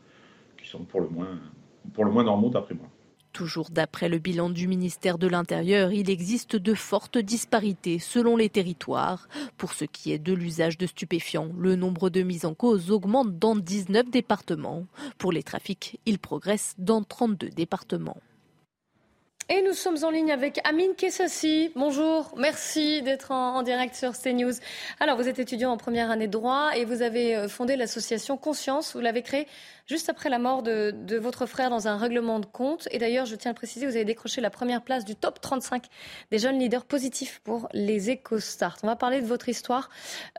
sont 0.67 0.83
pour 0.83 1.01
le 1.01 1.09
moins, 1.09 1.39
pour 1.93 2.05
le 2.05 2.11
moins 2.11 2.23
normaux 2.23 2.49
d'après 2.49 2.75
moi. 2.75 2.87
Toujours 3.33 3.69
d'après 3.69 4.09
le 4.09 4.17
bilan 4.17 4.49
du 4.49 4.67
ministère 4.67 5.19
de 5.19 5.27
l'Intérieur, 5.27 5.91
il 5.91 6.09
existe 6.09 6.55
de 6.55 6.73
fortes 6.73 7.19
disparités 7.19 7.99
selon 7.99 8.35
les 8.35 8.49
territoires. 8.49 9.27
Pour 9.57 9.73
ce 9.73 9.85
qui 9.85 10.11
est 10.11 10.17
de 10.17 10.33
l'usage 10.33 10.77
de 10.77 10.87
stupéfiants, 10.87 11.51
le 11.55 11.75
nombre 11.75 12.09
de 12.09 12.23
mises 12.23 12.45
en 12.45 12.55
cause 12.55 12.89
augmente 12.89 13.37
dans 13.37 13.55
19 13.55 14.09
départements. 14.09 14.85
Pour 15.19 15.31
les 15.31 15.43
trafics, 15.43 15.99
il 16.07 16.17
progresse 16.17 16.73
dans 16.79 17.03
32 17.03 17.49
départements. 17.49 18.17
Et 19.49 19.61
nous 19.61 19.71
sommes 19.71 20.03
en 20.03 20.09
ligne 20.09 20.33
avec 20.33 20.59
Amine 20.65 20.93
Kessassi. 20.93 21.71
Bonjour, 21.73 22.33
merci 22.37 23.01
d'être 23.01 23.31
en, 23.31 23.63
direct 23.63 23.95
sur 23.95 24.11
CNews. 24.11 24.51
Alors, 24.99 25.15
vous 25.15 25.29
êtes 25.29 25.39
étudiant 25.39 25.71
en 25.71 25.77
première 25.77 26.11
année 26.11 26.27
de 26.27 26.33
droit 26.33 26.71
et 26.75 26.83
vous 26.83 27.01
avez 27.01 27.33
euh, 27.33 27.47
fondé 27.47 27.77
l'association 27.77 28.35
Conscience. 28.35 28.93
Vous 28.93 28.99
l'avez 28.99 29.21
créée 29.21 29.47
juste 29.87 30.09
après 30.09 30.29
la 30.29 30.37
mort 30.39 30.63
de, 30.63 31.17
votre 31.17 31.45
frère 31.45 31.69
dans 31.69 31.87
un 31.87 31.97
règlement 31.97 32.39
de 32.39 32.45
compte. 32.45 32.87
Et 32.91 32.99
d'ailleurs, 32.99 33.25
je 33.25 33.35
tiens 33.35 33.51
à 33.51 33.53
le 33.53 33.57
préciser, 33.57 33.85
vous 33.85 33.95
avez 33.95 34.05
décroché 34.05 34.41
la 34.41 34.49
première 34.49 34.81
place 34.81 35.05
du 35.05 35.15
top 35.15 35.41
35 35.41 35.85
des 36.31 36.37
jeunes 36.37 36.59
leaders 36.59 36.85
positifs 36.85 37.41
pour 37.43 37.67
les 37.73 38.11
EcoStart. 38.11 38.77
On 38.83 38.87
va 38.87 38.95
parler 38.95 39.21
de 39.21 39.25
votre 39.25 39.49
histoire 39.49 39.89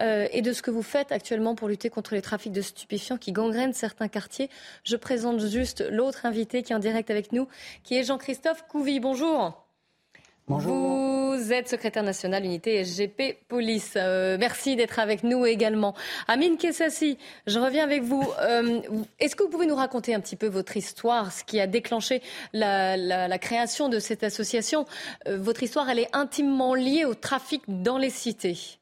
euh, 0.00 0.28
et 0.30 0.42
de 0.42 0.52
ce 0.52 0.62
que 0.62 0.70
vous 0.70 0.82
faites 0.82 1.12
actuellement 1.12 1.54
pour 1.54 1.68
lutter 1.68 1.90
contre 1.90 2.14
les 2.14 2.22
trafics 2.22 2.52
de 2.52 2.62
stupéfiants 2.62 3.18
qui 3.18 3.32
gangrènent 3.32 3.72
certains 3.72 4.08
quartiers. 4.08 4.50
Je 4.84 4.96
présente 4.96 5.40
juste 5.40 5.84
l'autre 5.90 6.26
invité 6.26 6.62
qui 6.62 6.72
est 6.72 6.76
en 6.76 6.80
direct 6.80 7.10
avec 7.10 7.32
nous, 7.32 7.48
qui 7.82 7.96
est 7.96 8.04
Jean-Christophe 8.04 8.64
Couvi 8.68 9.00
bonjour. 9.00 9.67
Bonjour. 10.48 11.36
Vous 11.36 11.52
êtes 11.52 11.68
secrétaire 11.68 12.02
national 12.02 12.42
unité 12.42 12.82
SGP 12.82 13.36
Police. 13.48 13.94
Euh, 13.96 14.38
merci 14.40 14.76
d'être 14.76 14.98
avec 14.98 15.22
nous 15.22 15.44
également. 15.44 15.94
Amine 16.26 16.56
Kessassi, 16.56 17.18
je 17.46 17.58
reviens 17.58 17.84
avec 17.84 18.02
vous. 18.02 18.26
Euh, 18.40 18.80
est-ce 19.18 19.36
que 19.36 19.42
vous 19.42 19.50
pouvez 19.50 19.66
nous 19.66 19.74
raconter 19.74 20.14
un 20.14 20.20
petit 20.20 20.36
peu 20.36 20.46
votre 20.46 20.76
histoire, 20.78 21.32
ce 21.32 21.44
qui 21.44 21.60
a 21.60 21.66
déclenché 21.66 22.22
la, 22.54 23.38
création 23.38 23.90
de 23.90 23.98
cette 23.98 24.24
association? 24.24 24.86
Euh, 25.26 25.36
Votre 25.36 25.62
histoire, 25.64 25.90
elle 25.90 25.98
est 25.98 26.16
intimement 26.16 26.74
liée 26.74 27.04
au 27.04 27.14
trafic 27.14 27.62
dans 27.68 27.98
les 27.98 28.10
cités. 28.10 28.78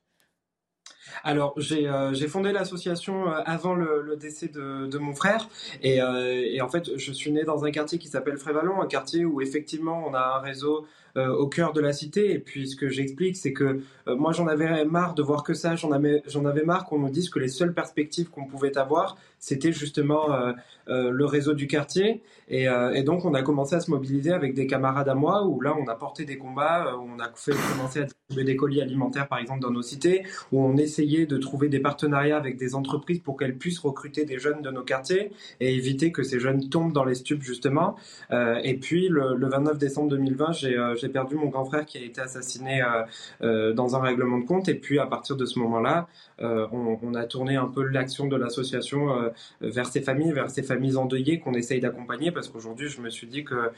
Alors, 1.25 1.55
j'ai 1.57 2.29
fondé 2.29 2.53
l'association 2.53 3.27
avant 3.27 3.75
le, 3.75 4.17
décès 4.17 4.49
de, 4.49 4.99
mon 4.99 5.15
frère. 5.15 5.49
Et, 5.83 5.97
et, 5.97 6.61
en 6.61 6.69
fait, 6.69 6.97
je 6.97 7.13
suis 7.13 7.33
né 7.33 7.43
dans 7.45 7.65
un 7.65 7.71
quartier 7.71 7.99
qui 7.99 8.09
s'appelle 8.09 8.37
Frévalon, 8.37 8.83
un 8.83 8.87
quartier 8.87 9.25
où 9.25 9.41
effectivement 9.41 10.05
on 10.07 10.15
a 10.15 10.37
un 10.37 10.41
réseau 10.41 10.87
au 11.17 11.47
cœur 11.47 11.73
de 11.73 11.81
la 11.81 11.93
cité. 11.93 12.33
Et 12.33 12.39
puis 12.39 12.69
ce 12.69 12.77
que 12.77 12.89
j'explique, 12.89 13.37
c'est 13.37 13.53
que 13.53 13.81
euh, 14.09 14.17
moi 14.17 14.33
j'en 14.33 14.47
avais 14.47 14.85
marre 14.85 15.15
de 15.15 15.23
voir 15.23 15.43
que 15.43 15.55
ça, 15.55 15.77
j'en 15.77 15.93
avais, 15.93 16.23
j'en 16.27 16.45
avais 16.45 16.65
marre 16.65 16.85
qu'on 16.85 16.99
nous 16.99 17.11
dise 17.11 17.31
que 17.31 17.39
les 17.39 17.49
seules 17.49 17.75
perspectives 17.75 18.31
qu'on 18.31 18.47
pouvait 18.47 18.77
avoir, 18.79 19.17
c'était 19.39 19.73
justement 19.73 20.33
euh, 20.33 20.53
le 20.89 21.25
réseau 21.25 21.55
du 21.55 21.67
quartier. 21.67 22.23
Et, 22.49 22.67
donc 23.03 23.25
on 23.25 23.35
a 23.35 23.43
commencé 23.43 23.75
à 23.75 23.81
se 23.81 23.91
mobiliser 23.91 24.33
avec 24.33 24.55
des 24.55 24.67
camarades 24.67 25.09
à 25.09 25.15
moi, 25.15 25.45
où 25.47 25.61
là 25.61 25.75
on 25.79 25.87
a 25.89 25.95
porté 25.95 26.25
des 26.25 26.39
combats, 26.39 26.95
on 26.97 27.19
a 27.19 27.31
fait 27.35 27.53
commencer 27.73 28.01
à 28.01 28.05
distribuer 28.05 28.45
des 28.45 28.57
colis 28.57 28.81
alimentaires 28.81 29.29
par 29.29 29.39
exemple 29.39 29.61
dans 29.61 29.71
nos 29.71 29.83
cités, 29.83 30.23
où 30.53 30.63
on 30.65 30.77
essayait 30.77 31.27
de 31.27 31.37
trouver 31.39 31.69
des 31.69 31.81
partenariats 31.81 32.37
avec 32.37 32.57
des 32.57 32.75
entreprises 32.75 33.19
pour 33.19 33.37
qu'elles 33.37 33.57
puissent 33.57 33.81
recruter 33.81 34.25
des 34.25 34.39
jeunes 34.39 34.63
de 34.63 34.71
nos 34.71 34.83
quartiers 34.83 35.33
et 35.61 35.75
éviter 35.75 36.13
que 36.13 36.23
ces 36.23 36.39
jeunes 36.39 36.69
tombent 36.69 36.93
dans 36.93 37.05
les 37.05 37.17
stupes 37.17 37.43
justement. 37.43 37.97
et 38.31 38.77
puis 38.81 39.09
le 39.09 39.49
29 39.49 39.79
décembre 39.79 40.11
2020, 40.11 40.53
j'ai 40.53 41.06
j'ai 41.07 41.13
perdu 41.13 41.37
mon 41.37 41.47
grand 41.47 41.65
frère 41.65 41.87
qui 41.87 41.99
a 41.99 42.01
été 42.01 42.21
assassiné 42.21 42.83
euh, 42.83 43.03
euh, 43.43 43.73
dans 43.73 43.95
un 43.95 44.01
règlement 44.01 44.39
de 44.39 44.45
compte. 44.45 44.69
Et 44.69 44.75
puis 44.75 44.99
à 44.99 45.07
partir 45.07 45.37
de 45.37 45.47
ce 45.47 45.59
moment-là, 45.61 46.09
euh, 46.41 46.67
on, 46.73 47.15
a 47.15 47.25
tourné 47.25 47.55
un 47.55 47.69
peu 47.69 47.85
l'action 47.85 48.27
de 48.27 48.37
l'association 48.37 49.31
vers 49.61 49.87
ces 49.87 50.01
familles, 50.01 50.33
vers 50.33 50.51
ces 50.51 50.63
familles 50.63 50.97
endeuillées 50.97 51.39
qu'on 51.39 51.55
essaye 51.55 51.81
d'accompagner. 51.81 52.33
Parce 52.33 52.49
qu'aujourd'hui, 52.49 52.89
je 52.89 53.01
me 53.01 53.09
suis 53.09 53.27
dit 53.27 53.45
que 53.45 53.71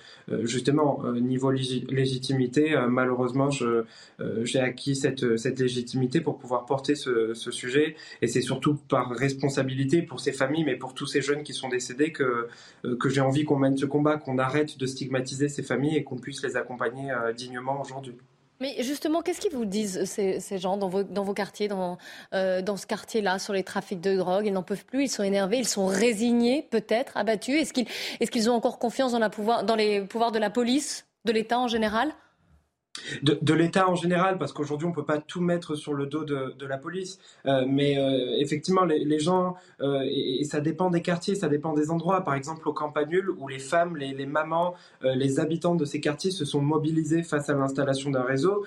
justement, 0.42 1.02
niveau 1.12 1.50
légitimité, 1.50 2.74
malheureusement, 2.88 3.50
j'ai 4.42 4.60
acquis 4.60 4.96
cette, 4.96 5.36
cette 5.36 5.60
légitimité 5.60 6.20
pour 6.20 6.38
pouvoir 6.38 6.64
porter 6.64 6.94
ce, 6.94 7.34
ce 7.34 7.50
sujet. 7.50 7.94
Et 8.22 8.26
c'est 8.26 8.40
surtout 8.40 8.74
par 8.88 9.10
responsabilité 9.10 10.02
pour 10.02 10.20
ces 10.20 10.32
familles, 10.32 10.64
mais 10.64 10.76
pour 10.76 10.94
tous 10.94 11.06
ces 11.06 11.20
jeunes 11.20 11.42
qui 11.42 11.52
sont 11.52 11.68
décédés, 11.68 12.10
que, 12.12 12.48
que 12.98 13.08
j'ai 13.08 13.20
envie 13.20 13.44
qu'on 13.44 13.58
mène 13.58 13.76
ce 13.76 13.86
combat, 13.86 14.16
qu'on 14.16 14.38
arrête 14.38 14.78
de 14.78 14.86
stigmatiser 14.86 15.48
ces 15.48 15.62
familles 15.62 15.96
et 15.96 16.04
qu'on 16.04 16.16
puisse 16.16 16.42
les 16.42 16.56
accompagner 16.56 17.10
dignement 17.32 17.80
aujourd'hui. 17.80 18.16
Mais 18.60 18.82
justement, 18.82 19.22
qu'est-ce 19.22 19.40
qu'ils 19.40 19.52
vous 19.52 19.64
disent, 19.64 20.04
ces, 20.04 20.58
gens, 20.58 20.76
dans 20.76 20.88
vos, 20.88 21.34
quartiers, 21.34 21.68
dans, 21.68 21.96
euh, 22.34 22.60
dans 22.60 22.76
ce 22.76 22.86
quartier-là, 22.86 23.38
sur 23.38 23.52
les 23.52 23.62
trafics 23.62 24.00
de 24.00 24.16
drogue? 24.16 24.46
Ils 24.46 24.52
n'en 24.52 24.64
peuvent 24.64 24.84
plus, 24.84 25.04
ils 25.04 25.08
sont 25.08 25.22
énervés, 25.22 25.58
ils 25.58 25.68
sont 25.68 25.86
résignés, 25.86 26.66
peut-être, 26.70 27.16
abattus. 27.16 27.60
Est-ce 27.60 27.72
qu'ils 27.72 28.46
est 28.46 28.48
ont 28.48 28.54
encore 28.54 28.78
confiance 28.78 29.12
dans, 29.12 29.20
la 29.20 29.30
pouvoir, 29.30 29.62
dans 29.62 29.76
les 29.76 30.00
pouvoirs 30.00 30.32
de 30.32 30.40
la 30.40 30.50
police, 30.50 31.06
de 31.24 31.32
l'État 31.32 31.58
en 31.58 31.68
général? 31.68 32.12
De, 33.22 33.54
l'État 33.54 33.88
en 33.88 33.94
général, 33.94 34.38
parce 34.38 34.52
qu'aujourd'hui 34.52 34.86
on 34.86 34.92
peut 34.92 35.04
pas 35.04 35.18
tout 35.18 35.40
mettre 35.40 35.74
sur 35.74 35.94
le 35.94 36.06
dos 36.06 36.24
de, 36.24 36.66
la 36.66 36.78
police, 36.78 37.18
euh, 37.46 37.64
mais 37.66 37.98
euh, 37.98 38.36
effectivement 38.38 38.84
les, 38.84 39.18
gens, 39.18 39.54
euh, 39.80 40.02
et, 40.10 40.44
ça 40.44 40.60
dépend 40.60 40.90
des 40.90 41.02
quartiers, 41.02 41.34
ça 41.34 41.48
dépend 41.48 41.72
des 41.72 41.90
endroits. 41.90 42.22
Par 42.22 42.34
exemple 42.34 42.68
au 42.68 42.72
Campanule, 42.72 43.30
où 43.30 43.48
les 43.48 43.58
femmes, 43.58 43.96
les, 43.96 44.26
mamans, 44.26 44.74
les 45.02 45.40
habitants 45.40 45.74
de 45.74 45.84
ces 45.84 46.00
quartiers 46.00 46.30
se 46.30 46.44
sont 46.44 46.60
mobilisés 46.60 47.22
face 47.22 47.48
à 47.48 47.54
l'installation 47.54 48.10
d'un 48.10 48.22
réseau, 48.22 48.64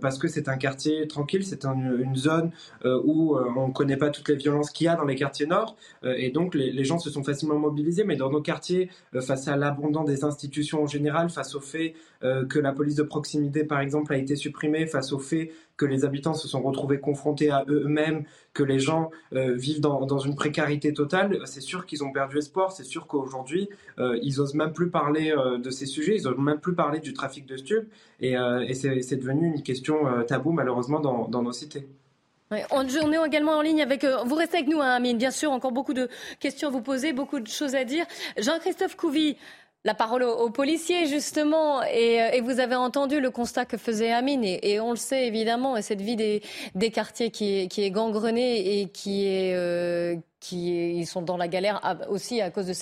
parce 0.00 0.18
que 0.18 0.28
c'est 0.28 0.48
un 0.48 0.56
quartier 0.56 1.06
tranquille, 1.08 1.44
c'est 1.44 1.64
une 1.64 2.16
zone 2.16 2.50
où 2.84 3.36
on 3.36 3.68
ne 3.68 3.72
connaît 3.72 3.96
pas 3.96 4.10
toutes 4.10 4.28
les 4.28 4.36
violences 4.36 4.70
qu'il 4.70 4.86
y 4.86 4.88
a 4.88 4.96
dans 4.96 5.04
les 5.04 5.16
quartiers 5.16 5.46
nord, 5.46 5.76
et 6.04 6.30
donc 6.30 6.54
les, 6.54 6.70
les, 6.72 6.84
gens 6.84 6.98
se 6.98 7.10
sont 7.10 7.22
facilement 7.22 7.58
mobilisés. 7.58 8.04
Mais 8.04 8.16
dans 8.16 8.30
nos 8.30 8.42
quartiers, 8.42 8.90
face 9.20 9.48
à 9.48 9.56
l'abondance 9.56 10.06
des 10.06 10.24
institutions 10.24 10.82
en 10.82 10.86
général, 10.86 11.30
face 11.30 11.54
au 11.54 11.60
fait 11.60 11.94
que 12.20 12.58
la 12.58 12.72
police 12.72 12.96
de 12.96 13.02
proximité 13.02 13.61
par 13.64 13.80
exemple, 13.80 14.12
a 14.12 14.16
été 14.16 14.36
supprimé 14.36 14.86
face 14.86 15.12
au 15.12 15.18
fait 15.18 15.52
que 15.76 15.86
les 15.86 16.04
habitants 16.04 16.34
se 16.34 16.46
sont 16.46 16.62
retrouvés 16.62 17.00
confrontés 17.00 17.50
à 17.50 17.64
eux-mêmes, 17.68 18.24
que 18.52 18.62
les 18.62 18.78
gens 18.78 19.10
euh, 19.32 19.54
vivent 19.54 19.80
dans, 19.80 20.18
une 20.18 20.34
précarité 20.34 20.92
totale, 20.92 21.40
c'est 21.44 21.60
sûr 21.60 21.86
qu'ils 21.86 22.04
ont 22.04 22.12
perdu 22.12 22.38
espoir. 22.38 22.72
C'est 22.72 22.84
sûr 22.84 23.06
qu'aujourd'hui, 23.06 23.68
euh, 23.98 24.18
ils 24.22 24.40
osent 24.40 24.54
même 24.54 24.72
plus 24.72 24.90
parler 24.90 25.32
euh, 25.32 25.58
de 25.58 25.70
ces 25.70 25.86
sujets, 25.86 26.16
ils 26.16 26.28
osent 26.28 26.38
même 26.38 26.60
plus 26.60 26.74
parler 26.74 27.00
du 27.00 27.12
trafic 27.12 27.46
de 27.46 27.56
stupes, 27.56 27.88
et, 28.20 28.36
c'est 28.74 29.16
devenu 29.16 29.48
une 29.48 29.62
question 29.62 30.24
taboue 30.26 30.52
malheureusement 30.52 31.00
dans, 31.00 31.42
nos 31.42 31.52
cités. 31.52 31.88
on, 32.70 32.86
est 32.86 33.26
également 33.26 33.52
en 33.52 33.62
ligne 33.62 33.82
avec. 33.82 34.04
vous 34.04 34.34
restez 34.34 34.58
avec 34.58 34.68
nous, 34.68 34.80
hein, 34.80 34.90
Amine. 34.90 35.18
Bien 35.18 35.30
sûr, 35.30 35.50
encore 35.50 35.72
beaucoup 35.72 35.94
de 35.94 36.08
questions 36.38 36.68
à 36.68 36.70
vous 36.70 36.82
poser, 36.82 37.12
beaucoup 37.12 37.40
de 37.40 37.48
choses 37.48 37.74
à 37.74 37.84
dire. 37.84 38.04
Jean-Christophe 38.38 38.96
Couvi, 38.96 39.36
la 39.84 39.94
parole 39.94 40.22
aux, 40.22 40.50
policiers, 40.50 41.06
justement. 41.06 41.80
Euh, 41.80 41.84
et, 41.86 42.40
vous 42.40 42.60
avez 42.60 42.76
entendu 42.76 43.20
le 43.20 43.30
constat 43.30 43.64
que 43.64 43.76
faisait 43.76 44.12
Amine. 44.12 44.44
Et, 44.44 44.80
on 44.80 44.90
le 44.90 44.96
sait, 44.96 45.26
évidemment, 45.26 45.76
et 45.76 45.82
cette 45.82 46.00
vie 46.00 46.16
des, 46.16 46.90
quartiers 46.90 47.30
qui 47.30 47.54
est, 47.54 47.78
est 47.78 47.90
gangrenée 47.90 48.80
et 48.80 48.88
qui 48.88 49.26
est... 49.26 49.54
Euh, 49.54 50.16
qui 50.40 50.98
ils 50.98 51.06
sont 51.06 51.22
dans 51.22 51.36
la 51.36 51.46
galère 51.46 51.80
aussi 52.08 52.40
à 52.40 52.50
cause 52.50 52.66
de, 52.66 52.72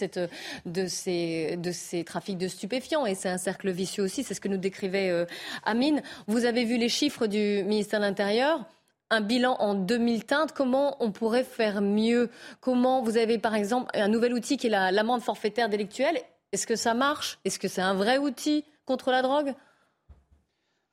ces, 0.88 2.04
trafics 2.06 2.38
de 2.38 2.48
stupéfiants. 2.48 3.04
Et 3.04 3.14
c'est 3.14 3.28
un 3.28 3.36
cercle 3.36 3.70
vicieux 3.70 4.02
aussi, 4.02 4.24
c'est 4.24 4.32
ce 4.32 4.40
que 4.40 4.48
nous 4.48 4.56
décrivait 4.56 5.10
euh, 5.10 5.26
Amine. 5.64 6.02
Vous 6.26 6.46
avez 6.46 6.64
vu 6.64 6.78
les 6.78 6.88
chiffres 6.88 7.26
du 7.26 7.62
ministère 7.64 8.00
de 8.00 8.06
l'Intérieur 8.06 8.64
un 9.10 9.20
bilan 9.20 9.56
en 9.58 9.74
2000 9.74 10.24
teintes, 10.24 10.52
comment 10.52 10.96
on 11.00 11.10
pourrait 11.10 11.44
faire 11.44 11.82
mieux? 11.82 12.30
Comment 12.60 13.02
vous 13.02 13.18
avez 13.18 13.38
par 13.38 13.56
exemple 13.56 13.90
un 13.92 14.08
nouvel 14.08 14.32
outil 14.32 14.56
qui 14.56 14.68
est 14.68 14.70
l'amende 14.70 15.20
forfaitaire 15.20 15.68
délictuelle? 15.68 16.20
Est-ce 16.52 16.66
que 16.66 16.76
ça 16.76 16.94
marche? 16.94 17.38
Est-ce 17.44 17.58
que 17.58 17.68
c'est 17.68 17.82
un 17.82 17.94
vrai 17.94 18.18
outil 18.18 18.64
contre 18.84 19.10
la 19.10 19.22
drogue? 19.22 19.54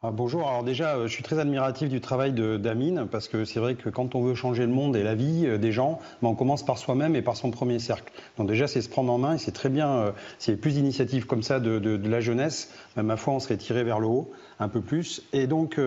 Ah, 0.03 0.11
bonjour, 0.11 0.47
alors 0.47 0.63
déjà, 0.63 0.95
euh, 0.95 1.07
je 1.07 1.13
suis 1.13 1.23
très 1.23 1.39
admiratif 1.39 1.89
du 1.89 2.01
travail 2.01 2.31
d'Amine, 2.31 3.07
parce 3.09 3.27
que 3.27 3.45
c'est 3.45 3.59
vrai 3.59 3.73
que 3.73 3.89
quand 3.89 4.13
on 4.13 4.21
veut 4.21 4.35
changer 4.35 4.61
le 4.61 4.71
monde 4.71 4.95
et 4.95 5.01
la 5.01 5.15
vie 5.15 5.47
euh, 5.47 5.57
des 5.57 5.71
gens, 5.71 5.99
ben, 6.21 6.27
on 6.29 6.35
commence 6.35 6.63
par 6.63 6.77
soi-même 6.77 7.15
et 7.15 7.23
par 7.23 7.35
son 7.35 7.49
premier 7.49 7.79
cercle. 7.79 8.13
Donc 8.37 8.47
déjà, 8.47 8.67
c'est 8.67 8.83
se 8.83 8.89
prendre 8.89 9.11
en 9.11 9.17
main, 9.17 9.33
et 9.33 9.37
c'est 9.39 9.53
très 9.53 9.69
bien, 9.69 9.89
euh, 9.89 10.11
s'il 10.37 10.51
y 10.51 10.53
avait 10.53 10.61
plus 10.61 10.75
d'initiatives 10.75 11.25
comme 11.25 11.41
ça 11.41 11.59
de, 11.59 11.99
la 12.07 12.21
jeunesse, 12.21 12.71
ben, 12.95 13.01
ma 13.01 13.17
foi, 13.17 13.33
on 13.33 13.39
serait 13.39 13.57
tiré 13.57 13.83
vers 13.83 13.99
le 13.99 14.05
haut 14.05 14.31
un 14.59 14.69
peu 14.69 14.81
plus. 14.81 15.23
Et 15.33 15.47
donc, 15.47 15.79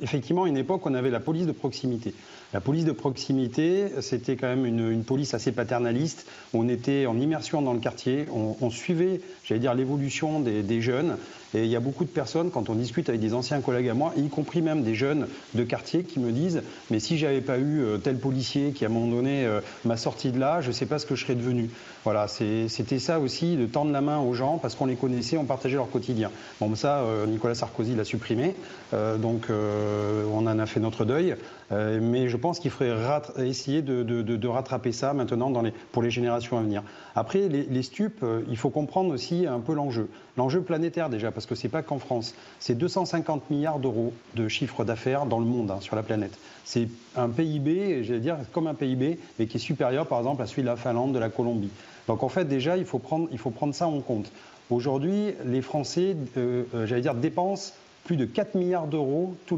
effectivement, 0.00 0.44
à 0.44 0.48
une 0.48 0.56
époque, 0.56 0.84
on 0.84 0.94
avait 0.94 1.10
la 1.10 1.20
police 1.20 1.46
de 1.46 1.52
proximité. 1.52 2.12
La 2.52 2.60
police 2.60 2.84
de 2.84 2.90
proximité, 2.90 3.86
c'était 4.00 4.34
quand 4.34 4.48
même 4.48 4.66
une, 4.66 5.04
police 5.04 5.34
assez 5.34 5.52
paternaliste. 5.52 6.26
On 6.52 6.68
était 6.68 7.06
en 7.06 7.16
immersion 7.18 7.62
dans 7.62 7.72
le 7.72 7.78
quartier, 7.78 8.26
on, 8.32 8.70
suivait, 8.70 9.20
j'allais 9.44 9.60
dire, 9.60 9.74
l'évolution 9.74 10.40
des, 10.40 10.80
jeunes. 10.80 11.16
Et 11.54 11.64
il 11.64 11.70
y 11.70 11.76
a 11.76 11.80
beaucoup 11.80 12.04
de 12.04 12.10
personnes, 12.10 12.50
quand 12.50 12.68
on 12.68 12.74
discute 12.74 13.08
avec 13.08 13.20
des 13.20 13.34
anciens 13.34 13.60
collègues 13.60 13.88
à 13.88 13.94
moi, 13.94 14.12
y 14.16 14.28
compris 14.28 14.62
même 14.62 14.82
des 14.82 14.94
jeunes 14.94 15.26
de 15.54 15.64
quartier, 15.64 16.02
qui 16.02 16.20
me 16.20 16.32
disent 16.32 16.62
Mais 16.90 17.00
si 17.00 17.18
j'avais 17.18 17.40
pas 17.40 17.58
eu 17.58 17.82
euh, 17.82 17.98
tel 17.98 18.18
policier 18.18 18.70
qui, 18.70 18.84
à 18.84 18.88
un 18.88 18.90
moment 18.90 19.14
donné, 19.14 19.44
euh, 19.46 19.60
m'a 19.84 19.96
sorti 19.96 20.30
de 20.30 20.38
là, 20.38 20.60
je 20.60 20.68
ne 20.68 20.72
sais 20.72 20.86
pas 20.86 21.00
ce 21.00 21.06
que 21.06 21.16
je 21.16 21.24
serais 21.24 21.34
devenu. 21.34 21.70
Voilà, 22.04 22.28
c'était 22.28 22.98
ça 22.98 23.20
aussi, 23.20 23.56
de 23.56 23.66
tendre 23.66 23.92
la 23.92 24.00
main 24.00 24.18
aux 24.18 24.34
gens, 24.34 24.58
parce 24.58 24.74
qu'on 24.74 24.86
les 24.86 24.96
connaissait, 24.96 25.36
on 25.36 25.44
partageait 25.44 25.76
leur 25.76 25.90
quotidien. 25.90 26.30
Bon, 26.60 26.74
ça, 26.74 27.00
euh, 27.00 27.26
Nicolas 27.26 27.54
Sarkozy 27.54 27.94
l'a 27.94 28.04
supprimé, 28.04 28.54
donc 28.92 29.48
on 29.50 30.46
en 30.46 30.58
a 30.58 30.66
fait 30.66 30.80
notre 30.80 31.04
deuil. 31.04 31.36
Mais 31.70 32.28
je 32.28 32.36
pense 32.36 32.58
qu'il 32.58 32.70
faudrait 32.70 33.22
essayer 33.38 33.82
de, 33.82 34.48
rattraper 34.48 34.92
ça 34.92 35.12
maintenant 35.12 35.52
pour 35.92 36.02
les 36.02 36.10
générations 36.10 36.58
à 36.58 36.62
venir. 36.62 36.82
Après, 37.14 37.48
les, 37.48 37.82
stupes, 37.82 38.22
euh, 38.22 38.42
il 38.48 38.56
faut 38.56 38.70
comprendre 38.70 39.12
aussi 39.12 39.46
un 39.46 39.60
peu 39.60 39.74
l'enjeu. 39.74 40.08
L'enjeu 40.36 40.60
planétaire 40.60 41.08
déjà, 41.08 41.30
parce 41.30 41.46
que 41.46 41.54
ce 41.54 41.66
n'est 41.66 41.70
pas 41.70 41.82
qu'en 41.82 41.98
France. 41.98 42.34
C'est 42.58 42.74
250 42.74 43.50
milliards 43.50 43.78
d'euros 43.78 44.12
de 44.34 44.48
chiffre 44.48 44.84
d'affaires 44.84 45.26
dans 45.26 45.38
le 45.38 45.44
monde, 45.44 45.70
hein, 45.70 45.78
sur 45.80 45.96
la 45.96 46.02
planète. 46.02 46.36
C'est 46.64 46.88
un 47.16 47.28
PIB, 47.28 48.04
j'allais 48.04 48.20
dire 48.20 48.36
comme 48.52 48.66
un 48.66 48.74
PIB, 48.74 49.18
mais 49.38 49.46
qui 49.46 49.56
est 49.56 49.60
supérieur 49.60 50.06
par 50.06 50.18
exemple 50.18 50.42
à 50.42 50.46
celui 50.46 50.62
de 50.62 50.68
la 50.68 50.76
Finlande, 50.76 51.12
de 51.12 51.18
la 51.18 51.28
Colombie. 51.28 51.70
Donc 52.06 52.22
en 52.22 52.28
fait 52.28 52.46
déjà, 52.46 52.76
il 52.76 52.84
faut 52.84 52.98
prendre, 52.98 53.28
ça 53.74 53.86
en 53.86 54.00
compte. 54.00 54.30
Aujourd'hui, 54.70 55.34
les 55.44 55.62
Français, 55.62 56.16
j'allais 56.84 57.00
dire, 57.02 57.14
dépensent 57.14 57.74
plus 58.04 58.16
de 58.16 58.24
4 58.24 58.54
milliards 58.54 58.86
d'euros 58.86 59.34
tous 59.46 59.56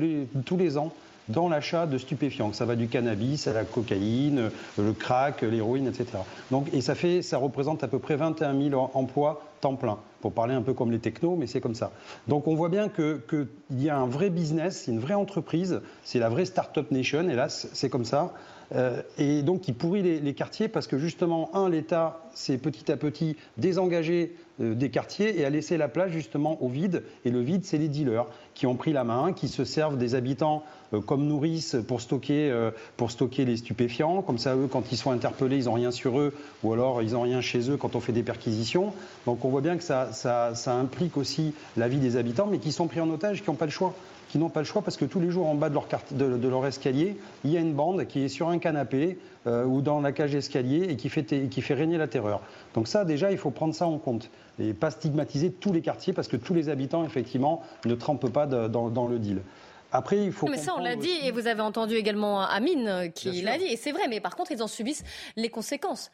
les 0.56 0.78
ans 0.78 0.92
dans 1.28 1.48
l'achat 1.48 1.86
de 1.86 1.98
stupéfiants. 1.98 2.52
Ça 2.52 2.64
va 2.64 2.76
du 2.76 2.88
cannabis 2.88 3.46
à 3.46 3.52
la 3.52 3.64
cocaïne, 3.64 4.50
le 4.78 4.92
crack, 4.92 5.42
l'héroïne, 5.42 5.86
etc. 5.86 6.18
Donc, 6.50 6.68
et 6.72 6.80
ça, 6.80 6.94
représente 7.38 7.84
à 7.84 7.88
peu 7.88 7.98
près 7.98 8.16
21 8.16 8.70
000 8.70 8.90
emplois 8.94 9.42
temps 9.62 9.76
plein, 9.76 9.98
pour 10.20 10.32
parler 10.32 10.54
un 10.54 10.62
peu 10.62 10.74
comme 10.74 10.90
les 10.90 10.98
technos, 10.98 11.36
mais 11.36 11.46
c'est 11.46 11.60
comme 11.60 11.76
ça. 11.76 11.92
Donc 12.26 12.48
on 12.48 12.54
voit 12.54 12.68
bien 12.68 12.88
qu'il 12.88 13.46
y 13.70 13.88
a 13.88 13.96
un 13.96 14.06
vrai 14.06 14.28
business, 14.28 14.88
une 14.88 14.98
vraie 14.98 15.14
entreprise, 15.14 15.80
c'est 16.02 16.18
la 16.18 16.28
vraie 16.28 16.44
start-up 16.44 16.90
nation, 16.90 17.28
hélas, 17.28 17.68
c'est 17.72 17.88
comme 17.88 18.04
ça. 18.04 18.32
Euh, 18.74 19.02
et 19.18 19.42
donc 19.42 19.60
qui 19.60 19.72
pourrit 19.72 20.02
les, 20.02 20.34
quartiers 20.34 20.68
parce 20.68 20.86
que 20.86 20.98
justement, 20.98 21.54
un, 21.54 21.68
l'État 21.68 22.22
s'est 22.34 22.58
petit 22.58 22.90
à 22.90 22.96
petit 22.96 23.36
désengagé 23.58 24.34
euh, 24.60 24.74
des 24.74 24.90
quartiers 24.90 25.38
et 25.38 25.44
a 25.44 25.50
laissé 25.50 25.76
la 25.76 25.88
place 25.88 26.10
justement 26.10 26.62
au 26.62 26.68
vide. 26.68 27.04
Et 27.24 27.30
le 27.30 27.40
vide, 27.40 27.64
c'est 27.64 27.78
les 27.78 27.88
dealers 27.88 28.26
qui 28.54 28.66
ont 28.66 28.74
pris 28.74 28.92
la 28.92 29.04
main, 29.04 29.32
qui 29.32 29.48
se 29.48 29.64
servent 29.64 29.98
des 29.98 30.14
habitants 30.14 30.62
euh, 30.62 30.81
comme 31.06 31.26
nourrices 31.26 31.76
pour 31.86 32.00
stocker, 32.00 32.52
pour 32.96 33.10
stocker 33.10 33.44
les 33.44 33.56
stupéfiants. 33.56 34.22
Comme 34.22 34.38
ça, 34.38 34.56
eux, 34.56 34.68
quand 34.70 34.92
ils 34.92 34.96
sont 34.96 35.10
interpellés, 35.10 35.56
ils 35.56 35.64
n'ont 35.64 35.74
rien 35.74 35.90
sur 35.90 36.18
eux 36.18 36.34
ou 36.62 36.72
alors 36.72 37.02
ils 37.02 37.12
n'ont 37.12 37.22
rien 37.22 37.40
chez 37.40 37.70
eux 37.70 37.76
quand 37.76 37.96
on 37.96 38.00
fait 38.00 38.12
des 38.12 38.22
perquisitions. 38.22 38.92
Donc 39.26 39.44
on 39.44 39.48
voit 39.48 39.60
bien 39.60 39.76
que 39.76 39.84
ça, 39.84 40.10
implique 40.66 41.16
aussi 41.16 41.54
la 41.76 41.88
vie 41.88 41.98
des 41.98 42.16
habitants, 42.16 42.48
mais 42.50 42.58
qui 42.58 42.72
sont 42.72 42.86
pris 42.86 43.00
en 43.00 43.10
otage, 43.10 43.42
qui 43.42 43.50
n'ont 43.50 43.56
pas 43.56 43.66
le 43.66 43.70
choix 43.70 43.94
qui 44.32 44.38
n'ont 44.38 44.48
pas 44.48 44.60
le 44.60 44.64
choix 44.64 44.80
parce 44.80 44.96
que 44.96 45.04
tous 45.04 45.20
les 45.20 45.30
jours 45.30 45.46
en 45.46 45.54
bas 45.54 45.68
de 45.68 46.48
leur, 46.48 46.66
escalier, 46.66 47.18
il 47.44 47.50
y 47.50 47.58
a 47.58 47.60
une 47.60 47.74
bande 47.74 48.06
qui 48.06 48.20
est 48.20 48.28
sur 48.28 48.48
un 48.48 48.56
canapé 48.56 49.18
euh, 49.46 49.66
ou 49.66 49.82
dans 49.82 50.00
la 50.00 50.10
cage 50.12 50.32
d'escalier 50.32 50.84
et 50.88 50.96
qui 50.96 51.10
fait 51.10 51.74
régner 51.74 51.98
la 51.98 52.08
terreur. 52.08 52.40
Donc 52.74 52.88
ça, 52.88 53.04
déjà, 53.04 53.30
il 53.30 53.36
faut 53.36 53.50
prendre 53.50 53.74
ça 53.74 53.86
en 53.86 53.98
compte 53.98 54.30
et 54.58 54.72
pas 54.72 54.90
stigmatiser 54.90 55.50
tous 55.50 55.72
les 55.74 55.82
quartiers 55.82 56.14
parce 56.14 56.28
que 56.28 56.38
tous 56.38 56.54
les 56.54 56.70
habitants, 56.70 57.04
effectivement, 57.04 57.62
ne 57.84 57.94
trempent 57.94 58.30
pas 58.30 58.46
dans, 58.46 59.06
le 59.06 59.18
deal. 59.18 59.42
Après, 59.92 60.24
il 60.24 60.32
faut. 60.32 60.48
mais 60.48 60.56
ça, 60.56 60.74
on 60.76 60.82
l'a 60.82 60.96
dit, 60.96 61.12
et 61.22 61.30
vous 61.30 61.46
avez 61.46 61.60
entendu 61.60 61.94
également 61.94 62.40
Amine 62.40 62.88
euh, 62.88 63.08
qui 63.08 63.42
l'a 63.42 63.58
dit, 63.58 63.66
et 63.66 63.76
c'est 63.76 63.92
vrai, 63.92 64.08
mais 64.08 64.20
par 64.20 64.36
contre, 64.36 64.50
ils 64.50 64.62
en 64.62 64.66
subissent 64.66 65.04
les 65.36 65.50
conséquences. 65.50 66.10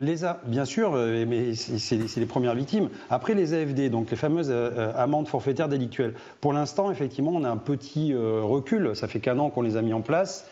Les 0.00 0.24
A, 0.24 0.40
bien 0.44 0.64
sûr, 0.64 0.94
euh, 0.94 1.24
mais 1.26 1.56
c'est 1.56 2.16
les 2.16 2.26
premières 2.26 2.54
victimes. 2.54 2.88
Après 3.10 3.34
les 3.34 3.52
AFD, 3.52 3.90
donc 3.90 4.12
les 4.12 4.16
fameuses 4.16 4.50
euh, 4.50 4.92
amendes 4.94 5.26
forfaitaires 5.26 5.68
délictuelles. 5.68 6.14
Pour 6.40 6.52
l'instant, 6.52 6.92
effectivement, 6.92 7.32
on 7.34 7.42
a 7.42 7.50
un 7.50 7.56
petit 7.56 8.14
recul. 8.14 8.94
Ça 8.94 9.08
fait 9.08 9.18
qu'un 9.18 9.40
an 9.40 9.50
qu'on 9.50 9.62
les 9.62 9.76
a 9.76 9.82
mis 9.82 9.92
en 9.92 10.00
place. 10.00 10.46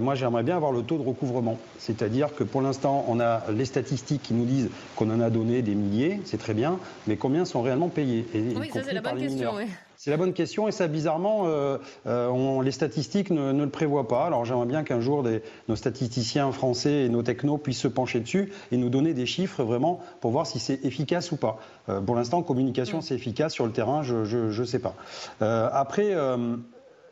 moi, 0.00 0.14
j'aimerais 0.14 0.42
bien 0.42 0.56
avoir 0.56 0.72
le 0.72 0.82
taux 0.82 0.96
de 0.96 1.06
recouvrement. 1.06 1.58
C'est-à-dire 1.78 2.34
que 2.34 2.42
pour 2.42 2.62
l'instant, 2.62 3.04
on 3.06 3.20
a 3.20 3.42
les 3.52 3.66
statistiques 3.66 4.22
qui 4.22 4.32
nous 4.32 4.46
disent 4.46 4.70
qu'on 4.96 5.10
en 5.10 5.20
a 5.20 5.28
donné 5.28 5.60
des 5.60 5.74
milliers, 5.74 6.22
c'est 6.24 6.38
très 6.38 6.54
bien, 6.54 6.78
mais 7.06 7.16
combien 7.16 7.44
sont 7.44 7.60
réellement 7.60 7.90
payés? 7.90 8.26
Oui, 8.34 8.70
ça 8.72 8.82
c'est 8.82 8.94
la 8.94 9.02
bonne 9.02 9.18
question. 9.18 9.52
Oui. 9.56 9.66
C'est 9.96 10.10
la 10.10 10.16
bonne 10.16 10.34
question 10.34 10.68
et 10.68 10.72
ça, 10.72 10.88
bizarrement, 10.88 11.44
euh, 11.46 11.78
euh, 12.06 12.62
les 12.62 12.70
statistiques 12.70 13.30
ne, 13.30 13.52
le 13.52 13.70
prévoient 13.70 14.08
pas. 14.08 14.26
Alors 14.26 14.44
j'aimerais 14.44 14.66
bien 14.66 14.84
qu'un 14.84 15.00
jour 15.00 15.24
nos 15.68 15.76
statisticiens 15.76 16.52
français 16.52 17.04
et 17.04 17.08
nos 17.08 17.22
technos 17.22 17.58
puissent 17.58 17.80
se 17.80 17.88
pencher 17.88 18.20
dessus 18.20 18.52
et 18.72 18.76
nous 18.76 18.90
donner 18.90 19.14
des 19.14 19.26
chiffres 19.26 19.62
vraiment 19.64 20.00
pour 20.20 20.30
voir 20.30 20.46
si 20.46 20.58
c'est 20.58 20.84
efficace 20.84 21.32
ou 21.32 21.36
pas. 21.36 21.58
Euh, 21.88 22.00
pour 22.00 22.14
l'instant, 22.14 22.42
communication, 22.42 22.98
mm. 22.98 23.02
c'est 23.02 23.14
efficace. 23.14 23.54
Sur 23.54 23.64
le 23.64 23.72
terrain, 23.72 24.02
je 24.02 24.60
ne 24.60 24.64
sais 24.64 24.80
pas. 24.80 24.94
après 25.40 26.14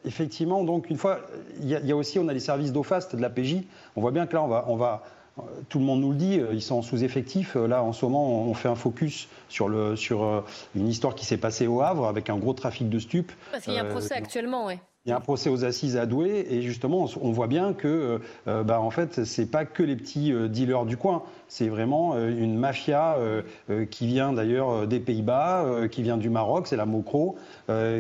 effectivement, 0.05 0.65
donc 0.65 0.91
une 0.91 0.99
fois, 0.99 1.21
il 1.61 1.69
y, 1.69 1.93
a 1.93 1.97
aussi, 1.97 2.19
on 2.19 2.29
a 2.29 2.33
les 2.33 2.41
services 2.41 2.73
d'OFAST 2.73 3.17
de 3.17 3.23
la 3.23 3.31
PJ. 3.31 3.63
On 3.97 4.03
voit 4.03 4.11
bien 4.11 4.27
que 4.27 4.35
là, 4.35 4.43
on 4.43 4.49
va, 4.49 4.65
on 4.69 4.77
va, 4.77 5.03
tout 5.69 5.79
le 5.79 5.85
monde 5.85 6.01
nous 6.01 6.11
le 6.11 6.17
dit, 6.17 6.41
ils 6.53 6.63
sont 6.63 6.83
sous-effectifs. 6.83 7.57
Là, 7.57 7.83
en 7.83 7.93
ce 7.93 8.05
moment, 8.05 8.45
on 8.49 8.55
fait 8.55 8.69
un 8.69 8.75
focus 8.75 9.29
sur, 9.49 9.69
le, 9.69 9.97
sur 9.97 10.25
euh, 10.25 10.41
une 10.75 10.89
histoire 10.89 11.15
qui 11.15 11.25
s'est 11.25 11.37
passée 11.37 11.67
au 11.67 11.81
Havre 11.81 12.07
avec 12.07 12.31
un 12.31 12.37
gros 12.37 12.53
trafic 12.53 12.89
de 12.89 12.99
stupes. 12.99 13.33
Parce 13.51 13.65
qu'il 13.65 13.75
y 13.75 13.79
a 13.79 13.83
un 13.83 13.91
procès 13.91 14.15
euh, 14.15 14.19
actuellement, 14.19 14.67
oui. 14.67 14.75
Il 15.07 15.11
y 15.11 15.13
a 15.13 15.17
un 15.17 15.21
procès 15.21 15.51
aux 15.51 15.67
assises 15.67 15.99
à 15.99 16.07
Douai 16.07 16.47
et 16.49 16.63
justement 16.63 17.07
on 17.21 17.31
voit 17.31 17.47
bien 17.47 17.75
que 17.75 18.21
euh, 18.49 18.63
bah, 18.63 18.81
en 18.81 18.89
fait 18.89 19.25
c'est 19.25 19.45
pas 19.45 19.67
que 19.67 19.83
les 19.83 19.97
petits 19.97 20.33
dealers 20.49 20.87
du 20.87 20.97
coin, 20.97 21.25
c'est 21.47 21.69
vraiment 21.69 22.17
une 22.17 22.57
mafia 22.57 23.19
qui 23.91 24.07
vient 24.07 24.33
d'ailleurs 24.33 24.87
des 24.87 25.01
Pays-Bas, 25.01 25.89
qui 25.91 26.03
vient 26.03 26.17
du 26.17 26.31
Maroc, 26.31 26.67
c'est 26.67 26.77
la 26.77 26.87
Mocro, 26.87 27.37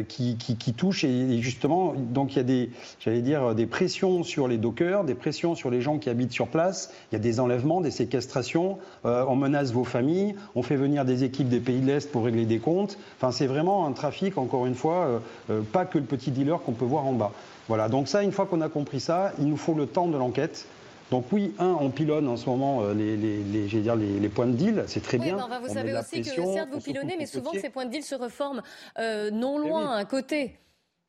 qui, 0.08 0.74
touche. 0.76 1.04
Et, 1.04 1.42
justement 1.42 1.92
donc 1.94 2.32
il 2.32 2.36
y 2.36 2.40
a 2.40 2.44
des 2.44 2.70
j'allais 3.00 3.20
dire 3.20 3.54
des 3.54 3.66
pressions 3.66 4.22
sur 4.22 4.48
les 4.48 4.56
dockers, 4.56 5.04
des 5.04 5.14
pressions 5.14 5.54
sur 5.54 5.70
les 5.70 5.82
gens 5.82 5.98
qui 5.98 6.08
habitent 6.08 6.32
sur 6.32 6.48
place, 6.48 6.90
il 7.12 7.16
y 7.16 7.16
a 7.16 7.20
des 7.20 7.38
enlèvements, 7.38 7.82
des 7.82 7.90
séquestrations, 7.90 8.78
on 9.04 9.36
menace 9.36 9.72
vos 9.72 9.84
familles, 9.84 10.36
on 10.54 10.62
fait 10.62 10.76
venir 10.76 11.04
des 11.04 11.22
équipes 11.22 11.50
des 11.50 11.60
pays 11.60 11.80
de 11.80 11.86
l'Est 11.86 12.10
pour 12.10 12.24
régler 12.24 12.46
des 12.46 12.60
comptes. 12.60 12.98
Enfin, 13.18 13.30
c'est 13.30 13.46
vraiment 13.46 13.86
un 13.86 13.92
trafic, 13.92 14.38
encore 14.38 14.66
une 14.66 14.74
fois, 14.74 15.06
euh, 15.06 15.18
euh, 15.50 15.60
pas 15.60 15.84
que 15.84 15.98
le 15.98 16.04
petit 16.04 16.30
dealer 16.30 16.60
qu'on 16.62 16.72
peut 16.72 16.84
voir 16.84 16.93
en 17.02 17.12
bas. 17.12 17.32
Voilà, 17.68 17.88
donc 17.88 18.08
ça, 18.08 18.22
une 18.22 18.32
fois 18.32 18.46
qu'on 18.46 18.60
a 18.60 18.68
compris 18.68 19.00
ça, 19.00 19.32
il 19.38 19.46
nous 19.46 19.56
faut 19.56 19.74
le 19.74 19.86
temps 19.86 20.06
de 20.06 20.16
l'enquête. 20.16 20.66
Donc 21.10 21.26
oui, 21.32 21.54
un, 21.58 21.76
on 21.80 21.90
pilonne 21.90 22.28
en 22.28 22.36
ce 22.36 22.48
moment 22.48 22.82
euh, 22.82 22.94
les, 22.94 23.16
les, 23.16 23.80
dire 23.80 23.94
les, 23.94 24.28
points 24.28 24.46
de 24.46 24.52
deal, 24.52 24.84
c'est 24.86 25.02
très 25.02 25.18
bien. 25.18 25.36
Ben, 25.36 25.60
vous 25.60 25.72
savez 25.72 25.96
aussi 25.96 26.22
que 26.22 26.30
certes 26.30 26.70
vous 26.72 26.80
pilonnez, 26.80 27.16
mais 27.18 27.26
souvent 27.26 27.52
ces 27.52 27.68
points 27.68 27.84
de 27.86 27.90
deal 27.90 28.02
se 28.02 28.14
reforment 28.14 28.62
non 28.98 29.60
eh 29.62 29.68
loin, 29.68 29.96
à 29.96 30.04
côté. 30.04 30.56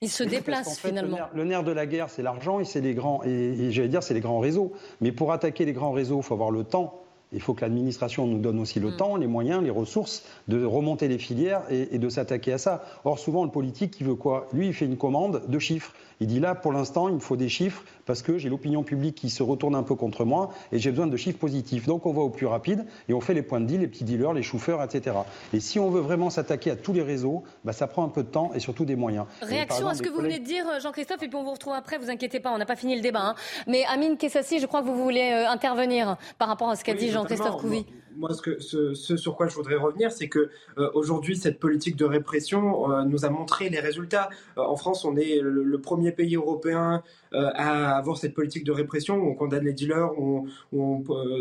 Ils 0.01 0.09
se 0.09 0.23
déplacent 0.23 0.79
finalement. 0.79 1.17
Le 1.33 1.45
nerf, 1.45 1.63
de 1.63 1.71
la 1.71 1.85
guerre, 1.85 2.09
c'est 2.09 2.21
l'argent 2.21 2.59
et 2.59 2.65
c'est 2.65 2.81
les 2.81 2.93
grands. 2.93 3.23
et 3.23 3.71
j'allais 3.71 3.87
dire, 3.87 4.03
c'est 4.03 4.13
les 4.13 4.19
grands 4.19 4.39
réseaux. 4.39 4.73
Mais 4.99 5.11
pour 5.11 5.31
attaquer 5.31 5.65
les 5.65 5.73
grands 5.73 5.91
réseaux, 5.91 6.17
il 6.17 6.23
faut 6.23 6.33
avoir 6.33 6.51
le 6.51 6.63
temps 6.63 7.04
il 7.35 7.41
faut 7.41 7.53
que 7.53 7.61
l'administration 7.61 8.25
nous 8.25 8.39
donne 8.39 8.59
aussi 8.59 8.79
le 8.79 8.89
mm. 8.91 8.97
temps, 8.97 9.15
les 9.17 9.27
moyens, 9.27 9.61
les 9.61 9.69
ressources 9.69 10.23
de 10.47 10.63
remonter 10.63 11.07
les 11.07 11.17
filières 11.17 11.61
et, 11.69 11.99
de 11.99 12.09
s'attaquer 12.09 12.53
à 12.53 12.57
ça. 12.57 12.83
Or, 13.03 13.19
souvent, 13.19 13.43
le 13.43 13.51
politique, 13.51 13.97
il 13.99 14.07
veut 14.07 14.15
quoi? 14.15 14.47
Lui, 14.53 14.67
il 14.67 14.73
fait 14.73 14.85
une 14.85 14.97
commande 14.97 15.43
de 15.47 15.59
chiffres. 15.59 15.93
Il 16.21 16.27
dit 16.27 16.39
là, 16.39 16.55
pour 16.55 16.71
l'instant, 16.71 17.09
il 17.09 17.15
me 17.15 17.19
faut 17.19 17.35
des 17.35 17.49
chiffres 17.49 17.83
parce 18.05 18.21
que 18.21 18.37
j'ai 18.37 18.49
l'opinion 18.49 18.83
publique 18.83 19.15
qui 19.15 19.29
se 19.29 19.43
retourne 19.43 19.75
un 19.75 19.83
peu 19.83 19.95
contre 19.95 20.25
moi 20.25 20.51
et 20.71 20.79
j'ai 20.79 20.91
besoin 20.91 21.07
de 21.07 21.17
chiffres 21.17 21.37
positifs. 21.37 21.85
Donc, 21.85 22.05
on 22.05 22.13
va 22.13 22.21
au 22.21 22.29
plus 22.29 22.45
rapide 22.45 22.85
et 23.09 23.13
on 23.13 23.21
fait 23.21 23.33
les 23.33 23.41
points 23.41 23.61
de 23.61 23.65
deal, 23.65 23.81
les 23.81 23.87
petits 23.87 24.03
dealers, 24.03 24.33
les 24.33 24.43
chauffeurs, 24.43 24.83
etc. 24.83 25.17
Et 25.53 25.59
si 25.59 25.79
on 25.79 25.89
veut 25.89 26.01
vraiment 26.01 26.29
s'attaquer 26.29 26.71
à 26.71 26.75
tous 26.75 26.93
les 26.93 27.01
réseaux, 27.01 27.43
bah, 27.63 27.73
ça 27.73 27.87
prend 27.87 28.03
un 28.03 28.09
peu 28.09 28.23
de 28.23 28.29
temps 28.29 28.51
et 28.53 28.59
surtout 28.59 28.85
des 28.85 28.95
moyens. 28.95 29.25
Réaction 29.41 29.87
à 29.87 29.93
ce 29.93 30.01
que 30.01 30.09
vous 30.09 30.21
venez 30.21 30.39
de 30.39 30.45
dire, 30.45 30.65
Jean-Christophe, 30.81 31.23
et 31.23 31.27
puis 31.27 31.37
on 31.37 31.43
vous 31.43 31.53
retrouve 31.53 31.73
après, 31.73 31.97
vous 31.97 32.09
inquiétez 32.09 32.39
pas, 32.39 32.51
on 32.51 32.57
n'a 32.57 32.65
pas 32.65 32.75
fini 32.75 32.95
le 32.95 33.01
débat. 33.01 33.21
Hein. 33.21 33.35
Mais 33.67 33.83
Amine 33.85 34.17
Kessassi, 34.17 34.59
je 34.59 34.65
crois 34.65 34.81
que 34.81 34.87
vous 34.87 35.01
voulez 35.01 35.31
euh, 35.31 35.49
intervenir 35.49 36.17
par 36.37 36.47
rapport 36.47 36.69
à 36.69 36.75
ce 36.75 36.83
qu'a 36.83 36.93
dit 36.93 37.09
Jean-Christophe 37.09 37.57
Couvi 37.57 37.85
moi, 38.17 38.31
ce, 38.33 38.93
sur 38.93 39.35
quoi 39.35 39.47
je 39.47 39.55
voudrais 39.55 39.75
revenir, 39.75 40.11
c'est 40.11 40.27
que 40.27 40.49
euh, 40.77 40.89
aujourd'hui, 40.93 41.35
cette 41.35 41.59
politique 41.59 41.95
de 41.95 42.05
répression 42.05 42.91
euh, 42.91 43.03
nous 43.03 43.25
a 43.25 43.29
montré 43.29 43.69
les 43.69 43.79
résultats. 43.79 44.29
Euh, 44.57 44.61
en 44.61 44.75
France, 44.75 45.05
on 45.05 45.15
est 45.15 45.39
le, 45.41 45.75
premier 45.85 46.11
pays 46.11 46.35
européen 46.35 47.03
à 47.31 47.97
avoir 47.97 48.17
cette 48.17 48.33
politique 48.33 48.63
de 48.63 48.71
répression 48.71 49.15
on 49.15 49.35
condamne 49.35 49.65
les 49.65 49.73
dealers, 49.73 50.09
on, 50.17 50.45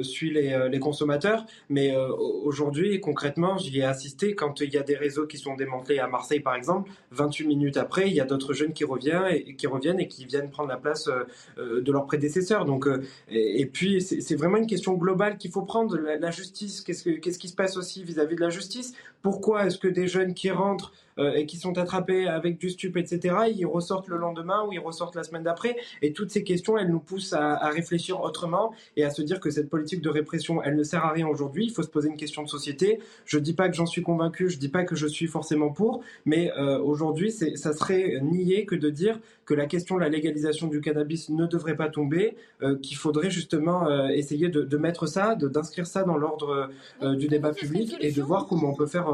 suit 0.02 0.30
les, 0.30 0.68
les, 0.70 0.78
consommateurs. 0.80 1.46
Mais 1.70 1.96
aujourd'hui, 2.42 3.00
concrètement, 3.00 3.56
j'y 3.56 3.78
ai 3.78 3.84
assisté 3.84 4.34
quand 4.34 4.60
il 4.60 4.74
y 4.74 4.76
a 4.76 4.82
des 4.82 4.96
réseaux 4.96 5.26
qui 5.26 5.38
sont 5.38 5.54
démantelés 5.54 6.00
à 6.00 6.08
Marseille, 6.08 6.40
par 6.40 6.56
exemple. 6.56 6.90
28 7.12 7.46
minutes 7.46 7.76
après, 7.76 8.08
il 8.08 8.14
y 8.14 8.20
a 8.20 8.24
d'autres 8.24 8.52
jeunes 8.52 8.72
qui 8.72 8.84
reviennent 8.84 9.28
et 9.30 9.54
qui 9.54 9.66
reviennent 9.68 10.00
et 10.00 10.08
qui 10.08 10.26
viennent 10.26 10.50
prendre 10.50 10.68
la 10.68 10.76
place 10.78 11.08
de 11.56 11.92
leurs 11.92 12.06
prédécesseurs. 12.06 12.64
Donc, 12.64 12.86
et, 13.30 13.66
puis, 13.66 14.02
c'est 14.02 14.34
vraiment 14.34 14.58
une 14.58 14.66
question 14.66 14.94
globale 14.94 15.38
qu'il 15.38 15.52
faut 15.52 15.62
prendre. 15.62 15.96
la 15.96 16.30
justice 16.32 16.63
Qu'est-ce, 16.84 17.38
qui 17.38 17.48
se 17.48 17.54
passe 17.54 17.76
aussi 17.76 18.04
vis-à-vis 18.04 18.36
de 18.36 18.40
la 18.40 18.50
justice? 18.50 18.94
Pourquoi 19.24 19.64
est-ce 19.66 19.78
que 19.78 19.88
des 19.88 20.06
jeunes 20.06 20.34
qui 20.34 20.50
rentrent 20.50 20.92
euh, 21.18 21.32
et 21.32 21.46
qui 21.46 21.56
sont 21.56 21.78
attrapés 21.78 22.28
avec 22.28 22.58
du 22.58 22.68
stup, 22.68 22.98
etc., 22.98 23.34
ils 23.56 23.64
ressortent 23.64 24.08
le 24.08 24.18
lendemain 24.18 24.66
ou 24.66 24.72
ils 24.74 24.78
ressortent 24.78 25.14
la 25.16 25.22
semaine 25.22 25.44
d'après? 25.44 25.76
Et 26.02 26.12
toutes 26.12 26.30
ces 26.30 26.44
questions, 26.44 26.76
elles 26.76 26.90
nous 26.90 27.00
poussent 27.00 27.32
à, 27.32 27.70
réfléchir 27.70 28.20
autrement 28.20 28.74
et 28.98 29.04
à 29.04 29.08
se 29.08 29.22
dire 29.22 29.40
que 29.40 29.48
cette 29.48 29.70
politique 29.70 30.02
de 30.02 30.10
répression, 30.10 30.62
elle 30.62 30.76
ne 30.76 30.82
sert 30.82 31.02
à 31.06 31.10
rien 31.10 31.26
aujourd'hui. 31.26 31.64
Il 31.64 31.70
faut 31.70 31.82
se 31.82 31.88
poser 31.88 32.10
une 32.10 32.18
question 32.18 32.42
de 32.42 32.48
société. 32.48 32.98
Je 33.24 33.38
dis 33.38 33.54
pas 33.54 33.70
que 33.70 33.74
j'en 33.74 33.86
suis 33.86 34.02
convaincu, 34.02 34.50
je 34.50 34.58
dis 34.58 34.68
pas 34.68 34.84
que 34.84 34.94
je 34.94 35.06
suis 35.06 35.26
forcément 35.26 35.70
pour, 35.70 36.02
mais 36.26 36.52
euh, 36.58 36.78
aujourd'hui, 36.78 37.32
ça 37.32 37.72
serait 37.72 38.20
nier 38.20 38.66
que 38.66 38.74
de 38.74 38.90
dire 38.90 39.18
que 39.46 39.54
la 39.54 39.64
question 39.64 39.96
de 39.96 40.00
la 40.00 40.10
légalisation 40.10 40.66
du 40.66 40.82
cannabis 40.82 41.30
ne 41.30 41.46
devrait 41.46 41.76
pas 41.76 41.88
tomber, 41.88 42.36
euh, 42.62 42.76
qu'il 42.76 42.98
faudrait 42.98 43.30
justement 43.30 43.88
essayer 44.10 44.48
de, 44.48 44.60
de, 44.60 44.76
mettre 44.76 45.06
ça, 45.06 45.34
d'inscrire 45.34 45.86
ça 45.86 46.02
dans 46.02 46.18
l'ordre 46.18 46.68
du 47.02 47.26
débat 47.26 47.52
public 47.52 47.96
et 48.00 48.12
de 48.12 48.20
voir 48.20 48.46
comment 48.46 48.68
on 48.68 48.74
peut 48.74 48.86
faire. 48.86 49.13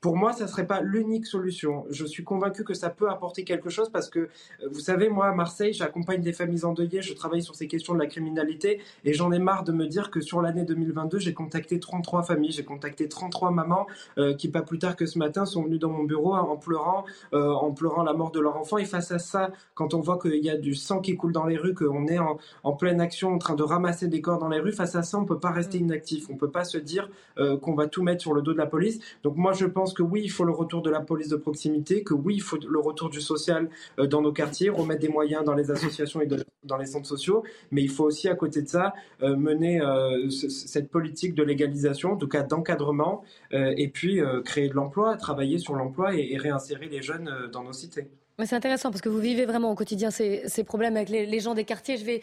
Pour 0.00 0.16
moi, 0.16 0.32
ça 0.32 0.46
serait 0.46 0.66
pas 0.66 0.80
l'unique 0.80 1.26
solution. 1.26 1.86
Je 1.90 2.04
suis 2.04 2.24
convaincu 2.24 2.64
que 2.64 2.74
ça 2.74 2.90
peut 2.90 3.08
apporter 3.08 3.44
quelque 3.44 3.70
chose 3.70 3.90
parce 3.90 4.08
que, 4.08 4.18
euh, 4.18 4.28
vous 4.70 4.80
savez, 4.80 5.08
moi, 5.08 5.26
à 5.26 5.32
Marseille, 5.32 5.72
j'accompagne 5.72 6.22
des 6.22 6.32
familles 6.32 6.64
endeuillées, 6.64 7.02
je 7.02 7.14
travaille 7.14 7.42
sur 7.42 7.54
ces 7.54 7.66
questions 7.66 7.94
de 7.94 7.98
la 7.98 8.06
criminalité 8.06 8.80
et 9.04 9.12
j'en 9.12 9.32
ai 9.32 9.38
marre 9.38 9.64
de 9.64 9.72
me 9.72 9.86
dire 9.86 10.10
que 10.10 10.20
sur 10.20 10.42
l'année 10.42 10.64
2022, 10.64 11.18
j'ai 11.18 11.34
contacté 11.34 11.80
33 11.80 12.22
familles, 12.22 12.52
j'ai 12.52 12.64
contacté 12.64 13.08
33 13.08 13.50
mamans 13.50 13.86
euh, 14.18 14.34
qui, 14.34 14.48
pas 14.48 14.62
plus 14.62 14.78
tard 14.78 14.96
que 14.96 15.06
ce 15.06 15.18
matin, 15.18 15.46
sont 15.46 15.62
venues 15.62 15.78
dans 15.78 15.90
mon 15.90 16.04
bureau 16.04 16.34
en 16.34 16.56
pleurant, 16.56 17.04
euh, 17.32 17.50
en 17.52 17.72
pleurant 17.72 18.02
la 18.02 18.12
mort 18.12 18.30
de 18.30 18.40
leur 18.40 18.56
enfant. 18.56 18.78
Et 18.78 18.84
face 18.84 19.10
à 19.10 19.18
ça, 19.18 19.50
quand 19.74 19.94
on 19.94 20.00
voit 20.00 20.18
qu'il 20.18 20.44
y 20.44 20.50
a 20.50 20.56
du 20.56 20.74
sang 20.74 21.00
qui 21.00 21.16
coule 21.16 21.32
dans 21.32 21.46
les 21.46 21.56
rues, 21.56 21.74
qu'on 21.74 22.06
est 22.06 22.18
en, 22.18 22.38
en, 22.62 22.72
pleine 22.72 23.00
action 23.00 23.32
en 23.32 23.38
train 23.38 23.54
de 23.54 23.62
ramasser 23.62 24.08
des 24.08 24.20
corps 24.20 24.38
dans 24.38 24.48
les 24.48 24.60
rues, 24.60 24.72
face 24.72 24.96
à 24.96 25.02
ça, 25.02 25.18
on 25.18 25.24
peut 25.24 25.38
pas 25.38 25.50
rester 25.50 25.78
inactif. 25.78 26.28
On 26.30 26.36
peut 26.36 26.50
pas 26.50 26.64
se 26.64 26.78
dire 26.78 27.08
qu'on 27.62 27.74
va 27.74 27.86
tout 27.86 28.02
mettre 28.02 28.22
sur 28.22 28.32
le 28.32 28.42
dos 28.42 28.52
de 28.52 28.58
la 28.58 28.66
police. 28.66 29.00
Donc 29.24 29.36
moi, 29.36 29.54
je 29.54 29.64
pense 29.64 29.94
que 29.94 30.02
oui, 30.02 30.20
il 30.22 30.28
faut 30.28 30.44
le 30.44 30.52
retour 30.52 30.82
de 30.82 30.90
la 30.90 31.00
police 31.00 31.28
de 31.28 31.36
proximité, 31.36 32.04
que 32.04 32.12
oui, 32.12 32.34
il 32.36 32.42
faut 32.42 32.58
le 32.58 32.78
retour 32.78 33.08
du 33.08 33.22
social 33.22 33.70
euh, 33.98 34.06
dans 34.06 34.20
nos 34.20 34.32
quartiers, 34.32 34.68
remettre 34.68 35.00
des 35.00 35.08
moyens 35.08 35.44
dans 35.44 35.54
les 35.54 35.70
associations 35.70 36.20
et 36.20 36.28
dans 36.62 36.76
les 36.76 36.86
centres 36.86 37.08
sociaux, 37.08 37.42
mais 37.70 37.82
il 37.82 37.88
faut 37.90 38.04
aussi, 38.04 38.28
à 38.28 38.34
côté 38.34 38.60
de 38.60 38.68
ça, 38.68 38.92
euh, 39.22 39.34
mener 39.34 39.80
euh, 39.80 40.28
cette 40.28 40.90
politique 40.90 41.34
de 41.34 41.42
légalisation, 41.42 42.12
en 42.12 42.16
tout 42.16 42.28
cas 42.28 42.42
d'encadrement, 42.42 43.24
et 43.52 43.88
puis 43.88 44.20
créer 44.44 44.68
de 44.68 44.74
l'emploi, 44.74 45.16
travailler 45.16 45.58
sur 45.58 45.74
l'emploi 45.74 46.14
et, 46.14 46.36
réinsérer 46.36 46.88
les 46.88 47.00
jeunes 47.00 47.48
dans 47.52 47.62
nos 47.62 47.72
cités. 47.72 48.08
Mais 48.38 48.46
c'est 48.46 48.56
intéressant 48.56 48.90
parce 48.90 49.00
que 49.00 49.08
vous 49.08 49.20
vivez 49.20 49.44
vraiment 49.44 49.70
au 49.70 49.74
quotidien 49.74 50.10
ces, 50.10 50.64
problèmes 50.64 50.96
avec 50.96 51.08
les, 51.08 51.40
gens 51.40 51.54
des 51.54 51.64
quartiers. 51.64 51.96
Je 51.96 52.04
vais 52.04 52.20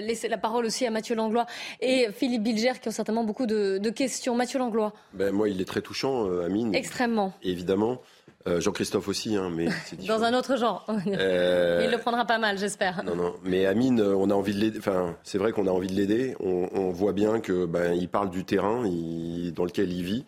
laisser 0.00 0.28
la 0.28 0.38
parole 0.38 0.64
aussi 0.64 0.86
à 0.86 0.90
Mathieu 0.90 1.14
Langlois 1.14 1.46
et 1.80 2.08
Philippe 2.12 2.42
Bilger 2.42 2.72
qui 2.80 2.88
ont 2.88 2.92
certainement 2.92 3.24
beaucoup 3.24 3.46
de, 3.46 3.90
questions. 3.90 4.34
Mathieu 4.34 4.58
Langlois. 4.58 4.92
Ben, 5.12 5.32
moi, 5.32 5.48
il 5.48 5.60
est 5.60 5.64
très 5.64 5.82
touchant, 5.82 6.26
Amine. 6.40 6.74
Extrêmement. 6.74 7.32
Évidemment. 7.42 8.00
Euh, 8.46 8.58
Jean-Christophe 8.58 9.06
aussi, 9.08 9.36
hein, 9.36 9.50
mais 9.54 9.68
Dans 10.08 10.22
un 10.22 10.32
autre 10.34 10.56
genre. 10.56 10.86
Euh, 11.06 11.82
il 11.84 11.90
le 11.90 11.98
prendra 11.98 12.24
pas 12.24 12.38
mal, 12.38 12.58
j'espère. 12.58 13.02
Non, 13.04 13.16
non. 13.16 13.34
Mais 13.44 13.66
Amine, 13.66 14.00
euh, 14.00 14.14
on 14.14 14.30
a 14.30 14.34
envie 14.34 14.54
de 14.54 14.60
l'aider. 14.60 14.78
Enfin, 14.78 15.16
c'est 15.22 15.38
vrai 15.38 15.52
qu'on 15.52 15.66
a 15.66 15.70
envie 15.70 15.88
de 15.88 15.94
l'aider. 15.94 16.36
On, 16.40 16.90
voit 16.90 17.12
bien 17.12 17.40
que 17.40 17.66
ben, 17.66 17.92
il 17.94 18.08
parle 18.08 18.30
du 18.30 18.44
terrain 18.44 18.82
dans 18.82 19.64
lequel 19.64 19.92
il 19.92 20.02
vit. 20.02 20.24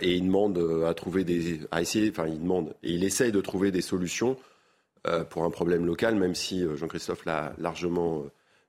Et 0.00 0.14
il 0.14 0.24
demande 0.24 0.58
à 0.86 0.94
trouver 0.94 1.24
des, 1.24 1.60
à 1.70 1.82
essayer, 1.82 2.10
enfin 2.10 2.26
il 2.26 2.40
demande 2.40 2.74
et 2.82 2.92
il 2.92 3.04
essaye 3.04 3.32
de 3.32 3.40
trouver 3.40 3.70
des 3.70 3.82
solutions 3.82 4.36
pour 5.28 5.44
un 5.44 5.50
problème 5.50 5.84
local, 5.84 6.14
même 6.14 6.34
si 6.34 6.64
Jean-Christophe 6.76 7.24
l'a 7.26 7.52
largement 7.58 8.24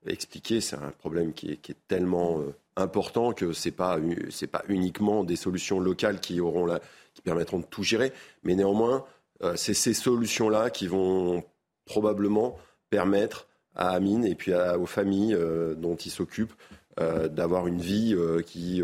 expliqué, 0.06 0.60
c'est 0.60 0.76
un 0.76 0.92
problème 1.00 1.34
qui 1.34 1.52
est, 1.52 1.76
tellement 1.88 2.44
important 2.76 3.32
que 3.32 3.54
c'est 3.54 3.72
pas 3.72 3.98
c'est 4.30 4.48
pas 4.48 4.64
uniquement 4.68 5.24
des 5.24 5.36
solutions 5.36 5.80
locales 5.80 6.20
qui 6.20 6.42
auront 6.42 6.66
la, 6.66 6.82
qui 7.14 7.22
permettront 7.22 7.60
de 7.60 7.66
tout 7.66 7.84
gérer. 7.84 8.14
Mais 8.44 8.56
néanmoins, 8.56 9.06
euh, 9.44 9.54
c'est 9.56 9.74
ces 9.74 9.94
solutions-là 9.94 10.70
qui 10.70 10.88
vont 10.88 11.44
probablement 11.86 12.58
permettre 12.90 13.48
à 13.76 13.90
Amine 13.90 14.26
et 14.26 14.36
puis 14.36 14.54
aux 14.54 14.86
familles 14.86 15.36
euh, 15.36 15.76
dont 15.76 15.96
il 15.96 16.12
s'occupe 16.12 16.54
euh, 17.00 17.28
d'avoir 17.28 17.68
une 17.68 17.82
vie 17.82 18.16
qui 18.46 18.82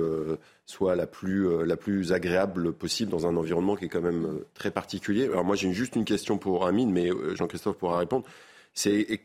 soit 0.66 0.95
la 0.95 1.07
plus, 1.07 1.66
la 1.66 1.78
plus 1.78 2.11
agréable 2.11 2.74
possible 2.74 3.11
dans 3.11 3.28
un 3.28 3.36
environnement 3.36 3.76
qui 3.76 3.86
est 3.86 3.89
quand 3.89 4.01
même 4.01 4.39
très 4.53 4.72
particulier. 4.72 5.26
Alors 5.26 5.45
moi 5.45 5.55
j'ai 5.55 5.72
juste 5.74 5.95
une 5.95 6.05
question 6.05 6.38
pour 6.38 6.66
Amine, 6.66 6.91
mais 6.91 7.09
Jean-Christophe 7.36 7.78
pourra 7.78 7.99
répondre. 7.99 8.26
C'est 8.74 9.22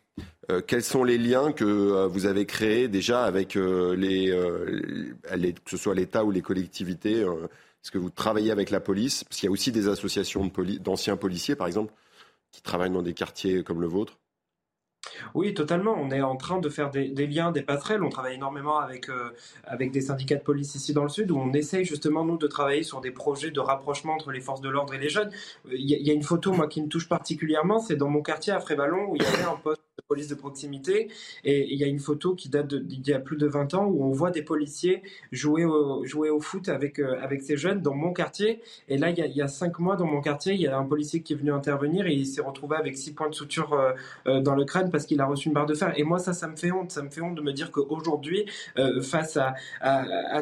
quels 0.66 0.82
sont 0.82 1.02
les 1.02 1.16
liens 1.18 1.52
que 1.52 2.06
vous 2.06 2.26
avez 2.26 2.44
créés 2.44 2.88
déjà 2.88 3.24
avec 3.24 3.54
les, 3.54 4.36
les 5.34 5.52
que 5.54 5.70
ce 5.70 5.76
soit 5.76 5.94
l'État 5.94 6.24
ou 6.24 6.30
les 6.30 6.42
collectivités 6.42 7.24
est-ce 7.82 7.90
que 7.90 7.98
vous 7.98 8.10
travaillez 8.10 8.50
avec 8.50 8.70
la 8.70 8.80
police? 8.80 9.24
Parce 9.24 9.38
qu'il 9.38 9.46
y 9.46 9.48
a 9.48 9.52
aussi 9.52 9.72
des 9.72 9.88
associations 9.88 10.50
d'anciens 10.80 11.16
policiers, 11.16 11.56
par 11.56 11.66
exemple, 11.66 11.92
qui 12.50 12.62
travaillent 12.62 12.90
dans 12.90 13.02
des 13.02 13.14
quartiers 13.14 13.62
comme 13.62 13.80
le 13.80 13.86
vôtre. 13.86 14.18
Oui, 15.34 15.54
totalement. 15.54 15.94
On 15.98 16.10
est 16.10 16.22
en 16.22 16.36
train 16.36 16.58
de 16.58 16.68
faire 16.68 16.90
des, 16.90 17.08
liens, 17.26 17.52
des 17.52 17.62
passerelles. 17.62 18.02
On 18.02 18.08
travaille 18.08 18.34
énormément 18.34 18.78
avec, 18.78 19.08
euh, 19.08 19.30
avec 19.64 19.90
des 19.90 20.00
syndicats 20.00 20.36
de 20.36 20.42
police 20.42 20.74
ici 20.74 20.92
dans 20.92 21.02
le 21.02 21.08
Sud, 21.08 21.30
où 21.30 21.38
on 21.38 21.52
essaye 21.52 21.84
justement, 21.84 22.24
nous, 22.24 22.38
de 22.38 22.46
travailler 22.46 22.82
sur 22.82 23.00
des 23.00 23.10
projets 23.10 23.50
de 23.50 23.60
rapprochement 23.60 24.14
entre 24.14 24.30
les 24.30 24.40
forces 24.40 24.60
de 24.60 24.68
l'ordre 24.68 24.94
et 24.94 24.98
les 24.98 25.08
jeunes. 25.08 25.30
Il 25.70 25.88
y, 25.88 26.10
a 26.10 26.14
une 26.14 26.22
photo, 26.22 26.52
moi, 26.52 26.68
qui 26.68 26.82
me 26.82 26.88
touche 26.88 27.08
particulièrement, 27.08 27.80
c'est 27.80 27.96
dans 27.96 28.08
mon 28.08 28.22
quartier 28.22 28.52
à 28.52 28.60
Frévalon, 28.60 29.10
où 29.10 29.16
il 29.16 29.22
y 29.22 29.26
avait 29.26 29.44
un 29.44 29.56
poste 29.56 29.79
police 30.10 30.26
de 30.26 30.34
proximité. 30.34 31.08
Et 31.44 31.72
il 31.72 31.78
y 31.78 31.84
a 31.84 31.86
une 31.86 32.00
photo 32.00 32.34
qui 32.34 32.48
date 32.48 32.74
d'il 32.74 33.06
y 33.06 33.12
a 33.12 33.20
plus 33.20 33.36
de 33.36 33.46
20 33.46 33.74
ans 33.74 33.86
où 33.86 34.04
on 34.04 34.10
voit 34.10 34.32
des 34.32 34.42
policiers 34.42 35.02
jouer 35.30 35.64
au, 35.64 36.04
jouer 36.04 36.30
au 36.30 36.40
foot 36.40 36.68
avec, 36.68 36.98
euh, 36.98 37.16
avec 37.22 37.42
ces 37.42 37.56
jeunes 37.56 37.80
dans 37.80 37.94
mon 37.94 38.12
quartier. 38.12 38.60
Et 38.88 38.98
là, 38.98 39.10
il 39.10 39.18
y, 39.18 39.22
a, 39.22 39.26
il 39.26 39.48
cinq 39.48 39.78
mois, 39.78 39.94
dans 39.94 40.06
mon 40.06 40.20
quartier, 40.20 40.54
il 40.54 40.60
y 40.60 40.66
a 40.66 40.76
un 40.76 40.84
policier 40.84 41.22
qui 41.22 41.34
est 41.34 41.36
venu 41.36 41.52
intervenir 41.52 42.08
et 42.08 42.12
il 42.12 42.26
s'est 42.26 42.40
retrouvé 42.40 42.76
avec 42.76 42.98
six 42.98 43.14
points 43.14 43.28
de 43.28 43.34
suture 43.36 43.72
euh, 44.26 44.40
dans 44.40 44.56
le 44.56 44.64
crâne 44.64 44.90
parce 44.90 45.06
qu'il 45.06 45.20
a 45.20 45.26
reçu 45.26 45.46
une 45.46 45.54
barre 45.54 45.66
de 45.66 45.74
fer. 45.74 45.92
Et 45.96 46.02
moi, 46.02 46.18
ça, 46.18 46.32
ça 46.32 46.48
me 46.48 46.56
fait 46.56 46.72
honte. 46.72 46.90
Ça 46.90 47.02
me 47.02 47.10
fait 47.10 47.20
honte 47.20 47.36
de 47.36 47.42
me 47.42 47.52
dire 47.52 47.70
qu'aujourd'hui, 47.70 48.46
euh, 48.78 49.00
face 49.02 49.36
à, 49.36 49.54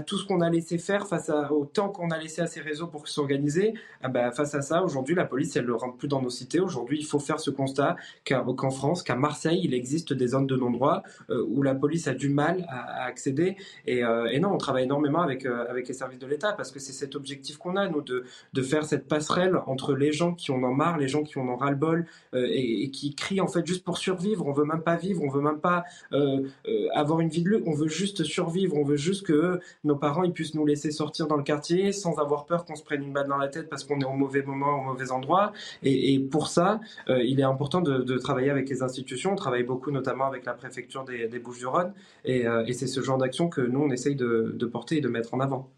tout 0.06 0.16
ce 0.16 0.26
qu'on 0.26 0.40
a 0.40 0.48
laissé 0.48 0.78
faire, 0.78 1.06
face 1.06 1.30
au 1.50 1.66
temps 1.66 1.90
qu'on 1.90 2.10
a 2.10 2.16
laissé 2.18 2.40
à 2.40 2.46
ces 2.46 2.60
réseaux 2.60 2.86
pour 2.86 3.06
s'organiser, 3.06 3.74
ah 4.02 4.08
bah, 4.08 4.30
face 4.32 4.54
à 4.54 4.62
ça, 4.62 4.82
aujourd'hui, 4.82 5.14
la 5.14 5.26
police, 5.26 5.56
elle 5.56 5.66
ne 5.66 5.72
rentre 5.72 5.98
plus 5.98 6.08
dans 6.08 6.22
nos 6.22 6.30
cités. 6.30 6.60
Aujourd'hui, 6.60 6.98
il 6.98 7.04
faut 7.04 7.18
faire 7.18 7.38
ce 7.38 7.50
constat 7.50 7.96
qu'en 8.26 8.70
France, 8.70 9.02
qu'à 9.02 9.16
Marseille, 9.16 9.57
il 9.62 9.74
existe 9.74 10.12
des 10.12 10.28
zones 10.28 10.46
de 10.46 10.56
non-droit 10.56 11.02
euh, 11.30 11.44
où 11.48 11.62
la 11.62 11.74
police 11.74 12.08
a 12.08 12.14
du 12.14 12.28
mal 12.28 12.66
à, 12.68 13.04
accéder. 13.04 13.56
Et, 13.86 14.04
euh, 14.04 14.26
et, 14.26 14.40
non, 14.40 14.52
on 14.52 14.58
travaille 14.58 14.84
énormément 14.84 15.22
avec, 15.22 15.46
avec 15.46 15.88
les 15.88 15.94
services 15.94 16.18
de 16.18 16.26
l'État 16.26 16.52
parce 16.52 16.70
que 16.70 16.78
c'est 16.78 16.92
cet 16.92 17.14
objectif 17.14 17.56
qu'on 17.58 17.76
a, 17.76 17.88
nous, 17.88 18.02
de, 18.02 18.24
de 18.52 18.62
faire 18.62 18.84
cette 18.84 19.08
passerelle 19.08 19.56
entre 19.66 19.94
les 19.94 20.12
gens 20.12 20.34
qui 20.34 20.50
en 20.50 20.62
ont 20.62 20.74
marre, 20.74 20.98
les 20.98 21.08
gens 21.08 21.22
qui 21.22 21.38
en 21.38 21.48
ont 21.48 21.56
ras-le-bol 21.56 22.06
et, 22.34 22.90
qui 22.90 23.14
crient 23.14 23.40
en 23.40 23.48
fait 23.48 23.66
juste 23.66 23.84
pour 23.84 23.98
survivre. 23.98 24.46
On 24.46 24.52
veut 24.52 24.64
même 24.64 24.82
pas 24.82 24.96
vivre, 24.96 25.22
on 25.22 25.28
veut 25.28 25.40
même 25.40 25.60
pas 25.60 25.84
euh, 26.12 26.42
euh, 26.68 26.88
avoir 26.94 27.20
une 27.20 27.28
vie 27.28 27.42
de 27.42 27.48
luxe, 27.48 27.64
on 27.66 27.74
veut 27.74 27.88
juste 27.88 28.24
survivre, 28.24 28.76
on 28.76 28.84
veut 28.84 28.96
juste 28.96 29.26
que 29.26 29.60
nos 29.84 29.96
parents 29.96 30.22
ils 30.22 30.32
puissent 30.32 30.54
nous 30.54 30.66
laisser 30.66 30.90
sortir 30.90 31.26
dans 31.26 31.36
le 31.36 31.42
quartier 31.42 31.92
sans 31.92 32.18
avoir 32.18 32.46
peur 32.46 32.64
qu'on 32.64 32.76
se 32.76 32.82
prenne 32.82 33.02
une 33.02 33.12
balle 33.12 33.28
dans 33.28 33.36
la 33.36 33.48
tête 33.48 33.68
parce 33.68 33.84
qu'on 33.84 34.00
est 34.00 34.04
au 34.04 34.12
mauvais 34.12 34.42
moment, 34.42 34.80
au 34.80 34.84
mauvais 34.84 35.10
endroit. 35.10 35.52
Et, 35.82 36.18
pour 36.18 36.48
ça, 36.48 36.80
euh, 37.08 37.22
il 37.22 37.40
est 37.40 37.44
important 37.44 37.80
de, 37.80 38.18
travailler 38.18 38.50
avec 38.50 38.68
les 38.68 38.82
institutions. 38.82 39.36
Travaille 39.48 39.64
beaucoup 39.64 39.90
notamment 39.90 40.26
avec 40.26 40.44
la 40.44 40.52
préfecture 40.52 41.04
des, 41.04 41.38
Bouches-du-Rhône. 41.38 41.94
Et, 42.24 42.44
c'est 42.74 42.86
ce 42.86 43.00
genre 43.00 43.16
d'action 43.16 43.48
que 43.48 43.62
nous 43.62 43.80
on 43.80 43.90
essaye 43.90 44.14
de 44.14 44.66
porter 44.66 44.98
et 44.98 45.00
de 45.00 45.08
mettre 45.08 45.32
en 45.32 45.40
avant. 45.40 45.70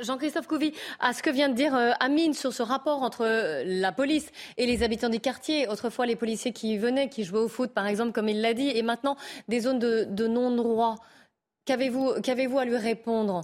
Jean-Christophe 0.00 0.46
Couvi, 0.46 0.72
à 1.00 1.12
ce 1.12 1.22
que 1.22 1.30
vient 1.30 1.48
de 1.48 1.54
dire 1.54 1.74
euh, 1.74 1.90
Amine 2.00 2.34
sur 2.34 2.52
ce 2.52 2.62
rapport 2.62 3.02
entre 3.02 3.24
euh, 3.24 3.62
la 3.66 3.92
police 3.92 4.30
et 4.56 4.66
les 4.66 4.82
habitants 4.82 5.08
des 5.08 5.18
quartiers, 5.18 5.68
autrefois 5.68 6.06
les 6.06 6.16
policiers 6.16 6.52
qui 6.52 6.78
venaient, 6.78 7.08
qui 7.08 7.24
jouaient 7.24 7.40
au 7.40 7.48
foot 7.48 7.72
par 7.72 7.86
exemple, 7.86 8.12
comme 8.12 8.28
il 8.28 8.40
l'a 8.40 8.54
dit, 8.54 8.68
et 8.68 8.82
maintenant 8.82 9.16
des 9.48 9.60
zones 9.60 9.78
de, 9.78 10.26
non-droit, 10.26 10.96
qu'avez-vous 11.64 12.58
à 12.58 12.64
lui 12.64 12.76
répondre? 12.76 13.42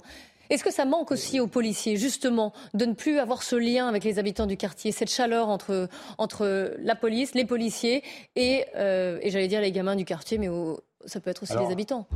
Est-ce 0.49 0.63
que 0.63 0.71
ça 0.71 0.85
manque 0.85 1.11
aussi 1.11 1.39
aux 1.39 1.47
policiers, 1.47 1.97
justement, 1.97 2.53
de 2.73 2.85
ne 2.85 2.93
plus 2.93 3.19
avoir 3.19 3.43
ce 3.43 3.55
lien 3.55 3.87
avec 3.87 4.03
les 4.03 4.19
habitants 4.19 4.45
du 4.45 4.57
quartier, 4.57 4.91
cette 4.91 5.11
chaleur 5.11 5.49
entre, 5.49 5.89
entre 6.17 6.75
la 6.79 6.95
police, 6.95 7.33
les 7.35 7.45
policiers 7.45 8.03
et, 8.35 8.65
euh, 8.75 9.19
et 9.21 9.29
j'allais 9.29 9.47
dire 9.47 9.61
les 9.61 9.71
gamins 9.71 9.95
du 9.95 10.05
quartier, 10.05 10.37
mais 10.37 10.49
ça 11.05 11.19
peut 11.19 11.29
être 11.29 11.43
aussi 11.43 11.57
les 11.57 11.71
habitants 11.71 12.07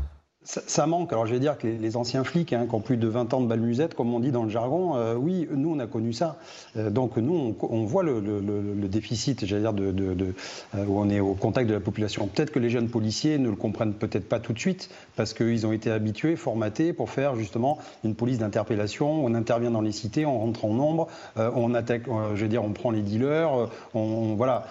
ça, 0.50 0.88
manque. 0.88 1.12
Alors 1.14 1.28
je 1.28 1.34
vais 1.34 1.40
dire 1.40 1.58
que 1.58 1.68
les, 1.68 1.96
anciens 1.96 2.24
flics 2.24 2.54
hein, 2.54 2.66
qui 2.68 2.74
ont 2.74 2.80
plus 2.80 2.98
de 2.98 3.08
20 3.08 3.34
ans 3.34 3.42
de 3.42 3.48
balmusette, 3.48 3.94
comme 3.94 4.14
on 4.14 4.20
dit 4.20 4.32
dans 4.32 4.44
le 4.44 4.50
jargon, 4.50 4.96
euh, 4.96 5.14
oui, 5.14 5.48
nous 5.52 5.72
on 5.72 5.80
a 5.80 5.86
connu 5.86 6.12
ça. 6.12 6.38
Euh, 6.76 6.90
donc 6.90 7.18
nous 7.18 7.56
on, 7.62 7.86
voit 7.86 8.02
le, 8.02 8.20
déficit, 8.88 9.46
j'allais 9.46 9.62
dire, 9.62 9.74
euh, 9.78 10.34
où 10.88 11.00
on 11.00 11.10
est 11.10 11.20
au 11.20 11.36
contact 11.36 11.70
de 11.70 11.76
la 11.76 11.80
population. 11.80 12.28
Peut-être 12.28 12.52
que 12.52 12.58
les 12.58 12.72
jeunes 12.72 12.90
policiers 12.90 13.38
ne 13.38 13.50
le 13.50 13.56
comprennent 13.56 13.94
peut-être 13.94 14.28
pas 14.28 14.40
tout 14.40 14.54
de 14.54 14.60
suite 14.60 14.90
parce 15.16 15.36
qu'ils 15.36 15.68
ont 15.68 15.72
été 15.72 15.92
habitués, 15.92 16.36
formatés 16.36 16.94
pour 16.94 17.12
faire 17.12 17.36
justement 17.36 17.78
une 18.04 18.16
police 18.16 18.40
d'interpellation. 18.40 19.24
On 19.24 19.36
intervient 19.36 19.72
dans 19.72 19.82
les 19.82 19.92
cités, 19.92 20.26
on 20.26 20.40
rentre 20.40 20.66
en 20.66 20.74
nombre, 20.74 21.08
on 21.36 21.76
attaque, 21.76 22.04
je 22.34 22.42
veux 22.42 22.48
dire, 22.48 22.64
on 22.64 22.72
prend 22.72 22.90
les 22.90 23.02
dealers, 23.02 23.70
on 23.94 24.36
voilà 24.36 24.66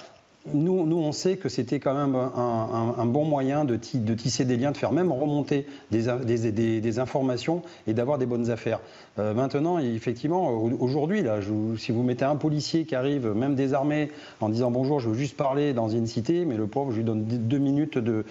nous, 0.55 0.87
nous, 0.87 0.99
on 0.99 1.13
sait 1.13 1.37
que 1.37 1.49
c'était 1.49 1.81
quand 1.81 1.95
même 1.95 2.15
un, 2.15 3.07
bon 3.07 3.25
moyen 3.25 3.65
de, 3.65 3.77
tisser 3.77 4.45
des 4.45 4.57
liens, 4.57 4.73
de 4.73 4.77
faire 4.77 4.93
même 4.93 5.13
remonter 5.13 5.67
des, 5.91 6.99
informations 6.99 7.63
et 7.87 7.95
d'avoir 7.95 8.19
des 8.19 8.27
bonnes 8.27 8.51
affaires. 8.51 8.81
Euh, 9.19 9.35
maintenant, 9.35 9.79
effectivement, 9.79 10.49
aujourd'hui, 10.49 11.23
là, 11.23 11.39
si 11.77 11.93
vous 11.93 12.03
mettez 12.03 12.25
un 12.25 12.37
policier 12.37 12.85
qui 12.85 12.95
arrive, 12.95 13.29
même 13.29 13.55
désarmé, 13.55 14.11
en 14.41 14.49
disant 14.49 14.71
bonjour, 14.71 15.01
je 15.01 15.09
veux 15.09 15.17
juste 15.17 15.37
parler 15.37 15.73
dans 15.73 15.89
une 15.89 16.07
cité, 16.07 16.45
mais 16.45 16.57
le 16.57 16.67
pauvre, 16.67 16.93
je 16.93 16.99
lui 16.99 17.05
donne 17.05 17.25
deux 17.25 17.59
minutes 17.59 17.99
de, 17.99 18.25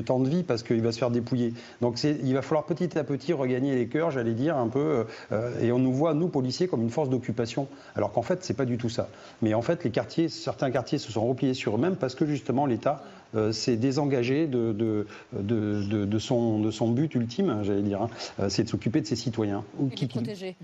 temps 0.00 0.20
de 0.20 0.28
vie 0.28 0.42
parce 0.42 0.62
qu'il 0.62 0.82
va 0.82 0.92
se 0.92 0.98
faire 0.98 1.10
dépouiller. 1.10 1.54
Donc 1.80 2.02
il 2.02 2.34
va 2.34 2.42
falloir 2.42 2.64
petit 2.64 2.98
à 2.98 3.04
petit 3.04 3.32
regagner 3.32 3.74
les 3.74 3.86
cœurs, 3.86 4.10
j'allais 4.10 4.34
dire, 4.34 4.56
un 4.56 4.68
peu, 4.68 5.06
euh, 5.32 5.60
et 5.60 5.72
on 5.72 5.78
nous 5.78 5.92
voit, 5.92 6.14
nous, 6.14 6.28
policiers, 6.28 6.68
comme 6.68 6.82
une 6.82 6.90
force 6.90 7.08
d'occupation, 7.08 7.68
alors 7.94 8.12
qu'en 8.12 8.22
fait, 8.22 8.42
c'est 8.42 8.56
pas 8.56 8.64
du 8.64 8.78
tout 8.78 8.88
ça. 8.88 9.08
Mais 9.42 9.54
en 9.54 9.62
fait, 9.62 9.86
certains 10.28 10.70
quartiers 10.70 10.98
se 10.98 11.12
sont 11.12 11.26
repliés 11.26 11.45
sur 11.54 11.76
eux-mêmes 11.76 11.96
parce 11.96 12.14
que 12.14 12.26
justement 12.26 12.66
l'État 12.66 13.02
euh, 13.34 13.52
s'est 13.52 13.76
désengagé 13.76 14.46
de, 14.46 14.72
de, 14.72 15.06
de, 15.32 16.04
de, 16.04 16.18
son, 16.18 16.60
de 16.60 16.70
son 16.70 16.90
but 16.90 17.14
ultime, 17.14 17.60
j'allais 17.62 17.82
dire, 17.82 18.02
hein. 18.02 18.10
euh, 18.40 18.48
c'est 18.48 18.64
de 18.64 18.68
s'occuper 18.68 19.00
de 19.00 19.06
ses 19.06 19.16
citoyens. 19.16 19.64
Ou 19.78 19.88
qui, 19.88 20.06
protéger. 20.06 20.56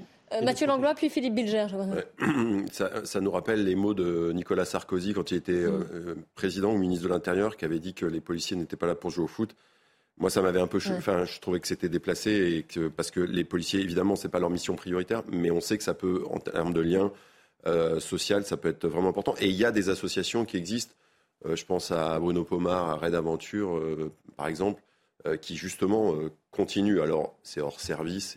Mathieu 0.42 0.66
Langlois, 0.66 0.94
puis 0.94 1.10
Philippe 1.10 1.34
Bilger. 1.34 1.66
Ça, 2.72 3.04
ça, 3.04 3.20
nous 3.20 3.30
rappelle 3.30 3.64
les 3.64 3.74
mots 3.74 3.92
de 3.92 4.32
Nicolas 4.32 4.64
Sarkozy 4.64 5.12
quand 5.12 5.30
il 5.30 5.36
était 5.36 5.66
mm. 5.66 6.22
président 6.34 6.72
ou 6.72 6.78
ministre 6.78 7.04
de 7.04 7.12
l'Intérieur, 7.12 7.58
qui 7.58 7.66
avait 7.66 7.80
dit 7.80 7.92
que 7.92 8.06
les 8.06 8.20
policiers 8.22 8.56
n'étaient 8.56 8.76
pas 8.76 8.86
là 8.86 8.94
pour 8.94 9.10
jouer 9.10 9.24
au 9.24 9.28
foot. 9.28 9.54
Moi, 10.16 10.30
ça 10.30 10.40
m'avait 10.40 10.60
un 10.60 10.66
peu. 10.66 10.78
Enfin, 10.96 11.24
je 11.24 11.38
trouvais 11.40 11.60
que 11.60 11.66
c'était 11.66 11.88
déplacé 11.88 12.30
et 12.30 12.62
que, 12.62 12.88
parce 12.88 13.10
que 13.10 13.20
les 13.20 13.44
policiers, 13.44 13.80
évidemment, 13.80 14.16
c'est 14.16 14.28
pas 14.28 14.38
leur 14.38 14.50
mission 14.50 14.74
prioritaire, 14.74 15.22
mais 15.30 15.50
on 15.50 15.60
sait 15.60 15.76
que 15.76 15.84
ça 15.84 15.94
peut, 15.94 16.24
en 16.30 16.38
termes 16.38 16.72
de 16.72 16.80
lien 16.80 17.12
euh, 17.66 18.00
social, 18.00 18.44
ça 18.44 18.56
peut 18.56 18.68
être 18.68 18.88
vraiment 18.88 19.08
important. 19.08 19.34
Et 19.40 19.48
il 19.48 19.54
y 19.56 19.64
a 19.64 19.72
des 19.72 19.88
associations 19.88 20.44
qui 20.44 20.56
existent. 20.56 20.94
Euh, 21.46 21.56
je 21.56 21.64
pense 21.64 21.90
à 21.90 22.18
Bruno 22.18 22.44
Pomar, 22.44 22.90
à 22.90 22.96
Red 22.96 23.14
Aventure, 23.14 23.76
euh, 23.76 24.12
par 24.36 24.48
exemple, 24.48 24.82
euh, 25.26 25.36
qui 25.36 25.56
justement 25.56 26.14
continuent. 26.50 27.00
Alors, 27.00 27.36
c'est 27.42 27.60
hors 27.60 27.80
service, 27.80 28.36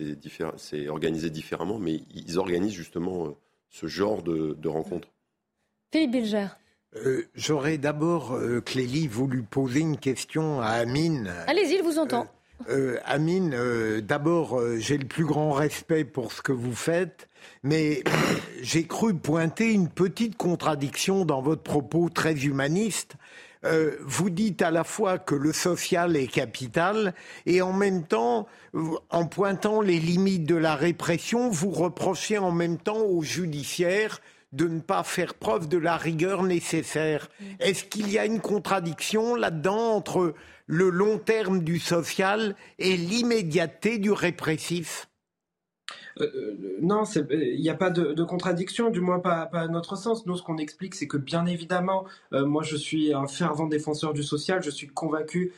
c'est 0.56 0.88
organisé 0.88 1.30
différemment, 1.30 1.78
mais 1.78 2.00
ils 2.14 2.38
organisent 2.38 2.72
justement 2.74 3.36
ce 3.70 3.86
genre 3.86 4.22
de, 4.22 4.56
de 4.58 4.68
rencontres. 4.68 5.08
Philippe 5.92 6.12
Bilger. 6.12 6.46
Euh, 6.94 7.28
j'aurais 7.34 7.78
d'abord, 7.78 8.32
euh, 8.32 8.60
Clélie, 8.60 9.06
voulu 9.06 9.42
poser 9.42 9.80
une 9.80 9.98
question 9.98 10.60
à 10.60 10.68
Amine. 10.68 11.32
Allez-y, 11.46 11.76
il 11.76 11.82
vous 11.82 11.98
entend. 11.98 12.26
Euh, 12.68 12.98
Amine, 13.04 14.00
d'abord, 14.00 14.60
j'ai 14.78 14.98
le 14.98 15.06
plus 15.06 15.24
grand 15.24 15.52
respect 15.52 16.04
pour 16.04 16.32
ce 16.32 16.42
que 16.42 16.52
vous 16.52 16.74
faites, 16.74 17.28
mais 17.62 18.02
j'ai 18.62 18.84
cru 18.84 19.14
pointer 19.14 19.72
une 19.72 19.88
petite 19.88 20.36
contradiction 20.36 21.24
dans 21.24 21.42
votre 21.42 21.62
propos 21.62 22.08
très 22.08 22.34
humaniste. 22.34 23.14
vous 24.00 24.30
dites 24.30 24.62
à 24.62 24.70
la 24.70 24.84
fois 24.84 25.18
que 25.18 25.34
le 25.34 25.52
social 25.52 26.16
est 26.16 26.28
capital 26.28 27.14
et 27.46 27.62
en 27.62 27.72
même 27.72 28.04
temps, 28.04 28.46
en 29.10 29.26
pointant 29.26 29.80
les 29.80 29.98
limites 29.98 30.44
de 30.44 30.54
la 30.56 30.76
répression, 30.76 31.50
vous 31.50 31.70
reprochez 31.70 32.38
en 32.38 32.52
même 32.52 32.78
temps 32.78 33.02
au 33.02 33.22
judiciaire 33.22 34.20
de 34.52 34.68
ne 34.68 34.80
pas 34.80 35.02
faire 35.02 35.34
preuve 35.34 35.68
de 35.68 35.78
la 35.78 35.96
rigueur 35.96 36.42
nécessaire. 36.42 37.28
Mm. 37.40 37.44
Est-ce 37.60 37.84
qu'il 37.84 38.10
y 38.10 38.18
a 38.18 38.24
une 38.24 38.40
contradiction 38.40 39.34
là-dedans 39.34 39.94
entre 39.94 40.34
le 40.66 40.90
long 40.90 41.18
terme 41.18 41.62
du 41.62 41.78
social 41.78 42.56
et 42.78 42.96
l'immédiateté 42.96 43.98
du 43.98 44.10
répressif? 44.10 45.08
Euh, 46.20 46.24
euh, 46.34 46.76
non, 46.80 47.04
il 47.30 47.60
n'y 47.60 47.68
a 47.68 47.74
pas 47.74 47.90
de, 47.90 48.24
contradiction, 48.24 48.90
du 48.90 49.00
moins 49.00 49.20
pas, 49.20 49.48
à 49.52 49.68
notre 49.68 49.96
sens. 49.96 50.26
Nous, 50.26 50.36
ce 50.36 50.42
qu'on 50.42 50.58
explique, 50.58 50.94
c'est 50.94 51.06
que 51.06 51.16
bien 51.16 51.46
évidemment, 51.46 52.04
euh, 52.32 52.46
moi, 52.46 52.62
je 52.62 52.76
suis 52.76 53.12
un 53.12 53.26
fervent 53.26 53.66
défenseur 53.66 54.12
du 54.12 54.22
social. 54.22 54.62
Je 54.62 54.70
suis 54.70 54.88
convaincu 54.88 55.52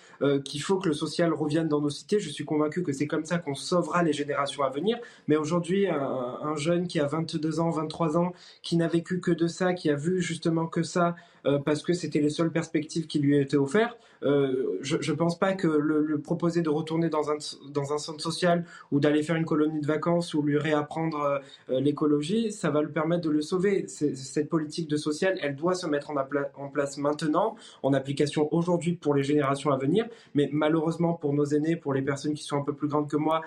qu'il 0.45 0.61
faut 0.61 0.79
que 0.79 0.89
le 0.89 0.95
social 0.95 1.33
revienne 1.33 1.69
dans 1.69 1.81
nos 1.81 1.91
cités. 1.91 2.19
Je 2.19 2.29
suis 2.29 2.45
convaincu 2.45 2.83
que 2.83 2.93
c'est 2.93 3.07
comme 3.07 3.25
ça 3.25 3.39
qu'on 3.39 3.55
sauvera 3.55 4.03
les 4.03 4.13
générations 4.13 4.65
à 4.65 4.71
venir. 4.71 4.99
Mais 5.29 5.37
aujourd'hui, 5.37 5.87
un, 5.87 6.39
un, 6.43 6.57
jeune 6.57 6.89
qui 6.89 6.99
a 6.99 7.07
22 7.07 7.61
ans, 7.61 7.71
23 7.71 8.19
ans, 8.19 8.33
qui 8.63 8.77
n'a 8.77 8.89
vécu 8.89 9.21
que 9.21 9.31
de 9.31 9.47
ça, 9.47 9.75
qui 9.75 9.91
a 9.91 9.95
vu 9.95 10.21
justement 10.21 10.67
que 10.67 10.83
ça, 10.83 11.15
euh, 11.47 11.59
parce 11.59 11.83
que 11.83 11.93
c'était 11.93 12.21
les 12.21 12.31
seules 12.31 12.51
perspectives 12.51 13.07
qui 13.07 13.19
lui 13.19 13.39
étaient 13.39 13.57
offertes. 13.57 13.99
Euh, 14.25 14.79
je 14.81 14.97
ne 14.97 15.17
pense 15.17 15.39
pas 15.39 15.53
que 15.53 15.69
le, 15.69 16.19
proposer 16.19 16.63
de 16.63 16.69
retourner 16.69 17.09
dans 17.09 17.31
un, 17.31 17.37
dans 17.71 17.93
un 17.93 17.99
centre 17.99 18.21
social 18.21 18.65
ou 18.91 18.99
d'aller 18.99 19.23
faire 19.23 19.37
une 19.37 19.45
colonie 19.45 19.81
de 19.81 19.87
vacances 19.87 20.35
ou 20.35 20.43
lui 20.43 20.59
réapprendre 20.59 21.41
euh, 21.71 21.81
l'écologie, 21.81 22.51
ça 22.51 22.71
va 22.71 22.83
lui 22.83 22.93
permettre 22.93 23.23
de 23.23 23.31
le 23.31 23.43
sauver. 23.43 23.87
Cette 23.87 24.49
politique 24.49 24.89
de 24.89 24.97
social, 24.97 25.39
elle 25.41 25.55
doit 25.55 25.75
se 25.75 25.87
mettre 25.87 26.11
en, 26.11 26.17
en 26.17 26.69
place 26.69 26.99
maintenant, 26.99 27.55
en 27.83 27.93
application 27.93 28.53
aujourd'hui 28.53 28.95
pour 28.95 29.15
les 29.15 29.23
générations 29.23 29.71
à 29.71 29.79
venir, 29.79 30.07
mais 30.35 30.49
malheureusement 30.53 31.13
pour 31.13 31.33
nos 31.33 31.45
aînés, 31.45 31.77
pour 31.77 31.95
les 31.95 32.03
personnes 32.03 32.35
qui 32.35 32.43
sont 32.43 32.57
un 32.57 32.63
peu 32.63 32.73
plus 32.73 32.89
grandes 32.89 33.09
que 33.09 33.17
moi, 33.17 33.43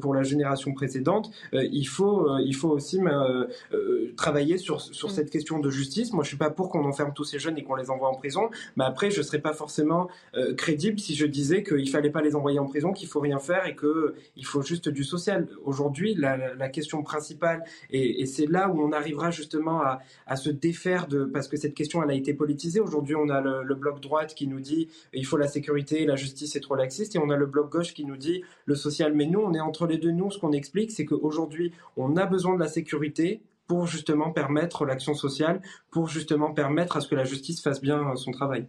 pour 0.00 0.14
la 0.14 0.22
génération 0.22 0.72
précédente, 0.72 1.30
il, 1.52 1.86
faut, 1.86 2.28
il 2.38 2.54
faut 2.54 2.70
aussi 2.70 3.00
travailler 4.16 4.58
sur, 4.58 4.80
sur 4.80 5.08
mm. 5.08 5.12
cette 5.12 5.30
question 5.30 5.58
de 5.58 5.70
justice. 5.70 6.12
Moi, 6.12 6.22
je 6.24 6.28
suis 6.28 6.36
pas 6.36 6.50
pour 6.50 6.68
qu'on 6.68 6.84
enferme 6.84 7.12
tous 7.14 7.24
ces 7.24 7.38
jeunes 7.42 7.58
et 7.58 7.62
qu'on 7.62 7.74
les 7.74 7.90
envoie 7.90 8.08
en 8.08 8.14
prison. 8.14 8.50
Mais 8.76 8.84
après, 8.84 9.10
je 9.10 9.18
ne 9.18 9.22
serais 9.22 9.40
pas 9.40 9.52
forcément 9.52 10.08
euh, 10.34 10.54
crédible 10.54 10.98
si 10.98 11.14
je 11.14 11.26
disais 11.26 11.62
qu'il 11.62 11.84
ne 11.84 11.90
fallait 11.90 12.10
pas 12.10 12.22
les 12.22 12.34
envoyer 12.34 12.58
en 12.58 12.66
prison, 12.66 12.92
qu'il 12.92 13.08
faut 13.08 13.20
rien 13.20 13.38
faire 13.38 13.66
et 13.66 13.76
qu'il 13.76 14.46
faut 14.46 14.62
juste 14.62 14.88
du 14.88 15.04
social. 15.04 15.48
Aujourd'hui, 15.64 16.14
la, 16.14 16.68
question 16.68 17.02
principale, 17.02 17.64
et, 17.90 18.24
c'est 18.26 18.46
là 18.46 18.68
où 18.68 18.80
on 18.80 18.92
arrivera 18.92 19.30
justement 19.30 19.82
à, 20.26 20.36
se 20.36 20.48
défaire 20.50 21.06
de, 21.06 21.24
parce 21.24 21.48
que 21.48 21.56
cette 21.56 21.74
question, 21.74 22.02
elle 22.02 22.10
a 22.10 22.14
été 22.14 22.32
politisée. 22.34 22.80
Aujourd'hui, 22.80 23.14
on 23.16 23.28
a 23.28 23.40
le, 23.40 23.74
bloc 23.74 24.00
droite 24.00 24.34
qui 24.34 24.46
nous 24.46 24.60
dit 24.60 24.88
il 25.12 25.26
faut 25.26 25.36
la 25.36 25.48
sécurité, 25.48 26.06
la 26.06 26.16
justice 26.16 26.56
est 26.56 26.60
trop 26.60 26.76
laxiste, 26.76 27.16
et 27.16 27.18
on 27.18 27.30
a 27.30 27.36
le 27.36 27.46
bloc 27.46 27.70
gauche 27.70 27.94
qui 27.94 28.04
nous 28.04 28.16
dit 28.16 28.42
le 28.64 28.74
social. 28.74 29.12
Mais 29.14 29.26
nous, 29.26 29.40
on 29.40 29.52
est 29.54 29.60
entre 29.60 29.86
les 29.86 29.98
deux. 29.98 30.12
Nous, 30.12 30.30
ce 30.30 30.38
qu'on 30.38 30.52
explique, 30.52 30.90
c'est 30.90 31.04
qu'aujourd'hui, 31.04 31.72
on 31.96 32.16
a 32.16 32.26
besoin 32.26 32.54
de 32.54 32.60
la 32.60 32.68
sécurité, 32.68 33.40
pour 33.66 33.86
justement 33.86 34.30
permettre 34.30 34.84
l'action 34.84 35.14
sociale, 35.14 35.62
pour 35.90 36.08
justement 36.08 36.52
permettre 36.52 36.96
à 36.96 37.00
ce 37.00 37.08
que 37.08 37.14
la 37.14 37.24
justice 37.24 37.62
fasse 37.62 37.80
bien 37.80 38.14
son 38.16 38.30
travail. 38.32 38.66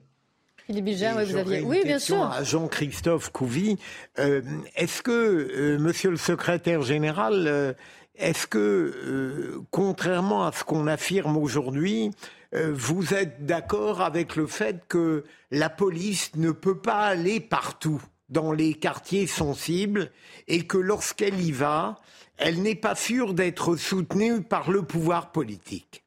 Philippe 0.66 0.86
Bilger, 0.86 1.12
oui, 1.18 1.26
vous 1.26 1.36
aviez. 1.36 1.62
Oui, 1.62 1.82
bien 1.84 2.00
sûr. 2.00 2.24
À 2.24 2.44
Jean-Christophe 2.44 3.32
Couvi, 3.32 3.78
euh, 4.20 4.42
est-ce 4.76 5.02
que, 5.02 5.12
euh, 5.12 5.78
monsieur 5.78 6.10
le 6.10 6.18
secrétaire 6.18 6.82
général, 6.84 7.48
euh, 7.48 7.74
est-ce 8.16 8.48
que, 8.48 9.60
contrairement 9.72 10.46
à 10.46 10.52
ce 10.52 10.64
qu'on 10.64 10.88
affirme 10.88 11.36
aujourd'hui, 11.36 12.12
vous 12.54 13.16
êtes 13.16 13.48
d'accord 13.48 14.02
avec 14.02 14.36
le 14.36 14.46
fait 14.46 14.84
que 14.88 15.24
la 15.50 15.72
police 15.72 16.30
ne 16.36 16.52
peut 16.52 16.78
pas 16.78 17.08
aller 17.08 17.40
partout 17.40 18.00
dans 18.30 18.52
les 18.52 18.76
quartiers 18.76 19.26
sensibles 19.26 20.12
et 20.48 20.68
que 20.68 20.78
lorsqu'elle 20.78 21.42
y 21.42 21.52
va, 21.52 21.98
elle 22.38 22.62
n'est 22.62 22.76
pas 22.76 22.96
sûre 22.96 23.34
d'être 23.34 23.76
soutenue 23.76 24.42
par 24.42 24.72
le 24.72 24.84
pouvoir 24.84 25.32
politique. 25.32 26.04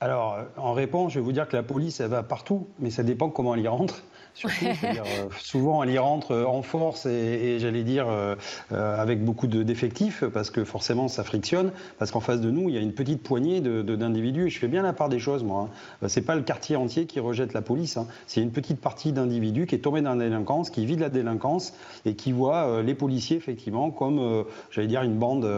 Alors, 0.00 0.38
en 0.56 0.72
réponse, 0.72 1.12
je 1.12 1.18
vais 1.18 1.24
vous 1.24 1.32
dire 1.32 1.48
que 1.48 1.56
la 1.56 1.62
police, 1.62 2.00
elle 2.00 2.10
va 2.10 2.22
partout, 2.22 2.68
mais 2.78 2.90
ça 2.90 3.02
dépend 3.02 3.30
comment 3.30 3.54
elle 3.54 3.62
y 3.62 3.68
rentre. 3.68 4.02
Surtout, 4.36 4.66
euh, 4.66 5.28
souvent, 5.40 5.82
elle 5.82 5.90
y 5.90 5.98
rentre 5.98 6.32
euh, 6.32 6.44
en 6.44 6.60
force 6.60 7.06
et, 7.06 7.58
j'allais 7.58 7.84
dire 7.84 8.06
euh, 8.10 8.36
avec 8.70 9.24
beaucoup 9.24 9.46
d'effectifs 9.46 10.24
parce 10.24 10.50
que 10.50 10.62
forcément, 10.62 11.08
ça 11.08 11.24
frictionne. 11.24 11.72
Parce 11.98 12.10
qu'en 12.10 12.20
face 12.20 12.42
de 12.42 12.50
nous, 12.50 12.68
il 12.68 12.74
y 12.74 12.78
a 12.78 12.82
une 12.82 12.92
petite 12.92 13.22
poignée 13.22 13.62
d'individus. 13.62 14.42
De, 14.42 14.46
et 14.46 14.50
je 14.50 14.58
fais 14.58 14.68
bien 14.68 14.82
la 14.82 14.92
part 14.92 15.08
des 15.08 15.18
choses, 15.18 15.42
moi. 15.42 15.70
Hein. 16.02 16.08
C'est 16.08 16.20
pas 16.20 16.34
le 16.34 16.42
quartier 16.42 16.76
entier 16.76 17.06
qui 17.06 17.18
rejette 17.18 17.54
la 17.54 17.62
police. 17.62 17.96
Hein. 17.96 18.06
C'est 18.26 18.42
une 18.42 18.50
petite 18.50 18.78
partie 18.78 19.12
d'individus 19.12 19.66
qui 19.66 19.74
est 19.74 19.78
tombée 19.78 20.02
dans 20.02 20.14
la 20.14 20.24
délinquance, 20.24 20.68
qui 20.68 20.84
vit 20.84 20.96
de 20.96 21.00
la 21.00 21.08
délinquance 21.08 21.72
et 22.04 22.14
qui 22.14 22.32
voit 22.32 22.82
les 22.82 22.94
policiers 22.94 23.38
effectivement 23.38 23.90
comme, 23.90 24.44
j'allais 24.70 24.86
dire, 24.86 25.02
une 25.02 25.16
bande, 25.16 25.48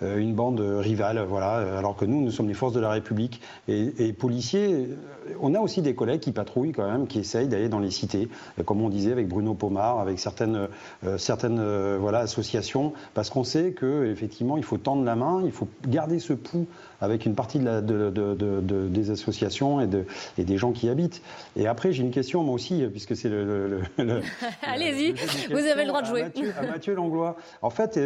une 0.00 0.34
bande 0.34 0.60
rivale. 0.60 1.24
Voilà. 1.28 1.78
Alors 1.78 1.94
que 1.94 2.04
nous, 2.04 2.20
nous 2.20 2.32
sommes 2.32 2.48
les 2.48 2.54
forces 2.54 2.72
de 2.72 2.80
la 2.80 2.90
République. 2.90 3.40
Et, 3.68 4.08
et 4.08 4.12
policiers, 4.12 4.88
on 5.40 5.54
a 5.54 5.60
aussi 5.60 5.80
des 5.80 5.94
collègues 5.94 6.20
qui 6.20 6.32
patrouillent 6.32 6.72
quand 6.72 6.90
même, 6.90 7.06
qui 7.06 7.20
essayent 7.20 7.48
d'aller 7.48 7.68
dans 7.68 7.78
les 7.78 7.90
euh, 8.14 8.62
comme 8.64 8.82
on 8.82 8.88
disait 8.88 9.12
avec 9.12 9.28
Bruno 9.28 9.54
Pomar, 9.54 10.00
avec 10.00 10.18
certaines, 10.18 10.68
euh, 11.04 11.18
certaines 11.18 11.58
euh, 11.58 11.98
voilà, 12.00 12.20
associations, 12.20 12.92
parce 13.14 13.30
qu'on 13.30 13.44
sait 13.44 13.72
qu'effectivement, 13.78 14.56
il 14.56 14.64
faut 14.64 14.78
tendre 14.78 15.04
la 15.04 15.16
main, 15.16 15.42
il 15.44 15.52
faut 15.52 15.68
garder 15.86 16.18
ce 16.18 16.32
pouls 16.32 16.66
avec 17.00 17.24
une 17.24 17.34
partie 17.34 17.58
de 17.58 17.64
la, 17.64 17.80
de, 17.80 18.88
des 18.88 19.10
associations 19.10 19.80
et, 19.80 19.88
et, 20.36 20.44
des 20.44 20.58
gens 20.58 20.72
qui 20.72 20.88
habitent. 20.90 21.22
Et 21.56 21.66
après, 21.66 21.92
j'ai 21.92 22.02
une 22.02 22.10
question, 22.10 22.42
moi 22.42 22.54
aussi, 22.54 22.84
puisque 22.90 23.16
c'est 23.16 23.30
le... 23.30 23.80
Allez-y, 24.62 25.14
vous 25.50 25.56
avez 25.56 25.84
le 25.84 25.88
droit 25.88 26.02
de 26.02 26.06
jouer. 26.06 26.24
À 26.58 26.62
Mathieu, 26.62 26.94
Langlois. 26.94 27.36
En 27.62 27.70
fait, 27.70 27.98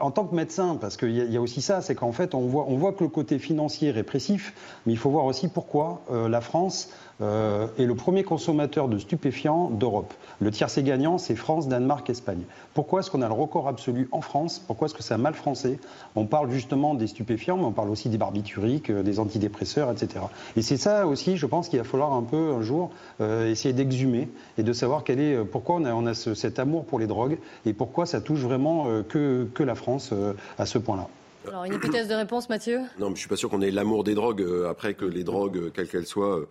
en 0.00 0.10
tant 0.10 0.24
que 0.24 0.34
médecin, 0.34 0.76
parce 0.80 0.96
qu'il 0.96 1.10
y, 1.10 1.36
a 1.36 1.40
aussi 1.40 1.62
ça, 1.62 1.80
c'est 1.80 1.94
qu'en 1.94 2.10
fait, 2.10 2.34
on 2.34 2.40
voit, 2.40 2.64
on 2.66 2.76
voit 2.76 2.92
que 2.92 3.04
le 3.04 3.10
côté 3.10 3.38
financier 3.38 3.90
est 3.90 3.92
répressif, 3.92 4.52
mais 4.84 4.94
il 4.94 4.98
faut 4.98 5.10
voir 5.10 5.26
aussi 5.26 5.46
pourquoi 5.46 6.02
la 6.10 6.40
France 6.40 6.90
euh, 7.22 7.66
est 7.78 7.84
le 7.84 7.94
premier 7.94 8.24
consommateur 8.24 8.88
de 8.88 8.98
stupéfiants 8.98 9.68
d'Europe. 9.68 10.14
Le 10.40 10.50
tiercé 10.50 10.82
gagnant, 10.82 11.18
c'est 11.18 11.36
France, 11.36 11.68
Danemark, 11.68 12.08
Espagne. 12.08 12.42
Pourquoi 12.72 13.00
est-ce 13.00 13.10
qu'on 13.10 13.20
a 13.20 13.28
le 13.28 13.34
record 13.34 13.68
absolu 13.68 14.08
en 14.10 14.22
France? 14.22 14.58
Pourquoi 14.58 14.86
est-ce 14.86 14.94
que 14.94 15.02
c'est 15.02 15.12
un 15.12 15.18
mal 15.18 15.34
français? 15.34 15.78
On 16.16 16.24
parle 16.24 16.50
justement 16.50 16.94
des 16.94 17.06
stupéfiants, 17.06 17.58
mais 17.58 17.64
on 17.64 17.72
parle 17.72 17.90
aussi 17.90 18.08
des 18.08 18.16
barbituriques, 18.16 18.90
euh, 18.90 19.02
des 19.02 19.20
antidépresseurs, 19.20 19.90
etc. 19.90 20.24
Et 20.56 20.62
c'est 20.62 20.78
ça 20.78 21.06
aussi, 21.06 21.36
je 21.36 21.44
pense 21.44 21.68
qu'il 21.68 21.78
va 21.78 21.84
falloir 21.84 22.14
un 22.14 22.22
peu 22.22 22.54
un 22.54 22.62
jour 22.62 22.90
euh, 23.20 23.50
essayer 23.50 23.74
d'exhumer 23.74 24.28
et 24.56 24.62
de 24.62 24.72
savoir 24.72 25.04
quel 25.04 25.20
est, 25.20 25.44
pourquoi 25.44 25.76
on 25.76 25.84
a, 25.84 25.92
on 25.92 26.06
a 26.06 26.14
cet 26.14 26.58
amour 26.58 26.86
pour 26.86 26.98
les 26.98 27.06
drogues 27.06 27.38
et 27.66 27.74
pourquoi 27.74 28.06
ça 28.06 28.22
touche 28.22 28.40
vraiment 28.40 28.86
que, 29.08 29.46
que, 29.54 29.62
la 29.62 29.74
France 29.74 30.12
à 30.58 30.66
ce 30.66 30.78
point-là. 30.78 31.06
Alors, 31.46 31.64
une 31.64 31.74
hypothèse 31.74 32.08
de 32.08 32.14
réponse, 32.14 32.48
Mathieu? 32.48 32.78
Non, 32.78 32.84
mais 32.98 33.04
je 33.06 33.10
ne 33.10 33.16
suis 33.16 33.28
pas 33.28 33.36
sûr 33.36 33.50
qu'on 33.50 33.60
ait 33.60 33.70
l'amour 33.70 34.04
des 34.04 34.14
drogues. 34.14 34.44
après 34.68 34.94
que 34.94 35.04
les 35.04 35.24
drogues, 35.24 35.70
quelles 35.74 35.88
qu'elles 35.88 36.06
soient, 36.06 36.46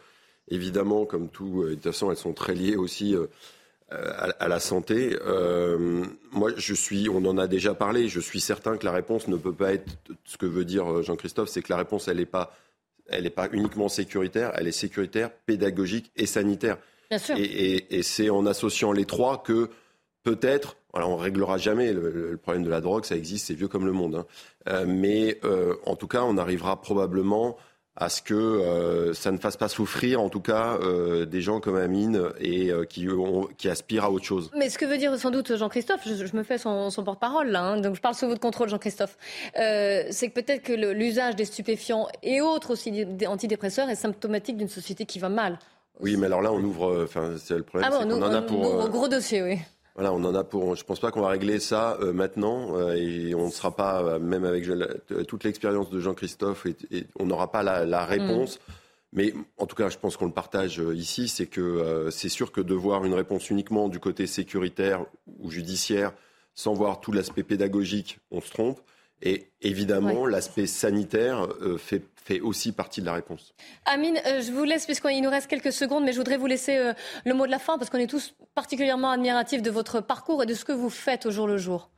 évidemment, 0.49 1.05
comme 1.05 1.29
tout, 1.29 1.63
euh, 1.63 1.69
de 1.69 1.73
toute 1.75 1.83
façon, 1.83 2.11
elles 2.11 2.17
sont 2.17 2.33
très 2.33 2.55
liées 2.55 2.75
aussi 2.75 3.15
euh, 3.15 3.27
à, 3.89 4.47
la 4.47 4.59
santé. 4.59 5.17
Euh, 5.25 6.03
moi, 6.31 6.51
je 6.57 6.73
suis, 6.73 7.09
on 7.09 7.25
en 7.25 7.37
a 7.37 7.47
déjà 7.47 7.73
parlé, 7.73 8.07
je 8.07 8.19
suis 8.19 8.39
certain 8.39 8.77
que 8.77 8.85
la 8.85 8.91
réponse 8.91 9.27
ne 9.27 9.37
peut 9.37 9.53
pas 9.53 9.73
être 9.73 9.91
ce 10.25 10.37
que 10.37 10.45
veut 10.45 10.65
dire 10.65 11.01
Jean-Christophe, 11.01 11.49
c'est 11.49 11.61
que 11.61 11.71
la 11.71 11.77
réponse, 11.77 12.07
elle 12.07 12.17
n'est 12.17 12.25
pas, 12.25 12.55
elle 13.07 13.23
n'est 13.23 13.29
pas 13.29 13.47
uniquement 13.51 13.89
sécuritaire, 13.89 14.51
elle 14.55 14.67
est 14.67 14.71
sécuritaire, 14.71 15.31
pédagogique 15.31 16.11
et 16.15 16.25
sanitaire. 16.25 16.77
Bien 17.09 17.17
sûr. 17.17 17.35
Et, 17.37 17.97
et 17.97 18.03
c'est 18.03 18.29
en 18.29 18.45
associant 18.45 18.91
les 18.91 19.05
trois 19.05 19.41
que 19.41 19.69
peut-être, 20.23 20.77
alors 20.93 21.09
on 21.09 21.17
réglera 21.17 21.57
jamais 21.57 21.91
le, 21.91 22.37
problème 22.37 22.63
de 22.63 22.69
la 22.69 22.81
drogue, 22.81 23.05
ça 23.05 23.15
existe, 23.15 23.47
c'est 23.47 23.55
vieux 23.55 23.67
comme 23.67 23.87
le 23.87 23.91
monde, 23.91 24.23
hein. 24.67 24.85
mais 24.85 25.39
en 25.87 25.95
tout 25.95 26.07
cas, 26.07 26.21
on 26.21 26.37
arrivera 26.37 26.79
probablement 26.81 27.57
à 27.99 28.07
ce 28.07 28.21
que 28.21 28.33
euh, 28.33 29.13
ça 29.13 29.31
ne 29.31 29.37
fasse 29.37 29.57
pas 29.57 29.67
souffrir, 29.67 30.21
en 30.21 30.29
tout 30.29 30.39
cas, 30.39 30.77
euh, 30.81 31.25
des 31.25 31.41
gens 31.41 31.59
comme 31.59 31.75
Amine 31.75 32.29
et 32.39 32.71
euh, 32.71 32.85
qui, 32.85 33.07
qui 33.57 33.69
aspirent 33.69 34.05
à 34.05 34.11
autre 34.11 34.23
chose. 34.23 34.49
Mais 34.55 34.69
ce 34.69 34.77
que 34.77 34.85
veut 34.85 34.97
dire 34.97 35.17
sans 35.19 35.31
doute 35.31 35.57
Jean-Christophe, 35.57 36.01
je, 36.05 36.35
me 36.35 36.43
fais 36.43 36.57
son, 36.57 36.89
porte-parole 37.03 37.49
là, 37.49 37.61
hein, 37.61 37.81
donc 37.81 37.95
je 37.95 38.01
parle 38.01 38.15
sous 38.15 38.27
votre 38.27 38.39
contrôle, 38.39 38.69
Jean-Christophe, 38.69 39.17
c'est 39.53 40.29
que 40.29 40.33
peut-être 40.33 40.63
que 40.63 40.73
l'usage 40.73 41.35
des 41.35 41.45
stupéfiants 41.45 42.07
et 42.23 42.39
autres 42.39 42.71
aussi 42.71 43.05
antidépresseurs 43.27 43.89
est 43.89 43.95
symptomatique 43.95 44.55
d'une 44.55 44.69
société 44.69 45.05
qui 45.05 45.19
va 45.19 45.29
mal. 45.29 45.59
Oui, 45.99 46.15
mais 46.15 46.27
alors 46.27 46.41
là, 46.41 46.53
on 46.53 46.63
ouvre. 46.63 47.03
Enfin, 47.03 47.33
c'est 47.37 47.57
le 47.57 47.63
problème. 47.63 47.91
Ah 47.91 48.05
bon, 48.05 48.09
on, 48.09 48.21
en 48.21 48.31
a 48.31 48.41
pour. 48.41 48.81
Un 48.81 48.87
gros 48.87 49.09
dossier, 49.09 49.43
oui. 49.43 49.59
Voilà, 49.99 50.13
on 50.13 50.23
en 50.23 50.33
a 50.33 50.45
pour. 50.45 50.77
Je 50.77 50.85
pense 50.85 51.01
pas 51.01 51.11
qu'on 51.11 51.19
va 51.19 51.27
régler 51.27 51.59
ça 51.59 51.97
euh, 51.99 52.13
maintenant 52.13 52.77
euh, 52.77 52.93
et 52.93 53.35
on 53.35 53.47
ne 53.47 53.51
sera 53.51 53.75
pas 53.75 54.01
euh, 54.01 54.17
même 54.17 54.45
avec 54.45 54.65
toute 55.27 55.43
l'expérience 55.43 55.89
de 55.89 55.99
Jean-Christophe 55.99 56.67
et, 56.67 57.05
on 57.19 57.25
n'aura 57.25 57.51
pas 57.51 57.63
la, 57.63 58.05
réponse. 58.05 58.59
Mm. 58.59 58.71
Mais 59.11 59.33
en 59.57 59.65
tout 59.65 59.75
cas, 59.75 59.89
je 59.89 59.97
pense 59.97 60.15
qu'on 60.15 60.27
le 60.27 60.31
partage 60.31 60.81
ici, 60.93 61.27
c'est 61.27 61.47
que 61.47 62.07
c'est 62.11 62.29
sûr 62.29 62.53
que 62.53 62.61
de 62.61 62.73
voir 62.73 63.03
une 63.03 63.13
réponse 63.13 63.49
uniquement 63.49 63.89
du 63.89 63.99
côté 63.99 64.25
sécuritaire 64.25 65.05
ou 65.39 65.51
judiciaire, 65.51 66.13
sans 66.55 66.73
voir 66.73 67.01
tout 67.01 67.11
l'aspect 67.11 67.43
pédagogique, 67.43 68.19
on 68.31 68.39
se 68.39 68.51
trompe. 68.51 68.79
Et 69.21 69.51
évidemment, 69.61 70.25
l'aspect 70.25 70.67
sanitaire 70.67 71.47
fait 71.77 72.03
fait 72.29 72.41
aussi 72.41 72.71
partie 72.71 73.01
de 73.01 73.07
la 73.07 73.13
réponse. 73.13 73.55
Amine, 73.85 74.19
euh, 74.27 74.41
je 74.41 74.51
vous 74.51 74.63
laisse, 74.63 74.85
puisqu'il 74.85 75.21
nous 75.21 75.31
reste 75.31 75.47
quelques 75.47 75.73
secondes, 75.73 76.03
mais 76.03 76.11
je 76.11 76.17
voudrais 76.17 76.37
vous 76.37 76.45
laisser 76.45 76.77
euh, 76.77 76.93
le 77.25 77.33
mot 77.33 77.47
de 77.47 77.51
la 77.51 77.57
fin, 77.57 77.79
parce 77.79 77.89
qu'on 77.89 77.97
est 77.97 78.09
tous 78.09 78.35
particulièrement 78.53 79.09
admiratifs 79.09 79.63
de 79.63 79.71
votre 79.71 79.99
parcours 79.99 80.43
et 80.43 80.45
de 80.45 80.53
ce 80.53 80.63
que 80.63 80.71
vous 80.71 80.91
faites 80.91 81.25
au 81.25 81.31
jour 81.31 81.47
le 81.47 81.57
jour. 81.57 81.89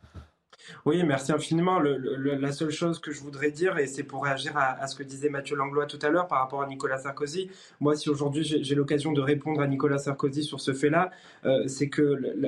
Oui, 0.86 1.03
merci 1.03 1.32
infiniment. 1.32 1.80
la 1.80 2.51
seule 2.51 2.72
chose 2.72 2.99
que 2.99 3.12
je 3.12 3.22
voudrais 3.22 3.51
dire, 3.51 3.78
et 3.78 3.88
c'est 3.88 4.03
pour 4.03 4.24
réagir 4.24 4.53
à, 4.55 4.88
ce 4.88 4.95
que 4.95 5.03
disait 5.03 5.30
Mathieu 5.30 5.55
Langlois 5.55 5.86
tout 5.86 5.99
à 6.01 6.09
l'heure 6.09 6.28
par 6.28 6.39
rapport 6.39 6.62
à 6.62 6.68
Nicolas 6.68 6.97
Sarkozy, 6.97 7.49
moi, 7.80 7.95
si 7.95 8.09
aujourd'hui 8.09 8.43
j'ai 8.43 8.76
l'occasion 8.76 9.12
de 9.12 9.22
répondre 9.22 9.62
à 9.62 9.68
Nicolas 9.68 9.97
Sarkozy 9.97 10.43
sur 10.43 10.59
ce 10.59 10.74
fait-là, 10.74 11.12
euh, 11.45 11.68
c'est 11.68 11.89
que 11.89 12.01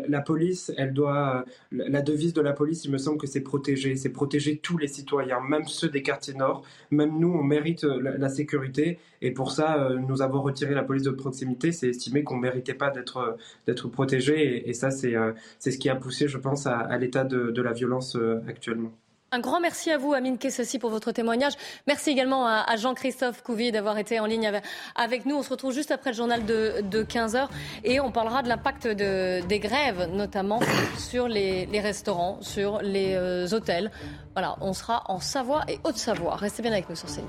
la, 0.07 0.21
police, 0.21 0.71
elle 0.77 0.93
doit. 0.93 1.45
La 1.71 2.01
devise 2.01 2.33
de 2.33 2.41
la 2.41 2.53
police, 2.53 2.85
il 2.85 2.91
me 2.91 2.97
semble 2.97 3.17
que 3.17 3.27
c'est 3.27 3.41
protéger. 3.41 3.95
C'est 3.95 4.09
protéger 4.09 4.57
tous 4.57 4.77
les 4.77 4.87
citoyens, 4.87 5.39
même 5.41 5.67
ceux 5.67 5.89
des 5.89 6.03
quartiers 6.03 6.33
nord. 6.33 6.63
Même 6.91 7.19
nous, 7.19 7.33
on 7.33 7.43
mérite 7.43 7.83
la, 7.83 8.29
sécurité. 8.29 8.99
Et 9.21 9.31
pour 9.31 9.51
ça, 9.51 9.77
euh, 9.77 9.97
nous 9.97 10.21
avons 10.21 10.41
retiré 10.41 10.73
la 10.73 10.83
police 10.83 11.03
de 11.03 11.11
proximité. 11.11 11.71
C'est 11.71 11.89
estimer 11.89 12.23
qu'on 12.23 12.37
ne 12.37 12.41
méritait 12.41 12.73
pas 12.73 12.91
d'être 12.91 13.87
protégé. 13.87 14.69
Et, 14.69 14.73
ça, 14.73 14.91
c'est 14.91 15.13
ce 15.59 15.77
qui 15.77 15.89
a 15.89 15.95
poussé, 15.95 16.27
je 16.27 16.37
pense, 16.37 16.67
à, 16.67 16.97
l'état 16.97 17.23
de 17.23 17.61
la 17.61 17.73
violence 17.73 18.02
euh, 18.15 18.43
actuellement. 18.47 18.91
Un 19.33 19.39
grand 19.39 19.59
merci 19.59 19.89
à 19.89 19.97
vous, 19.97 20.13
Amine 20.13 20.37
Kessassi, 20.37 20.77
pour 20.77 20.91
votre 20.91 21.11
témoignage. 21.11 21.53
Merci 21.87 22.11
également 22.11 22.45
à, 22.45 22.75
Jean-Christophe 22.75 23.41
Couvi 23.41 23.71
d'avoir 23.71 23.97
été 23.97 24.19
en 24.19 24.27
ligne 24.27 24.61
avec, 24.93 25.25
nous. 25.25 25.35
On 25.35 25.41
se 25.41 25.49
retrouve 25.49 25.73
juste 25.73 25.89
après 25.89 26.11
le 26.11 26.15
journal 26.15 26.45
de, 26.45 27.01
15 27.01 27.35
heures 27.35 27.49
et 27.83 27.99
on 27.99 28.11
parlera 28.11 28.43
de 28.43 28.47
l'impact 28.47 28.87
des 28.87 29.59
grèves, 29.59 30.07
notamment 30.13 30.59
sur 30.99 31.27
les, 31.27 31.65
restaurants, 31.79 32.37
sur 32.41 32.79
les 32.83 33.15
euh, 33.15 33.47
hôtels. 33.53 33.89
Voilà, 34.33 34.55
on 34.61 34.73
sera 34.73 35.01
en 35.07 35.19
Savoie 35.19 35.63
et 35.67 35.79
Haute-Savoie. 35.83 36.35
Restez 36.35 36.61
bien 36.61 36.71
avec 36.71 36.87
nous 36.87 36.95
sur 36.95 37.07
CNews. 37.07 37.25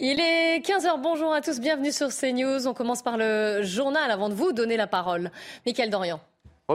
Il 0.00 0.18
est 0.18 0.58
15h, 0.58 1.00
bonjour 1.00 1.32
à 1.32 1.40
tous, 1.40 1.60
bienvenue 1.60 1.92
sur 1.92 2.08
CNews. 2.08 2.66
On 2.66 2.74
commence 2.74 3.02
par 3.02 3.16
le 3.16 3.62
journal 3.62 4.10
avant 4.10 4.28
de 4.28 4.34
vous 4.34 4.50
donner 4.52 4.76
la 4.76 4.88
parole. 4.88 5.30
Michael 5.66 5.90
Dorian. 5.90 6.20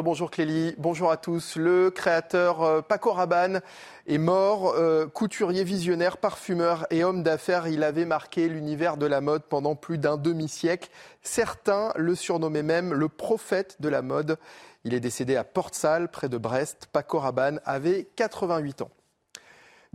Bonjour 0.04 0.30
Clélie, 0.30 0.76
bonjour 0.78 1.10
à 1.10 1.16
tous. 1.16 1.56
Le 1.56 1.90
créateur 1.90 2.64
euh, 2.64 2.82
Paco 2.82 3.14
Rabanne 3.14 3.62
est 4.08 4.18
mort, 4.18 4.74
euh, 4.76 5.08
couturier 5.08 5.64
visionnaire, 5.64 6.18
parfumeur 6.18 6.86
et 6.90 7.06
homme 7.06 7.24
d'affaires. 7.24 7.70
Il 7.70 7.82
avait 7.82 8.04
marqué 8.04 8.50
l'univers 8.50 8.98
de 8.98 9.06
la 9.06 9.22
mode 9.22 9.44
pendant 9.44 9.76
plus 9.76 9.98
d'un 9.98 10.18
demi-siècle. 10.18 10.90
Certains 11.22 11.94
le 11.96 12.14
surnommaient 12.14 12.62
même 12.62 12.94
le 12.94 13.08
prophète 13.08 13.78
de 13.80 13.88
la 13.88 14.02
mode. 14.02 14.38
Il 14.84 14.94
est 14.94 15.00
décédé 15.00 15.38
à 15.38 15.46
Port-Salle, 15.46 16.10
près 16.10 16.28
de 16.28 16.38
Brest. 16.38 16.90
Paco 16.92 17.20
Rabanne 17.20 17.62
avait 17.64 18.06
88 18.18 18.82
ans. 18.82 18.92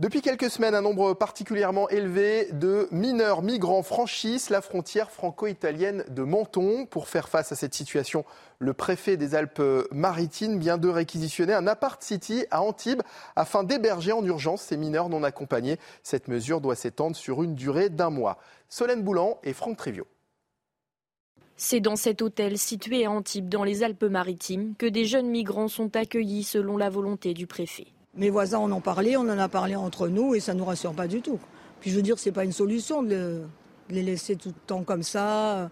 Depuis 0.01 0.21
quelques 0.21 0.49
semaines, 0.49 0.73
un 0.73 0.81
nombre 0.81 1.13
particulièrement 1.13 1.87
élevé 1.87 2.47
de 2.53 2.87
mineurs 2.89 3.43
migrants 3.43 3.83
franchissent 3.83 4.49
la 4.49 4.61
frontière 4.61 5.11
franco-italienne 5.11 6.03
de 6.09 6.23
Menton. 6.23 6.87
Pour 6.87 7.07
faire 7.07 7.29
face 7.29 7.51
à 7.51 7.55
cette 7.55 7.75
situation, 7.75 8.25
le 8.57 8.73
préfet 8.73 9.15
des 9.15 9.35
Alpes-Maritimes 9.35 10.57
vient 10.57 10.79
de 10.79 10.89
réquisitionner 10.89 11.53
un 11.53 11.67
apart 11.67 12.01
city 12.01 12.47
à 12.49 12.63
Antibes 12.63 13.03
afin 13.35 13.63
d'héberger 13.63 14.11
en 14.11 14.25
urgence 14.25 14.63
ces 14.63 14.75
mineurs 14.75 15.07
non 15.07 15.21
accompagnés. 15.21 15.77
Cette 16.01 16.27
mesure 16.29 16.61
doit 16.61 16.73
s'étendre 16.75 17.15
sur 17.15 17.43
une 17.43 17.53
durée 17.53 17.89
d'un 17.89 18.09
mois. 18.09 18.39
Solène 18.69 19.03
Boulan 19.03 19.37
et 19.43 19.53
Franck 19.53 19.77
Trivio. 19.77 20.07
C'est 21.57 21.79
dans 21.79 21.95
cet 21.95 22.23
hôtel 22.23 22.57
situé 22.57 23.05
à 23.05 23.11
Antibes, 23.11 23.49
dans 23.49 23.63
les 23.63 23.83
Alpes-Maritimes, 23.83 24.73
que 24.79 24.87
des 24.87 25.05
jeunes 25.05 25.29
migrants 25.29 25.67
sont 25.67 25.95
accueillis 25.95 26.41
selon 26.41 26.75
la 26.75 26.89
volonté 26.89 27.35
du 27.35 27.45
préfet. 27.45 27.85
Mes 28.15 28.29
voisins 28.29 28.59
en 28.59 28.71
ont 28.71 28.81
parlé, 28.81 29.15
on 29.15 29.21
en 29.21 29.37
a 29.37 29.47
parlé 29.47 29.75
entre 29.75 30.07
nous 30.07 30.35
et 30.35 30.39
ça 30.39 30.53
ne 30.53 30.59
nous 30.59 30.65
rassure 30.65 30.93
pas 30.93 31.07
du 31.07 31.21
tout. 31.21 31.39
Puis 31.79 31.91
je 31.91 31.95
veux 31.95 32.01
dire, 32.01 32.19
ce 32.19 32.27
n'est 32.29 32.33
pas 32.33 32.43
une 32.43 32.51
solution 32.51 33.03
de, 33.03 33.41
les 33.89 34.01
laisser 34.01 34.35
tout 34.35 34.49
le 34.49 34.55
temps 34.67 34.83
comme 34.83 35.03
ça. 35.03 35.69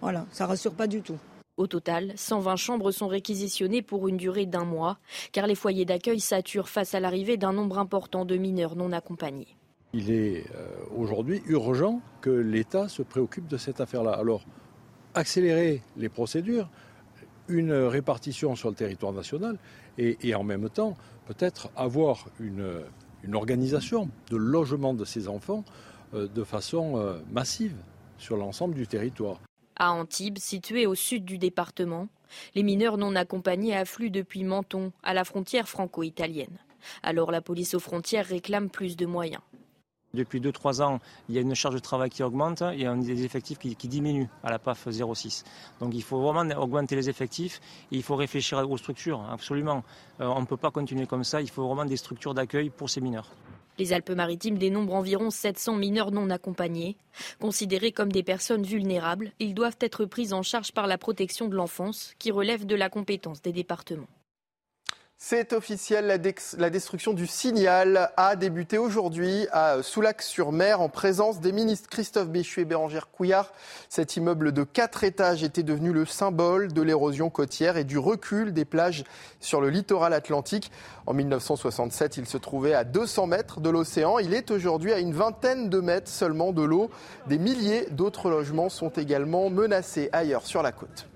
Voilà, 0.00 0.26
ça 0.30 0.46
rassure 0.46 0.74
pas 0.74 0.86
du 0.86 1.00
tout. 1.00 1.18
Au 1.56 1.66
total, 1.66 2.12
120 2.14 2.56
chambres 2.56 2.90
sont 2.92 3.08
réquisitionnées 3.08 3.82
pour 3.82 4.06
une 4.06 4.16
durée 4.16 4.46
d'un 4.46 4.64
mois, 4.64 4.98
car 5.32 5.46
les 5.46 5.56
foyers 5.56 5.84
d'accueil 5.84 6.20
saturent 6.20 6.68
face 6.68 6.94
à 6.94 7.00
l'arrivée 7.00 7.36
d'un 7.36 7.52
nombre 7.52 7.78
important 7.78 8.24
de 8.24 8.36
mineurs 8.36 8.76
non 8.76 8.92
accompagnés. 8.92 9.56
Il 9.92 10.10
est 10.10 10.44
euh, 10.54 10.68
aujourd'hui 10.96 11.42
urgent 11.46 12.00
que 12.20 12.30
l'État 12.30 12.88
se 12.88 13.02
préoccupe 13.02 13.48
de 13.48 13.56
cette 13.56 13.80
affaire-là. 13.80 14.12
Alors, 14.12 14.44
accélérer 15.14 15.82
les 15.96 16.08
procédures, 16.08 16.68
une 17.48 17.72
répartition 17.72 18.54
sur 18.54 18.68
le 18.68 18.74
territoire 18.74 19.12
national 19.12 19.58
et, 19.96 20.34
en 20.34 20.44
même 20.44 20.68
temps 20.68 20.96
peut-être 21.28 21.68
avoir 21.76 22.26
une, 22.40 22.84
organisation 23.34 24.08
de 24.30 24.36
logement 24.36 24.94
de 24.94 25.04
ces 25.04 25.28
enfants 25.28 25.62
euh, 26.14 26.26
de 26.26 26.42
façon 26.42 26.96
euh, 26.96 27.18
massive 27.30 27.76
sur 28.16 28.38
l'ensemble 28.38 28.74
du 28.74 28.86
territoire. 28.86 29.38
À 29.76 29.92
Antibes, 29.92 30.38
situé 30.38 30.86
au 30.86 30.94
sud 30.94 31.26
du 31.26 31.36
département, 31.36 32.08
les 32.54 32.62
mineurs 32.62 32.96
non 32.96 33.14
accompagnés 33.14 33.76
affluent 33.76 34.10
depuis 34.10 34.42
Menton, 34.42 34.92
à 35.02 35.12
la 35.12 35.24
frontière 35.24 35.68
franco-italienne. 35.68 36.58
Alors 37.02 37.30
la 37.30 37.42
police 37.42 37.74
aux 37.74 37.80
frontières 37.80 38.26
réclame 38.26 38.70
plus 38.70 38.96
de 38.96 39.04
moyens. 39.04 39.42
Depuis 40.18 40.40
2-3 40.40 40.82
ans, 40.82 40.98
il 41.28 41.36
y 41.36 41.38
a 41.38 41.42
une 41.42 41.54
charge 41.54 41.76
de 41.76 41.78
travail 41.78 42.10
qui 42.10 42.24
augmente 42.24 42.62
et 42.62 42.86
a 42.86 42.94
des 42.96 43.24
effectifs 43.24 43.58
qui, 43.58 43.88
diminuent 43.88 44.26
à 44.42 44.50
la 44.50 44.58
PAF 44.58 44.88
06. 44.90 45.44
Donc 45.78 45.94
il 45.94 46.02
faut 46.02 46.20
vraiment 46.20 46.42
augmenter 46.60 46.96
les 46.96 47.08
effectifs 47.08 47.60
et 47.92 47.96
il 47.96 48.02
faut 48.02 48.16
réfléchir 48.16 48.68
aux 48.68 48.76
structures, 48.78 49.24
absolument. 49.30 49.84
Euh, 50.20 50.26
on 50.26 50.40
ne 50.40 50.46
peut 50.46 50.56
pas 50.56 50.72
continuer 50.72 51.06
comme 51.06 51.22
ça, 51.22 51.40
il 51.40 51.48
faut 51.48 51.64
vraiment 51.64 51.84
des 51.84 51.96
structures 51.96 52.34
d'accueil 52.34 52.68
pour 52.68 52.90
ces 52.90 53.00
mineurs. 53.00 53.30
Les 53.78 53.92
Alpes-Maritimes 53.92 54.58
dénombrent 54.58 54.94
environ 54.94 55.30
700 55.30 55.76
mineurs 55.76 56.10
non 56.10 56.30
accompagnés. 56.30 56.96
Considérés 57.40 57.92
comme 57.92 58.10
des 58.10 58.24
personnes 58.24 58.64
vulnérables, 58.64 59.30
ils 59.38 59.54
doivent 59.54 59.78
être 59.80 60.04
pris 60.04 60.32
en 60.32 60.42
charge 60.42 60.72
par 60.72 60.88
la 60.88 60.98
protection 60.98 61.46
de 61.46 61.54
l'enfance, 61.54 62.14
qui 62.18 62.32
relève 62.32 62.66
de 62.66 62.74
la 62.74 62.90
compétence 62.90 63.40
des 63.40 63.52
départements. 63.52 64.08
C'est 65.20 65.52
officiel, 65.52 66.06
la, 66.06 66.70
destruction 66.70 67.12
du 67.12 67.26
signal 67.26 68.12
a 68.16 68.36
débuté 68.36 68.78
aujourd'hui 68.78 69.48
à 69.50 69.82
Soulac-sur-Mer 69.82 70.80
en 70.80 70.88
présence 70.88 71.40
des 71.40 71.50
ministres 71.50 71.88
Christophe 71.90 72.28
Béchu 72.28 72.60
et 72.60 72.64
Bérangère 72.64 73.10
Couillard. 73.10 73.52
Cet 73.88 74.16
immeuble 74.16 74.52
de 74.52 74.62
quatre 74.62 75.02
étages 75.02 75.42
était 75.42 75.64
devenu 75.64 75.92
le 75.92 76.06
symbole 76.06 76.72
de 76.72 76.82
l'érosion 76.82 77.30
côtière 77.30 77.76
et 77.76 77.82
du 77.82 77.98
recul 77.98 78.52
des 78.52 78.64
plages 78.64 79.02
sur 79.40 79.60
le 79.60 79.70
littoral 79.70 80.14
atlantique. 80.14 80.70
En 81.06 81.14
1967, 81.14 82.16
il 82.16 82.26
se 82.26 82.38
trouvait 82.38 82.74
à 82.74 82.84
200 82.84 83.26
mètres 83.26 83.60
de 83.60 83.70
l'océan. 83.70 84.20
Il 84.20 84.34
est 84.34 84.52
aujourd'hui 84.52 84.92
à 84.92 85.00
une 85.00 85.12
vingtaine 85.12 85.68
de 85.68 85.80
mètres 85.80 86.08
seulement 86.08 86.52
de 86.52 86.62
l'eau. 86.62 86.90
Des 87.26 87.38
milliers 87.38 87.88
d'autres 87.90 88.30
logements 88.30 88.68
sont 88.68 88.90
également 88.90 89.50
menacés 89.50 90.10
ailleurs 90.12 90.46
sur 90.46 90.62
la 90.62 90.70
côte. 90.70 91.08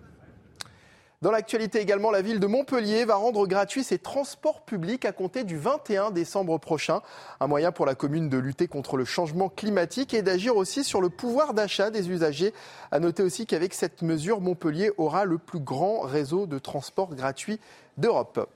Dans 1.22 1.30
l'actualité 1.30 1.78
également, 1.80 2.10
la 2.10 2.20
ville 2.20 2.40
de 2.40 2.48
Montpellier 2.48 3.04
va 3.04 3.14
rendre 3.14 3.46
gratuits 3.46 3.84
ses 3.84 3.98
transports 3.98 4.62
publics 4.62 5.04
à 5.04 5.12
compter 5.12 5.44
du 5.44 5.56
21 5.56 6.10
décembre 6.10 6.58
prochain. 6.58 7.00
Un 7.38 7.46
moyen 7.46 7.70
pour 7.70 7.86
la 7.86 7.94
commune 7.94 8.28
de 8.28 8.38
lutter 8.38 8.66
contre 8.66 8.96
le 8.96 9.04
changement 9.04 9.48
climatique 9.48 10.14
et 10.14 10.22
d'agir 10.22 10.56
aussi 10.56 10.82
sur 10.82 11.00
le 11.00 11.10
pouvoir 11.10 11.54
d'achat 11.54 11.90
des 11.90 12.10
usagers. 12.10 12.52
À 12.90 12.98
noter 12.98 13.22
aussi 13.22 13.46
qu'avec 13.46 13.72
cette 13.72 14.02
mesure, 14.02 14.40
Montpellier 14.40 14.90
aura 14.96 15.24
le 15.24 15.38
plus 15.38 15.60
grand 15.60 16.00
réseau 16.00 16.46
de 16.46 16.58
transport 16.58 17.14
gratuit 17.14 17.60
d'Europe. 17.98 18.48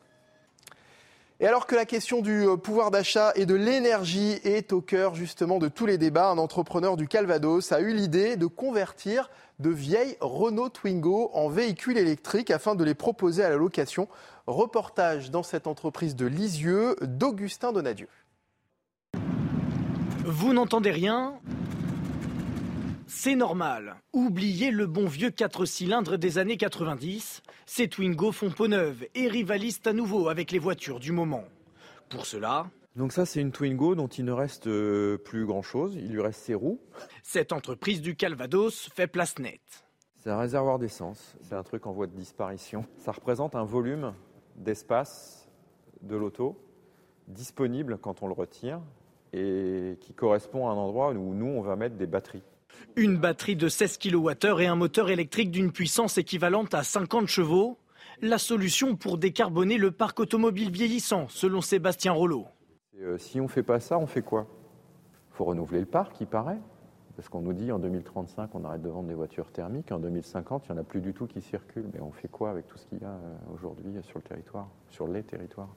Et 1.39 1.47
alors 1.47 1.66
que 1.66 1.74
la 1.74 1.84
question 1.84 2.22
du 2.22 2.47
euh, 2.47 2.57
pouvoir 2.57 2.91
d'achat 2.91 3.32
et 3.34 3.45
de 3.45 3.55
l'énergie 3.55 4.41
est 4.43 4.72
au 4.72 4.80
cœur 4.80 5.14
justement 5.14 5.59
de 5.59 5.68
tous 5.68 5.84
les 5.84 5.99
débats, 5.99 6.30
un 6.30 6.39
entrepreneur 6.39 6.97
du 6.97 7.09
Calvados 7.09 7.72
a 7.72 7.80
eu 7.80 7.93
l'idée 7.93 8.37
de 8.37 8.47
convertir 8.47 9.28
de 9.59 9.68
vieilles 9.68 10.16
Renault 10.20 10.70
Twingo 10.70 11.30
en 11.34 11.49
véhicules 11.49 11.99
électriques 11.99 12.51
afin 12.51 12.74
de 12.74 12.84
les 12.84 12.95
proposer 12.95 13.45
à 13.45 13.51
la 13.51 13.57
location. 13.57 14.09
Reportage 14.47 15.30
dans 15.30 15.43
cette 15.43 15.66
entreprise 15.66 16.16
de 16.16 16.24
Lisieux 16.24 16.97
d'Augustin 17.03 17.72
Donadieu. 17.72 18.09
Vous 20.24 20.55
n'entendez 20.55 20.91
rien 20.91 21.34
c'est 23.07 23.36
normal. 23.36 23.96
Oubliez 24.12 24.70
le 24.70 24.86
bon 24.86 25.07
vieux 25.07 25.30
4 25.30 25.64
cylindres 25.64 26.18
des 26.18 26.38
années 26.38 26.57
90. 26.57 27.42
Ces 27.64 27.88
Twingo 27.88 28.32
font 28.32 28.50
peau 28.50 28.68
neuve 28.68 29.07
et 29.14 29.28
rivalisent 29.28 29.80
à 29.86 29.92
nouveau 29.92 30.28
avec 30.28 30.50
les 30.50 30.59
voitures 30.59 31.00
du 31.00 31.12
moment. 31.12 31.44
Pour 32.09 32.26
cela, 32.26 32.66
donc 32.96 33.12
ça, 33.12 33.26
c'est 33.26 33.42
une 33.42 33.52
Twingo 33.52 33.94
dont 33.94 34.07
il 34.07 34.24
ne 34.24 34.32
reste 34.32 34.68
euh, 34.68 35.18
plus 35.18 35.44
grand-chose. 35.44 35.94
Il 35.96 36.12
lui 36.12 36.22
reste 36.22 36.40
ses 36.40 36.54
roues. 36.54 36.80
Cette 37.22 37.52
entreprise 37.52 38.00
du 38.00 38.16
Calvados 38.16 38.88
fait 38.94 39.07
place 39.07 39.38
nette. 39.38 39.84
C'est 40.16 40.30
un 40.30 40.38
réservoir 40.38 40.78
d'essence. 40.78 41.36
C'est 41.42 41.54
un 41.54 41.62
truc 41.62 41.86
en 41.86 41.92
voie 41.92 42.07
de 42.07 42.16
disparition. 42.16 42.86
Ça 42.96 43.12
représente 43.12 43.54
un 43.54 43.64
volume 43.64 44.14
d'espace 44.57 45.46
de 46.00 46.16
l'auto 46.16 46.59
disponible 47.28 47.98
quand 47.98 48.22
on 48.22 48.28
le 48.28 48.32
retire 48.32 48.80
et 49.34 49.98
qui 50.00 50.14
correspond 50.14 50.66
à 50.68 50.72
un 50.72 50.76
endroit 50.76 51.11
où 51.11 51.34
nous, 51.34 51.46
on 51.46 51.61
va 51.61 51.76
mettre 51.76 51.96
des 51.96 52.07
batteries. 52.07 52.42
Une 52.95 53.18
batterie 53.18 53.57
de 53.57 53.68
16 53.68 53.99
kWh 53.99 54.61
et 54.61 54.66
un 54.66 54.76
moteur 54.76 55.11
électrique 55.11 55.51
d'une 55.51 55.72
puissance 55.72 56.18
équivalente 56.18 56.74
à 56.74 56.82
50 56.82 57.26
chevaux. 57.26 57.78
La 58.22 58.39
solution 58.39 58.97
pour 58.97 59.18
décarboner 59.18 59.76
le 59.76 59.91
parc 59.91 60.20
automobile 60.20 60.70
vieillissant, 60.70 61.26
selon 61.28 61.61
Sébastien 61.61 62.12
Rollo. 62.12 62.47
Euh, 63.03 63.18
si 63.18 63.41
on 63.41 63.45
ne 63.45 63.49
fait 63.49 63.62
pas 63.62 63.80
ça, 63.80 63.99
on 63.99 64.07
fait 64.07 64.22
quoi? 64.22 64.47
Il 65.32 65.37
faut 65.37 65.45
renouveler 65.45 65.80
le 65.80 65.87
parc, 65.87 66.20
il 66.20 66.26
paraît. 66.26 66.59
Parce 67.16 67.28
qu'on 67.28 67.41
nous 67.41 67.53
dit 67.53 67.72
en 67.72 67.78
2035, 67.78 68.55
on 68.55 68.64
arrête 68.64 68.82
de 68.82 68.89
vendre 68.89 69.09
des 69.09 69.14
voitures 69.14 69.51
thermiques. 69.51 69.91
En 69.91 69.99
2050, 69.99 70.64
il 70.68 70.72
n'y 70.72 70.78
en 70.78 70.80
a 70.82 70.84
plus 70.84 71.01
du 71.01 71.12
tout 71.12 71.26
qui 71.26 71.41
circulent. 71.41 71.89
Mais 71.93 72.01
on 72.01 72.12
fait 72.12 72.28
quoi 72.28 72.51
avec 72.51 72.66
tout 72.66 72.78
ce 72.78 72.87
qu'il 72.87 72.99
y 72.99 73.05
a 73.05 73.09
euh, 73.09 73.55
aujourd'hui 73.55 73.95
sur 74.03 74.18
le 74.18 74.22
territoire, 74.22 74.68
sur 74.91 75.09
les 75.09 75.22
territoires? 75.22 75.74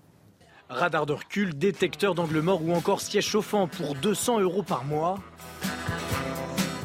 Radar 0.69 1.05
de 1.05 1.13
recul, 1.13 1.57
détecteur 1.57 2.13
d'angle 2.13 2.41
mort 2.41 2.63
ou 2.63 2.73
encore 2.73 3.01
siège 3.01 3.25
chauffant 3.25 3.67
pour 3.67 3.95
200 3.95 4.41
euros 4.41 4.63
par 4.63 4.85
mois 4.85 5.17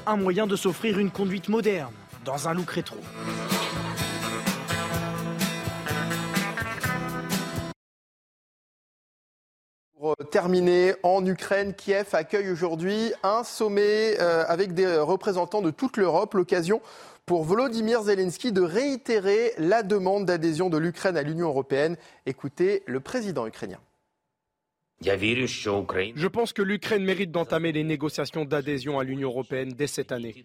un 0.06 0.16
moyen 0.16 0.46
de 0.46 0.56
s'offrir 0.56 0.98
une 0.98 1.10
conduite 1.10 1.48
moderne 1.48 1.92
dans 2.24 2.48
un 2.48 2.54
look 2.54 2.70
rétro. 2.70 2.96
Pour 9.98 10.16
terminer, 10.30 10.94
en 11.02 11.24
Ukraine, 11.24 11.74
Kiev 11.74 12.08
accueille 12.12 12.50
aujourd'hui 12.50 13.12
un 13.22 13.42
sommet 13.42 14.20
euh, 14.20 14.44
avec 14.48 14.74
des 14.74 14.98
représentants 14.98 15.62
de 15.62 15.70
toute 15.70 15.96
l'Europe, 15.96 16.34
l'occasion 16.34 16.82
pour 17.24 17.44
Volodymyr 17.44 18.02
Zelensky 18.02 18.52
de 18.52 18.60
réitérer 18.60 19.54
la 19.56 19.82
demande 19.82 20.26
d'adhésion 20.26 20.68
de 20.68 20.76
l'Ukraine 20.76 21.16
à 21.16 21.22
l'Union 21.22 21.48
européenne. 21.48 21.96
Écoutez 22.26 22.82
le 22.86 23.00
président 23.00 23.46
ukrainien. 23.46 23.78
Je 25.02 26.26
pense 26.26 26.52
que 26.52 26.62
l'Ukraine 26.62 27.04
mérite 27.04 27.30
d'entamer 27.30 27.72
les 27.72 27.84
négociations 27.84 28.44
d'adhésion 28.44 28.98
à 28.98 29.04
l'Union 29.04 29.28
européenne 29.28 29.72
dès 29.76 29.86
cette 29.86 30.12
année. 30.12 30.44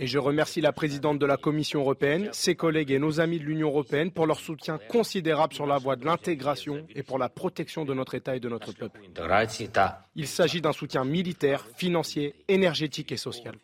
Et 0.00 0.06
je 0.06 0.18
remercie 0.18 0.60
la 0.60 0.72
présidente 0.72 1.18
de 1.18 1.26
la 1.26 1.36
Commission 1.36 1.80
européenne, 1.80 2.28
ses 2.32 2.54
collègues 2.54 2.90
et 2.90 2.98
nos 2.98 3.20
amis 3.20 3.38
de 3.38 3.44
l'Union 3.44 3.68
européenne 3.68 4.10
pour 4.10 4.26
leur 4.26 4.40
soutien 4.40 4.78
considérable 4.88 5.54
sur 5.54 5.66
la 5.66 5.78
voie 5.78 5.96
de 5.96 6.04
l'intégration 6.04 6.86
et 6.94 7.02
pour 7.02 7.18
la 7.18 7.28
protection 7.28 7.84
de 7.84 7.94
notre 7.94 8.14
État 8.14 8.34
et 8.34 8.40
de 8.40 8.48
notre 8.48 8.72
peuple. 8.72 9.00
Il 10.16 10.26
s'agit 10.26 10.60
d'un 10.60 10.72
soutien 10.72 11.04
militaire, 11.04 11.66
financier, 11.76 12.34
énergétique 12.48 13.12
et 13.12 13.16
social. 13.16 13.54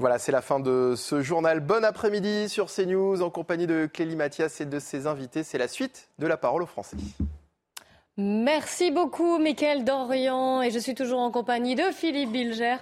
Voilà, 0.00 0.18
c'est 0.18 0.30
la 0.30 0.42
fin 0.42 0.60
de 0.60 0.94
ce 0.96 1.22
journal. 1.22 1.58
Bon 1.60 1.84
après-midi 1.84 2.48
sur 2.48 2.66
CNews 2.66 3.20
en 3.20 3.30
compagnie 3.30 3.66
de 3.66 3.88
Clélie 3.92 4.14
Mathias 4.14 4.60
et 4.60 4.66
de 4.66 4.78
ses 4.78 5.08
invités. 5.08 5.42
C'est 5.42 5.58
la 5.58 5.66
suite 5.66 6.08
de 6.18 6.26
la 6.26 6.36
parole 6.36 6.62
aux 6.62 6.66
Français. 6.66 6.96
Merci 8.20 8.90
beaucoup, 8.90 9.38
Mickaël 9.38 9.84
Dorian. 9.84 10.60
Et 10.60 10.72
je 10.72 10.78
suis 10.80 10.96
toujours 10.96 11.20
en 11.20 11.30
compagnie 11.30 11.76
de 11.76 11.84
Philippe 11.92 12.32
Bilger 12.32 12.74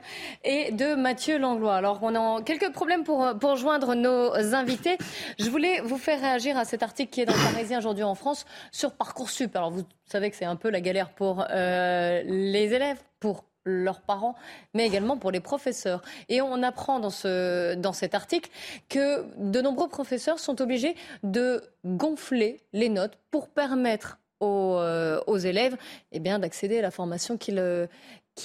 et 0.44 0.72
de 0.72 0.94
Mathieu 0.94 1.36
Langlois. 1.36 1.76
Alors, 1.76 1.98
on 2.00 2.14
a 2.14 2.40
quelques 2.40 2.72
problèmes 2.72 3.04
pour, 3.04 3.22
pour 3.38 3.56
joindre 3.56 3.94
nos 3.94 4.32
invités. 4.54 4.96
Je 5.38 5.50
voulais 5.50 5.80
vous 5.80 5.98
faire 5.98 6.22
réagir 6.22 6.56
à 6.56 6.64
cet 6.64 6.82
article 6.82 7.10
qui 7.10 7.20
est 7.20 7.26
dans 7.26 7.34
Parisien 7.34 7.80
aujourd'hui 7.80 8.02
en 8.02 8.14
France 8.14 8.46
sur 8.72 8.92
Parcoursup. 8.92 9.54
Alors, 9.54 9.70
vous 9.70 9.82
savez 10.06 10.30
que 10.30 10.36
c'est 10.36 10.46
un 10.46 10.56
peu 10.56 10.70
la 10.70 10.80
galère 10.80 11.10
pour 11.10 11.44
euh, 11.50 12.22
les 12.24 12.72
élèves, 12.72 13.02
pour 13.20 13.44
leurs 13.66 14.00
parents, 14.00 14.36
mais 14.72 14.86
également 14.86 15.18
pour 15.18 15.32
les 15.32 15.40
professeurs. 15.40 16.00
Et 16.30 16.40
on 16.40 16.62
apprend 16.62 16.98
dans, 16.98 17.10
ce, 17.10 17.74
dans 17.74 17.92
cet 17.92 18.14
article 18.14 18.48
que 18.88 19.26
de 19.36 19.60
nombreux 19.60 19.88
professeurs 19.88 20.38
sont 20.38 20.62
obligés 20.62 20.96
de 21.24 21.62
gonfler 21.84 22.62
les 22.72 22.88
notes 22.88 23.18
pour 23.30 23.50
permettre 23.50 24.16
euh, 24.42 25.18
aux, 25.26 25.38
élèves 25.38 25.76
eh 26.12 26.20
bien, 26.20 26.38
d'accéder 26.38 26.78
à 26.78 26.82
la 26.82 26.90
formation 26.90 27.38
qu'ils 27.38 27.58
euh, 27.58 27.86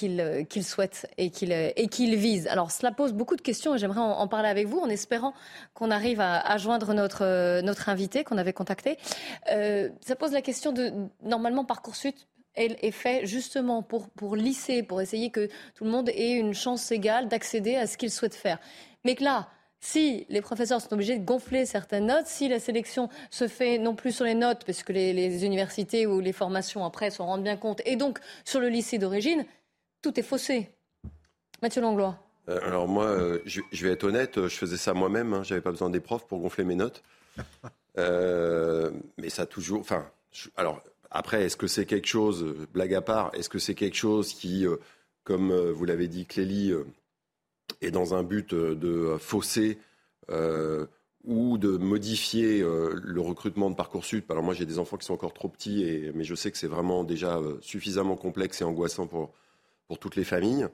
euh, 0.02 0.44
souhaitent 0.62 1.06
et 1.18 1.30
qu'ils 1.30 2.16
visent. 2.16 2.46
Alors 2.46 2.70
cela 2.70 2.92
pose 2.92 3.12
beaucoup 3.12 3.36
de 3.36 3.42
questions 3.42 3.74
et 3.74 3.78
j'aimerais 3.78 4.00
en, 4.00 4.26
parler 4.26 4.48
avec 4.48 4.66
vous 4.66 4.78
en 4.78 4.88
espérant 4.88 5.34
qu'on 5.74 5.90
arrive 5.90 6.20
à, 6.20 6.56
joindre 6.56 6.94
notre, 6.94 7.60
notre 7.60 7.90
invité 7.90 8.24
qu'on 8.24 8.38
avait 8.38 8.54
contacté. 8.54 8.96
ça 9.46 10.16
pose 10.18 10.32
la 10.32 10.40
question 10.40 10.72
de, 10.72 10.92
normalement, 11.22 11.64
Parcoursup 11.66 12.16
est 12.54 12.90
fait 12.90 13.26
justement 13.26 13.82
pour, 13.82 14.08
pour 14.10 14.36
lisser, 14.36 14.82
pour 14.82 15.00
essayer 15.00 15.30
que 15.30 15.48
tout 15.74 15.84
le 15.84 15.90
monde 15.90 16.08
ait 16.10 16.32
une 16.32 16.54
chance 16.54 16.90
égale 16.90 17.28
d'accéder 17.28 17.76
à 17.76 17.86
ce 17.86 17.98
qu'il 17.98 18.10
souhaite 18.10 18.34
faire. 18.34 18.58
Mais 19.04 19.14
que 19.14 19.24
là, 19.24 19.48
si 19.82 20.26
les 20.28 20.40
professeurs 20.40 20.80
sont 20.80 20.94
obligés 20.94 21.18
de 21.18 21.24
gonfler 21.24 21.66
certaines 21.66 22.06
notes, 22.06 22.26
si 22.26 22.48
la 22.48 22.60
sélection 22.60 23.08
se 23.30 23.48
fait 23.48 23.78
non 23.78 23.96
plus 23.96 24.12
sur 24.12 24.24
les 24.24 24.34
notes, 24.34 24.62
parce 24.64 24.84
que 24.84 24.92
les, 24.92 25.44
universités 25.44 26.06
ou 26.06 26.20
les 26.20 26.32
formations 26.32 26.84
après 26.84 27.10
s'en 27.10 27.26
rendent 27.26 27.42
bien 27.42 27.56
compte, 27.56 27.82
et 27.84 27.96
donc 27.96 28.20
sur 28.44 28.60
le 28.60 28.68
lycée 28.68 28.98
d'origine, 28.98 29.44
tout 30.00 30.18
est 30.18 30.22
faussé. 30.22 30.70
Mathieu 31.62 31.82
Langlois. 31.82 32.16
Euh, 32.48 32.60
alors 32.64 32.86
moi, 32.86 33.06
euh, 33.06 33.40
je, 33.44 33.60
vais 33.84 33.90
être 33.90 34.04
honnête, 34.04 34.46
je 34.46 34.56
faisais 34.56 34.76
ça 34.76 34.94
moi-même, 34.94 35.34
hein, 35.34 35.42
j'avais 35.42 35.60
pas 35.60 35.72
besoin 35.72 35.90
des 35.90 36.00
profs 36.00 36.26
pour 36.26 36.38
gonfler 36.38 36.64
mes 36.64 36.76
notes. 36.76 37.02
Euh, 37.98 38.90
mais 39.18 39.28
ça 39.28 39.42
a 39.42 39.46
toujours... 39.46 39.78
Enfin, 39.80 40.10
alors 40.56 40.82
après, 41.10 41.44
est-ce 41.44 41.58
que 41.58 41.66
c'est 41.66 41.84
quelque 41.84 42.06
chose, 42.06 42.42
blague 42.72 42.94
à 42.94 43.02
part, 43.02 43.30
est-ce 43.34 43.50
que 43.50 43.58
c'est 43.58 43.74
quelque 43.74 43.98
chose 43.98 44.32
qui, 44.32 44.64
comme 45.24 45.52
vous 45.52 45.84
l'avez 45.84 46.08
dit 46.08 46.24
Clélie, 46.24 46.72
et 47.82 47.90
dans 47.90 48.14
un 48.14 48.22
but 48.22 48.54
euh, 48.54 48.74
de 48.74 49.18
fausser 49.18 49.78
euh, 50.30 50.86
ou 51.24 51.58
de 51.58 51.76
modifier 51.76 52.62
euh, 52.62 52.98
le 53.02 53.20
recrutement 53.20 53.70
de 53.70 53.74
Parcoursup. 53.74 54.30
Alors 54.30 54.42
moi 54.42 54.54
j'ai 54.54 54.64
des 54.64 54.78
enfants 54.78 54.96
qui 54.96 55.04
sont 55.04 55.14
encore 55.14 55.34
trop 55.34 55.48
petits, 55.48 55.84
et, 55.84 56.12
mais 56.14 56.24
je 56.24 56.34
sais 56.34 56.50
que 56.50 56.56
c'est 56.56 56.68
vraiment 56.68 57.04
déjà 57.04 57.38
suffisamment 57.60 58.16
complexe 58.16 58.60
et 58.60 58.64
angoissant 58.64 59.06
pour, 59.06 59.32
pour 59.88 59.98
toutes 59.98 60.16
les 60.16 60.24
familles. 60.24 60.66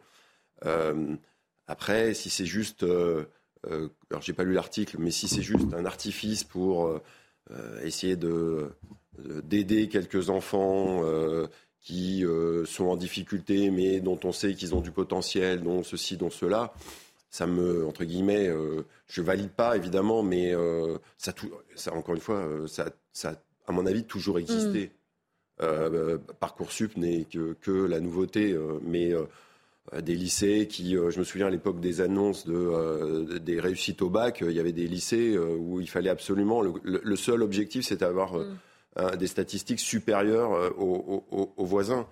après, 1.67 2.15
si 2.15 2.31
c'est 2.31 2.47
juste, 2.47 2.83
alors 2.83 4.23
j'ai 4.23 4.33
pas 4.33 4.45
lu 4.45 4.53
l'article, 4.53 4.97
mais 4.99 5.11
si 5.11 5.29
c'est 5.29 5.43
juste 5.43 5.73
un 5.75 5.85
artifice 5.85 6.45
pour 6.45 6.99
essayer 7.83 8.17
de 8.17 8.71
d'aider 9.45 9.89
quelques 9.89 10.31
enfants 10.31 11.03
qui 11.81 12.25
euh, 12.25 12.65
sont 12.65 12.87
en 12.87 12.97
difficulté, 12.97 13.71
mais 13.71 14.01
dont 14.01 14.19
on 14.25 14.33
sait 14.33 14.55
qu'ils 14.55 14.75
ont 14.75 14.81
du 14.81 14.91
potentiel, 14.91 15.63
dont 15.63 15.83
ceci, 15.83 16.17
dont 16.17 16.31
cela, 16.31 16.73
ça 17.31 17.47
me, 17.47 17.87
entre 17.87 18.05
guillemets, 18.05 18.49
euh, 18.49 18.83
je 19.09 19.23
valide 19.23 19.51
pas 19.51 19.77
évidemment, 19.77 20.23
mais 20.23 20.55
euh, 20.55 20.99
ça, 21.17 21.33
ça, 21.75 21.95
encore 21.95 22.15
une 22.15 22.21
fois, 22.21 22.47
ça, 22.67 22.91
ça, 23.13 23.41
à 23.67 23.73
mon 23.73 23.87
avis, 23.87 24.05
toujours 24.05 24.39
existé. 24.39 24.91
Mm. 25.61 26.19
Parcoursup 26.39 26.97
n'est 26.97 27.25
que, 27.25 27.57
que, 27.61 27.73
la 27.73 27.99
nouveauté, 27.99 28.57
mais 28.81 29.13
des 30.01 30.15
lycées 30.15 30.69
qui, 30.69 30.93
je 30.93 31.19
me 31.19 31.25
souviens 31.25 31.49
à 31.49 31.51
l'époque 31.51 31.81
des 31.81 32.01
annonces 32.01 32.47
de, 32.47 33.39
des 33.39 33.59
réussites 33.59 34.01
au 34.01 34.09
bac, 34.09 34.45
il 34.47 34.53
y 34.53 34.61
avait 34.61 34.71
des 34.71 34.87
lycées 34.87 35.37
où 35.37 35.81
il 35.81 35.91
fallait 35.91 36.11
absolument, 36.11 36.63
le, 36.63 37.17
seul 37.17 37.43
objectif 37.43 37.87
c'était 37.87 38.05
d'avoir 38.05 38.35
mm. 38.35 38.57
Euh, 39.01 39.15
des 39.15 39.29
statistiques 39.29 39.79
supérieures 39.79 40.53
euh, 40.55 40.71
aux, 40.71 41.65
voisins. 41.65 42.09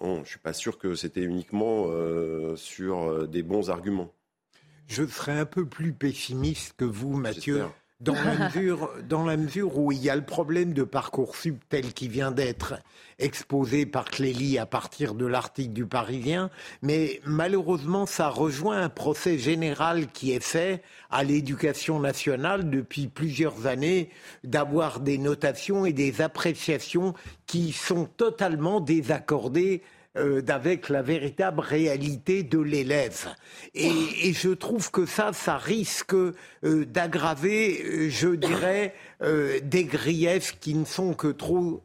je 0.00 0.06
ne 0.06 0.24
suis 0.24 0.38
pas 0.38 0.52
sûr 0.52 0.78
que 0.78 0.94
c'était 0.94 1.22
uniquement 1.22 1.86
euh, 1.88 2.54
sur 2.54 3.26
des 3.26 3.42
bons 3.42 3.68
arguments. 3.68 4.12
Je 4.86 5.04
serais 5.04 5.36
un 5.36 5.44
peu 5.44 5.66
plus 5.66 5.92
pessimiste 5.92 6.74
que 6.76 6.84
vous, 6.84 7.16
Mathieu. 7.16 7.64
Dans 8.00 8.14
la 8.14 8.34
mesure, 8.48 8.90
dans 9.08 9.24
la 9.24 9.36
mesure 9.36 9.76
où 9.76 9.90
il 9.90 9.98
y 9.98 10.10
a 10.10 10.16
le 10.16 10.24
problème 10.24 10.72
de 10.72 10.84
Parcoursup 10.84 11.60
tel 11.68 11.92
qui 11.92 12.08
vient 12.08 12.30
d'être 12.30 12.74
exposé 13.18 13.86
par 13.86 14.04
Clélie 14.04 14.58
à 14.58 14.66
partir 14.66 15.14
de 15.14 15.26
l'article 15.26 15.72
du 15.72 15.86
Parisien, 15.86 16.50
mais 16.82 17.20
malheureusement, 17.24 18.06
ça 18.06 18.28
rejoint 18.28 18.82
un 18.82 18.88
procès 18.88 19.38
général 19.38 20.06
qui 20.08 20.32
est 20.32 20.44
fait 20.44 20.82
à 21.10 21.24
l'éducation 21.24 21.98
nationale 21.98 22.70
depuis 22.70 23.08
plusieurs 23.08 23.66
années, 23.66 24.10
d'avoir 24.44 25.00
des 25.00 25.18
notations 25.18 25.84
et 25.84 25.92
des 25.92 26.20
appréciations 26.20 27.14
qui 27.46 27.72
sont 27.72 28.04
totalement 28.04 28.80
désaccordées 28.80 29.82
euh, 30.18 30.42
avec 30.48 30.88
la 30.88 31.02
véritable 31.02 31.60
réalité 31.60 32.42
de 32.42 32.58
l'élève. 32.58 33.28
Et, 33.74 34.32
je 34.32 34.50
trouve 34.50 34.90
que 34.90 35.06
ça, 35.06 35.32
ça 35.32 35.56
risque 35.56 36.14
euh, 36.14 36.34
d'aggraver, 36.62 37.82
euh, 37.84 38.10
je 38.10 38.28
dirais, 38.28 38.94
des 39.62 39.84
griefs 39.84 40.58
qui 40.60 40.74
ne 40.74 40.84
sont 40.84 41.12
que 41.12 41.28
trop 41.28 41.82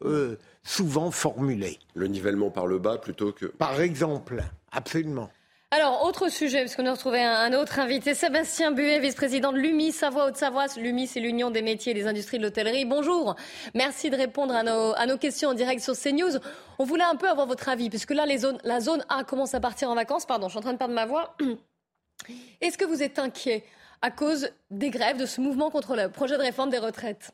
souvent 0.62 1.10
formulés. 1.10 1.78
Le 1.94 2.06
nivellement 2.06 2.50
par 2.50 2.66
le 2.66 2.78
bas 2.78 2.98
plutôt 2.98 3.32
que... 3.32 3.46
Par 3.46 3.80
exemple, 3.80 4.42
absolument. 4.70 5.30
Alors, 5.76 6.04
autre 6.04 6.28
sujet, 6.28 6.60
parce 6.60 6.76
qu'on 6.76 6.86
a 6.86 6.92
retrouvé 6.92 7.20
un, 7.20 7.52
autre 7.52 7.80
invité, 7.80 8.14
Sébastien 8.14 8.70
Buet, 8.70 9.00
vice-président 9.00 9.50
de 9.50 9.58
l'UMI 9.58 9.90
Savoie-Haute-Savoie. 9.90 10.66
L'UMI, 10.76 11.08
c'est 11.08 11.18
l'Union 11.18 11.50
des 11.50 11.62
métiers 11.62 11.90
et 11.90 11.94
des 11.96 12.06
industries 12.06 12.38
de 12.38 12.44
l'hôtellerie. 12.44 12.84
Bonjour, 12.84 13.34
merci 13.74 14.08
de 14.08 14.14
répondre 14.14 14.54
à 14.54 14.62
nos, 14.62 15.18
questions 15.18 15.48
en 15.48 15.54
direct 15.54 15.82
sur 15.82 15.94
CNews. 15.98 16.38
On 16.78 16.84
voulait 16.84 17.02
un 17.02 17.16
peu 17.16 17.28
avoir 17.28 17.48
votre 17.48 17.68
avis, 17.68 17.90
puisque 17.90 18.12
là, 18.12 18.24
la 18.24 18.80
zone 18.80 19.04
A 19.08 19.24
commence 19.24 19.52
à 19.56 19.58
partir 19.58 19.90
en 19.90 19.96
vacances. 19.96 20.26
Pardon, 20.26 20.46
je 20.46 20.52
suis 20.52 20.58
en 20.58 20.62
train 20.62 20.74
de 20.74 20.78
perdre 20.78 20.94
ma 20.94 21.06
voix. 21.06 21.36
Est-ce 22.60 22.78
que 22.78 22.84
vous 22.84 23.02
êtes 23.02 23.18
inquiet 23.18 23.64
à 24.00 24.12
cause 24.12 24.50
des 24.70 24.90
grèves, 24.90 25.16
de 25.16 25.26
ce 25.26 25.40
mouvement 25.40 25.70
contre 25.70 25.96
le 25.96 26.08
projet 26.08 26.36
de 26.36 26.42
réforme 26.42 26.70
des 26.70 26.78
retraites? 26.78 27.32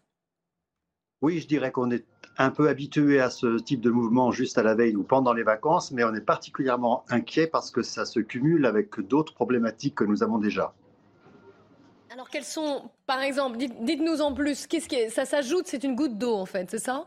Oui, 1.20 1.40
je 1.40 1.46
dirais 1.46 1.72
qu'on 1.72 1.90
est 1.90 2.06
un 2.38 2.50
peu 2.50 2.68
habitué 2.68 3.20
à 3.20 3.30
ce 3.30 3.58
type 3.58 3.80
de 3.80 3.90
mouvement 3.90 4.32
juste 4.32 4.58
à 4.58 4.62
la 4.62 4.74
veille 4.74 4.96
ou 4.96 5.02
pendant 5.02 5.32
les 5.32 5.42
vacances, 5.42 5.90
mais 5.90 6.04
on 6.04 6.14
est 6.14 6.20
particulièrement 6.20 7.04
inquiet 7.08 7.46
parce 7.46 7.70
que 7.70 7.82
ça 7.82 8.04
se 8.04 8.20
cumule 8.20 8.66
avec 8.66 9.00
d'autres 9.00 9.34
problématiques 9.34 9.94
que 9.94 10.04
nous 10.04 10.22
avons 10.22 10.38
déjà. 10.38 10.72
Alors 12.12 12.28
quelles 12.28 12.44
sont, 12.44 12.90
par 13.06 13.20
exemple, 13.20 13.56
dites-nous 13.58 14.20
en 14.20 14.34
plus, 14.34 14.66
qu'est-ce 14.66 14.88
qui 14.88 15.10
ça 15.10 15.24
s'ajoute, 15.24 15.66
c'est 15.66 15.84
une 15.84 15.94
goutte 15.94 16.18
d'eau 16.18 16.34
en 16.34 16.46
fait, 16.46 16.70
c'est 16.70 16.78
ça? 16.78 17.06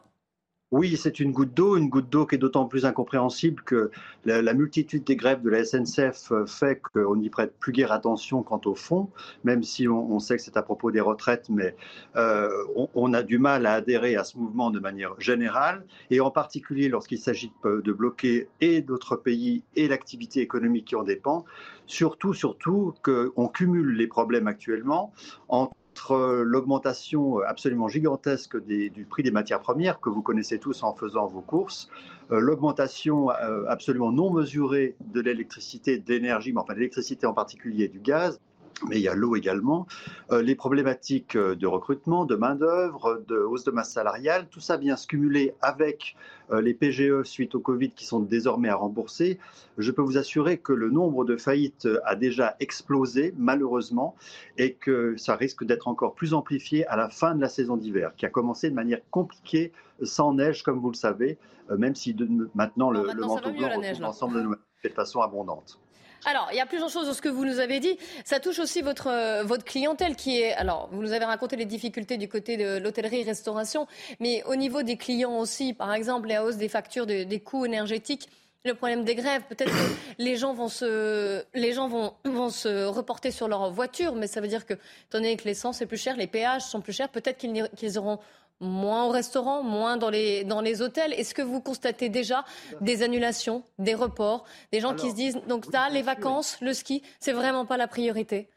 Oui, 0.74 0.98
c'est 0.98 1.20
une 1.20 1.32
goutte 1.32 1.54
d'eau, 1.54 1.78
une 1.78 1.88
goutte 1.88 2.10
d'eau 2.10 2.26
qui 2.26 2.34
est 2.34 2.40
d'autant 2.40 2.66
plus 2.66 2.84
incompréhensible 2.84 3.62
que 3.62 3.92
la, 4.26 4.54
multitude 4.56 5.04
des 5.04 5.16
grèves 5.16 5.44
de 5.44 5.52
la 5.52 5.64
SNCF 5.64 6.32
euh, 6.32 6.48
fait 6.48 6.82
qu'on 6.82 7.16
n'y 7.16 7.30
prête 7.30 7.54
plus 7.60 7.72
guère 7.72 7.92
attention 7.92 8.42
quant 8.42 8.60
au 8.66 8.74
fond, 8.74 9.08
même 9.44 9.62
si 9.62 9.88
on, 9.88 10.18
sait 10.18 10.36
que 10.38 10.42
c'est 10.42 10.58
à 10.58 10.64
propos 10.64 10.90
des 10.90 11.00
retraites, 11.00 11.48
mais 11.50 11.76
euh, 12.16 12.50
on, 12.96 13.14
a 13.14 13.22
du 13.22 13.38
mal 13.38 13.68
à 13.68 13.74
adhérer 13.74 14.16
à 14.16 14.24
ce 14.24 14.36
mouvement 14.40 14.72
de 14.72 14.80
manière 14.80 15.14
générale, 15.20 15.86
et 16.10 16.20
en 16.22 16.32
particulier 16.32 16.90
lorsqu'il 16.90 17.20
s'agit 17.20 17.52
de 17.64 17.92
bloquer 17.92 18.48
et 18.60 18.82
d'autres 18.82 19.16
pays 19.16 19.62
et 19.76 19.88
l'activité 19.88 20.42
économique 20.42 20.86
qui 20.86 20.96
en 20.96 21.04
dépend, 21.04 21.46
surtout, 21.86 22.34
surtout 22.34 22.96
qu'on 23.04 23.48
cumule 23.48 23.96
les 23.96 24.08
problèmes 24.08 24.48
actuellement 24.48 25.14
en 25.50 25.70
l'augmentation 26.10 27.40
absolument 27.40 27.88
gigantesque 27.88 28.58
du 28.66 29.06
prix 29.10 29.24
des 29.24 29.32
matières 29.32 29.62
premières 29.62 30.00
que 30.00 30.10
vous 30.10 30.22
connaissez 30.22 30.60
tous 30.60 30.84
en 30.84 30.94
faisant 30.94 31.28
vos 31.28 31.42
courses, 31.42 31.90
euh, 32.32 32.40
l'augmentation 32.40 33.32
euh, 33.32 33.66
absolument 33.68 34.12
non 34.12 34.32
mesurée 34.32 34.96
de 35.14 35.22
l'électricité, 35.22 35.98
de 35.98 36.14
l'énergie, 36.14 36.54
mais 36.54 36.60
enfin 36.60 36.74
l'électricité 36.74 37.26
en 37.26 37.34
particulier 37.34 37.88
du 37.88 38.00
gaz, 38.00 38.40
mais 38.88 38.98
il 38.98 39.04
y 39.04 39.08
a 39.08 39.16
l'eau 39.16 39.36
également, 39.36 39.88
euh, 40.32 40.42
les 40.42 40.56
problématiques 40.56 41.36
euh, 41.36 41.56
de 41.56 41.68
recrutement, 41.68 42.26
de 42.26 42.36
main-d'œuvre, 42.36 43.24
de 43.28 43.38
hausse 43.38 43.64
de 43.64 43.72
masse 43.72 43.92
salariale, 43.92 44.48
tout 44.50 44.60
ça 44.60 44.78
vient 44.78 44.96
se 44.96 45.08
cumuler 45.08 45.54
avec 45.62 46.16
euh, 46.52 46.62
les 46.62 46.74
PGE 46.74 47.24
suite 47.24 47.56
au 47.56 47.60
Covid 47.60 47.92
qui 47.92 48.06
sont 48.06 48.20
désormais 48.20 48.70
à 48.70 48.76
rembourser. 48.76 49.40
Je 49.78 49.92
peux 49.92 50.02
vous 50.02 50.18
assurer 50.18 50.58
que 50.58 50.74
le 50.74 50.90
nombre 50.90 51.26
de 51.26 51.38
faillites 51.38 51.88
a 52.06 52.16
déjà 52.16 52.56
explosé, 52.60 53.34
malheureusement, 53.38 54.16
et 54.58 54.74
que 54.74 55.16
ça 55.18 55.36
risque 55.36 55.64
d'être 55.64 55.88
encore 55.88 56.16
plus 56.16 56.34
amplifié 56.34 56.86
à 56.88 56.96
la 56.96 57.10
fin 57.10 57.36
de 57.36 57.42
la 57.42 57.50
saison 57.50 57.78
d'hiver, 57.78 58.14
qui 58.18 58.26
a 58.26 58.30
commencé 58.30 58.70
de 58.70 58.76
manière 58.76 59.00
compliquée, 59.12 59.72
sans 60.02 60.34
neige, 60.34 60.64
comme 60.64 60.80
vous 60.80 60.92
le 60.92 60.98
savez, 60.98 61.38
même 61.70 61.96
si 61.96 62.16
maintenant, 62.54 62.92
le, 62.92 63.04
manteau 63.16 63.52
blanc 63.52 63.70
retrouve 63.78 64.02
l'ensemble 64.02 64.58
de 64.84 64.90
façon 64.90 65.22
abondante. 65.22 65.80
Alors, 66.26 66.48
il 66.52 66.58
y 66.58 66.62
a 66.62 66.66
plusieurs 66.66 66.90
choses 66.90 67.08
dans 67.08 67.14
ce 67.14 67.22
que 67.22 67.30
vous 67.30 67.46
nous 67.46 67.60
avez 67.60 67.80
dit. 67.80 67.98
Ça 68.24 68.40
touche 68.40 68.60
aussi 68.60 68.82
votre, 68.82 69.08
euh, 69.08 69.44
votre 69.44 69.66
clientèle 69.66 70.16
qui 70.16 70.40
est. 70.40 70.54
Alors, 70.54 70.90
vous 70.92 71.02
nous 71.02 71.12
avez 71.12 71.26
raconté 71.26 71.56
les 71.56 71.66
difficultés 71.66 72.18
du 72.18 72.30
côté 72.30 72.56
de 72.56 72.78
l'hôtellerie-restauration, 72.78 73.88
mais 74.20 74.44
au 74.46 74.56
niveau 74.56 74.84
des 74.84 74.96
clients 74.96 75.38
aussi, 75.38 75.74
par 75.74 75.94
exemple, 75.94 76.30
la 76.30 76.46
hausse 76.46 76.58
des 76.58 76.70
factures 76.70 77.06
des 77.06 77.40
coûts 77.40 77.66
énergétiques. 77.66 78.30
Le 78.66 78.76
problème 78.76 79.04
des 79.04 79.16
grèves, 79.16 79.42
peut-être 79.50 79.72
que 79.72 79.94
les 80.24 80.38
gens 80.38 80.54
vont 80.54 80.70
se, 80.70 81.44
les 81.54 81.74
gens 81.74 81.90
vont, 81.90 82.14
vont 82.24 82.50
se 82.50 82.86
reporter 82.86 83.30
sur 83.30 83.50
leur 83.50 83.70
voiture, 83.72 84.16
mais 84.16 84.28
ça 84.28 84.40
veut 84.40 84.48
dire 84.48 84.66
que, 84.66 84.74
étant 84.74 85.18
donné 85.18 85.36
que 85.36 85.44
l'essence 85.44 85.82
est 85.82 85.86
plus 85.86 86.02
cher, 86.02 86.16
les 86.16 86.28
péages 86.28 86.62
sont 86.62 86.80
plus 86.80 86.94
chers, 86.94 87.10
peut-être 87.10 87.38
qu'ils 87.38 88.00
auront 88.00 88.20
moins 88.60 89.06
au 89.06 89.10
restaurant, 89.10 89.64
moins 89.64 89.98
dans 89.98 90.10
les, 90.10 90.44
dans 90.44 90.62
les 90.62 90.82
hôtels. 90.82 91.14
Est-ce 91.14 91.34
que 91.34 91.42
vous 91.42 91.62
constatez 91.62 92.10
déjà 92.10 92.46
des 92.82 93.04
annulations, 93.04 93.64
des 93.80 93.94
reports, 93.94 94.46
des 94.72 94.80
gens 94.80 94.96
qui 94.96 95.10
se 95.10 95.16
disent 95.16 95.40
donc 95.48 95.72
là, 95.74 95.90
les 95.90 96.02
vacances, 96.02 96.58
le 96.62 96.74
ski, 96.74 97.04
c'est 97.20 97.34
vraiment 97.34 97.66
pas 97.66 97.78
la 97.78 97.88
priorité? 97.88 98.50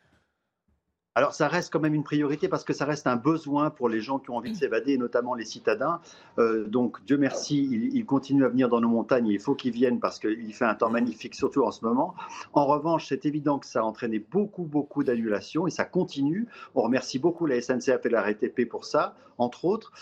Alors 1.17 1.33
ça 1.35 1.49
reste 1.49 1.73
quand 1.73 1.81
même 1.81 1.95
une 1.95 2.05
priorité 2.05 2.47
parce 2.47 2.63
que 2.63 2.75
ça 2.75 2.85
reste 2.85 3.07
un 3.07 3.17
besoin 3.17 3.71
pour 3.71 3.89
les 3.89 4.03
gens 4.03 4.19
qui 4.19 4.29
ont 4.29 4.37
envie 4.37 4.53
de 4.53 4.57
s'évader, 4.57 4.99
notamment 4.99 5.35
les 5.35 5.47
citadins. 5.47 5.99
Euh, 6.39 6.67
donc 6.67 7.03
Dieu 7.07 7.17
merci, 7.17 7.91
ils, 7.95 8.05
continuent 8.05 8.45
à 8.45 8.51
venir 8.51 8.69
dans 8.69 8.83
nos 8.83 8.91
montagnes. 8.91 9.27
Il 9.29 9.41
faut 9.41 9.55
qu'ils 9.55 9.73
viennent 9.73 9.99
parce 9.99 10.19
qu'il 10.19 10.53
fait 10.53 10.67
un 10.67 10.75
temps 10.75 10.91
magnifique, 10.91 11.35
surtout 11.35 11.65
en 11.65 11.71
ce 11.71 11.83
moment. 11.87 12.15
En 12.53 12.67
revanche, 12.67 13.07
c'est 13.09 13.25
évident 13.25 13.59
que 13.59 13.65
ça 13.65 13.81
a 13.81 13.83
entraîné 13.83 14.19
beaucoup, 14.19 14.65
beaucoup 14.65 15.05
d'annulations 15.05 15.67
et 15.67 15.71
ça 15.71 15.87
continue. 15.87 16.49
On 16.75 16.83
remercie 16.83 17.19
beaucoup 17.19 17.47
la 17.47 17.63
SNCF 17.63 18.05
et 18.05 18.11
la 18.11 18.21
RTP 18.21 18.69
pour 18.69 18.85
ça, 18.85 19.15
entre 19.39 19.65
autres. 19.65 19.93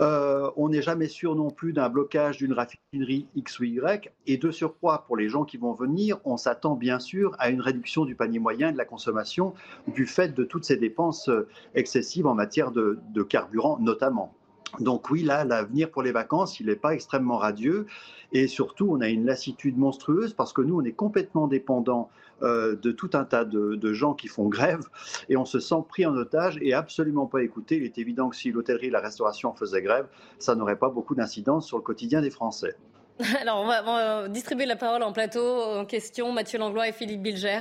Euh, 0.00 0.50
on 0.56 0.70
n'est 0.70 0.82
jamais 0.82 1.08
sûr 1.08 1.34
non 1.36 1.50
plus 1.50 1.72
d'un 1.72 1.88
blocage 1.88 2.38
d'une 2.38 2.52
raffinerie 2.52 3.26
X 3.34 3.58
ou 3.60 3.64
Y. 3.64 4.10
Et 4.26 4.38
de 4.38 4.50
surcroît, 4.50 5.04
pour 5.06 5.16
les 5.16 5.28
gens 5.28 5.44
qui 5.44 5.58
vont 5.58 5.74
venir, 5.74 6.18
on 6.24 6.36
s'attend 6.36 6.74
bien 6.74 6.98
sûr 6.98 7.36
à 7.38 7.50
une 7.50 7.60
réduction 7.60 8.04
du 8.04 8.14
panier 8.14 8.38
moyen 8.38 8.72
de 8.72 8.78
la 8.78 8.84
consommation 8.84 9.54
du 9.86 10.06
fait 10.06 10.34
de 10.34 10.44
toutes 10.44 10.64
ces 10.64 10.76
dépenses 10.76 11.28
euh, 11.28 11.48
excessives 11.74 12.26
en 12.26 12.34
matière 12.34 12.70
de 12.70 13.22
carburant 13.22 13.78
notamment. 13.78 14.34
Donc 14.78 15.10
oui, 15.10 15.22
là, 15.22 15.44
l'avenir 15.44 15.90
pour 15.90 16.02
les 16.02 16.12
vacances, 16.12 16.60
il 16.60 16.66
n'est 16.66 16.76
pas 16.76 16.94
extrêmement 16.94 17.38
radieux. 17.38 17.86
Et 18.32 18.46
surtout, 18.46 18.88
on 18.90 19.00
a 19.00 19.08
une 19.08 19.26
lassitude 19.26 19.76
monstrueuse 19.76 20.32
parce 20.34 20.52
que 20.52 20.62
nous, 20.62 20.80
on 20.80 20.84
est 20.84 20.92
complètement 20.92 21.48
dépendant 21.48 22.10
euh, 22.42 22.76
de 22.76 22.92
tout 22.92 23.10
un 23.14 23.24
tas 23.24 23.44
de, 23.44 23.92
gens 23.92 24.14
qui 24.14 24.28
font 24.28 24.48
grève 24.48 24.82
et 25.28 25.36
on 25.36 25.44
se 25.44 25.58
sent 25.58 25.82
pris 25.88 26.06
en 26.06 26.14
otage 26.14 26.58
et 26.62 26.72
absolument 26.72 27.26
pas 27.26 27.42
écouté. 27.42 27.76
Il 27.76 27.84
est 27.84 27.98
évident 27.98 28.28
que 28.28 28.36
si 28.36 28.52
l'hôtellerie 28.52 28.86
et 28.86 28.90
la 28.90 29.00
restauration 29.00 29.52
faisaient 29.52 29.82
grève, 29.82 30.06
ça 30.38 30.54
n'aurait 30.54 30.78
pas 30.78 30.88
beaucoup 30.88 31.14
d'incidence 31.14 31.66
sur 31.66 31.76
le 31.76 31.82
quotidien 31.82 32.22
des 32.22 32.30
Français. 32.30 32.76
Alors, 33.40 33.60
on 33.60 33.66
va, 33.66 34.28
distribuer 34.28 34.66
la 34.66 34.76
parole 34.76 35.02
en 35.02 35.12
plateau 35.12 35.62
en 35.62 35.84
question, 35.84 36.32
Mathieu 36.32 36.58
Langlois 36.58 36.88
et 36.88 36.92
Philippe 36.92 37.22
Bilger. 37.22 37.60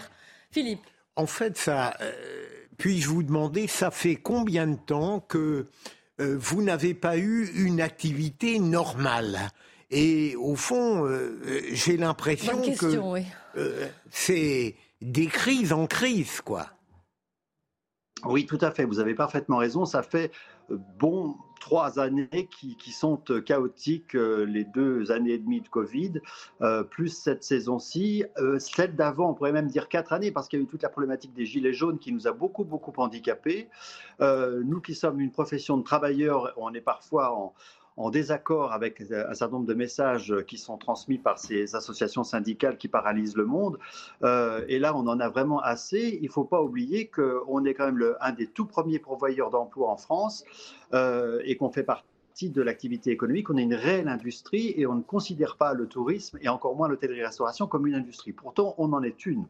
Philippe. 0.52 0.86
En 1.16 1.26
fait, 1.26 1.58
ça, 1.58 1.94
euh, 2.02 2.12
puis-je 2.78 3.10
vous 3.10 3.24
demander, 3.24 3.68
ça 3.68 3.92
fait 3.92 4.16
combien 4.16 4.68
de 4.68 4.78
temps 4.78 5.20
que 5.20 5.68
euh, 6.20 6.38
vous 6.40 6.62
n'avez 6.62 6.94
pas 6.94 7.18
eu 7.18 7.50
une 7.56 7.82
activité 7.82 8.60
normale. 8.60 9.50
Et 9.92 10.36
au 10.36 10.56
fond, 10.56 11.06
euh, 11.06 11.40
j'ai 11.72 11.98
l'impression 11.98 12.62
que 12.62 13.24
euh, 13.58 13.88
c'est 14.12 14.76
des 15.02 15.28
crises 15.28 15.74
en 15.74 15.88
crise, 15.88 16.42
quoi. 16.42 16.68
Oui, 18.26 18.46
tout 18.46 18.60
à 18.62 18.72
fait. 18.72 18.84
Vous 18.84 19.00
avez 19.00 19.16
parfaitement 19.16 19.58
raison. 19.58 19.86
Ça 19.86 20.04
fait 20.04 20.32
bon 20.70 21.36
trois 21.60 22.00
années 22.00 22.50
qui, 22.50 22.92
sont 22.92 23.22
euh, 23.30 23.42
chaotiques, 23.42 24.16
euh, 24.16 24.46
les 24.46 24.64
deux 24.64 25.12
années 25.12 25.34
et 25.34 25.38
demie 25.38 25.62
de 25.62 25.68
Covid, 25.68 26.14
euh, 26.62 26.84
plus 26.84 27.10
cette 27.10 27.44
saison-ci. 27.44 28.24
celle 28.60 28.96
d'avant, 28.96 29.32
on 29.32 29.34
pourrait 29.34 29.52
même 29.52 29.68
dire 29.68 29.90
quatre 29.90 30.14
années, 30.14 30.32
parce 30.32 30.48
qu'il 30.48 30.60
y 30.60 30.62
a 30.62 30.64
eu 30.64 30.68
toute 30.68 30.84
la 30.84 30.90
problématique 30.90 31.34
des 31.34 31.46
gilets 31.46 31.74
jaunes 31.74 32.00
qui 32.00 32.12
nous 32.12 32.28
a 32.28 32.32
beaucoup, 32.32 32.64
beaucoup 32.64 32.94
handicapés. 32.98 33.70
nous 34.20 34.82
qui 34.82 34.96
sommes 34.96 35.20
une 35.20 35.32
profession 35.32 35.78
de 35.78 35.84
travailleurs, 35.84 36.54
on 36.58 36.74
est 36.74 36.82
parfois 36.82 37.34
en, 37.34 37.54
en 38.00 38.10
désaccord 38.10 38.72
avec 38.72 39.02
un 39.02 39.34
certain 39.34 39.56
nombre 39.56 39.68
de 39.68 39.74
messages 39.74 40.34
qui 40.48 40.58
sont 40.58 40.78
transmis 40.78 41.18
par 41.18 41.38
ces 41.38 41.76
associations 41.76 42.24
syndicales 42.24 42.78
qui 42.78 42.88
paralysent 42.88 43.36
le 43.36 43.46
monde. 43.46 43.78
Euh, 44.24 44.64
et 44.70 44.80
là, 44.80 44.96
on 44.96 45.06
en 45.08 45.20
a 45.20 45.28
vraiment 45.28 45.60
assez. 45.60 46.18
Il 46.22 46.28
ne 46.28 46.32
faut 46.32 46.46
pas 46.46 46.62
oublier 46.62 47.08
qu'on 47.08 47.66
est 47.66 47.74
quand 47.74 47.86
même 47.86 47.98
le, 47.98 48.16
un 48.22 48.32
des 48.32 48.48
tout 48.48 48.66
premiers 48.66 49.00
pourvoyeurs 49.00 49.50
d'emplois 49.50 49.90
en 49.90 49.98
France 49.98 50.46
euh, 50.94 51.42
et 51.44 51.58
qu'on 51.58 51.70
fait 51.70 51.84
partie 51.84 52.50
de 52.50 52.62
l'activité 52.62 53.12
économique. 53.12 53.50
On 53.50 53.58
est 53.58 53.64
une 53.64 53.76
réelle 53.76 54.08
industrie 54.08 54.74
et 54.78 54.86
on 54.88 54.96
ne 54.96 55.02
considère 55.02 55.58
pas 55.58 55.74
le 55.74 55.86
tourisme 55.86 56.40
et 56.42 56.48
encore 56.48 56.78
moins 56.78 56.88
l'hôtellerie-restauration 56.88 57.68
comme 57.68 57.86
une 57.86 57.96
industrie. 57.96 58.32
Pourtant, 58.32 58.76
on 58.78 58.94
en 58.94 59.04
est 59.04 59.26
une. 59.26 59.46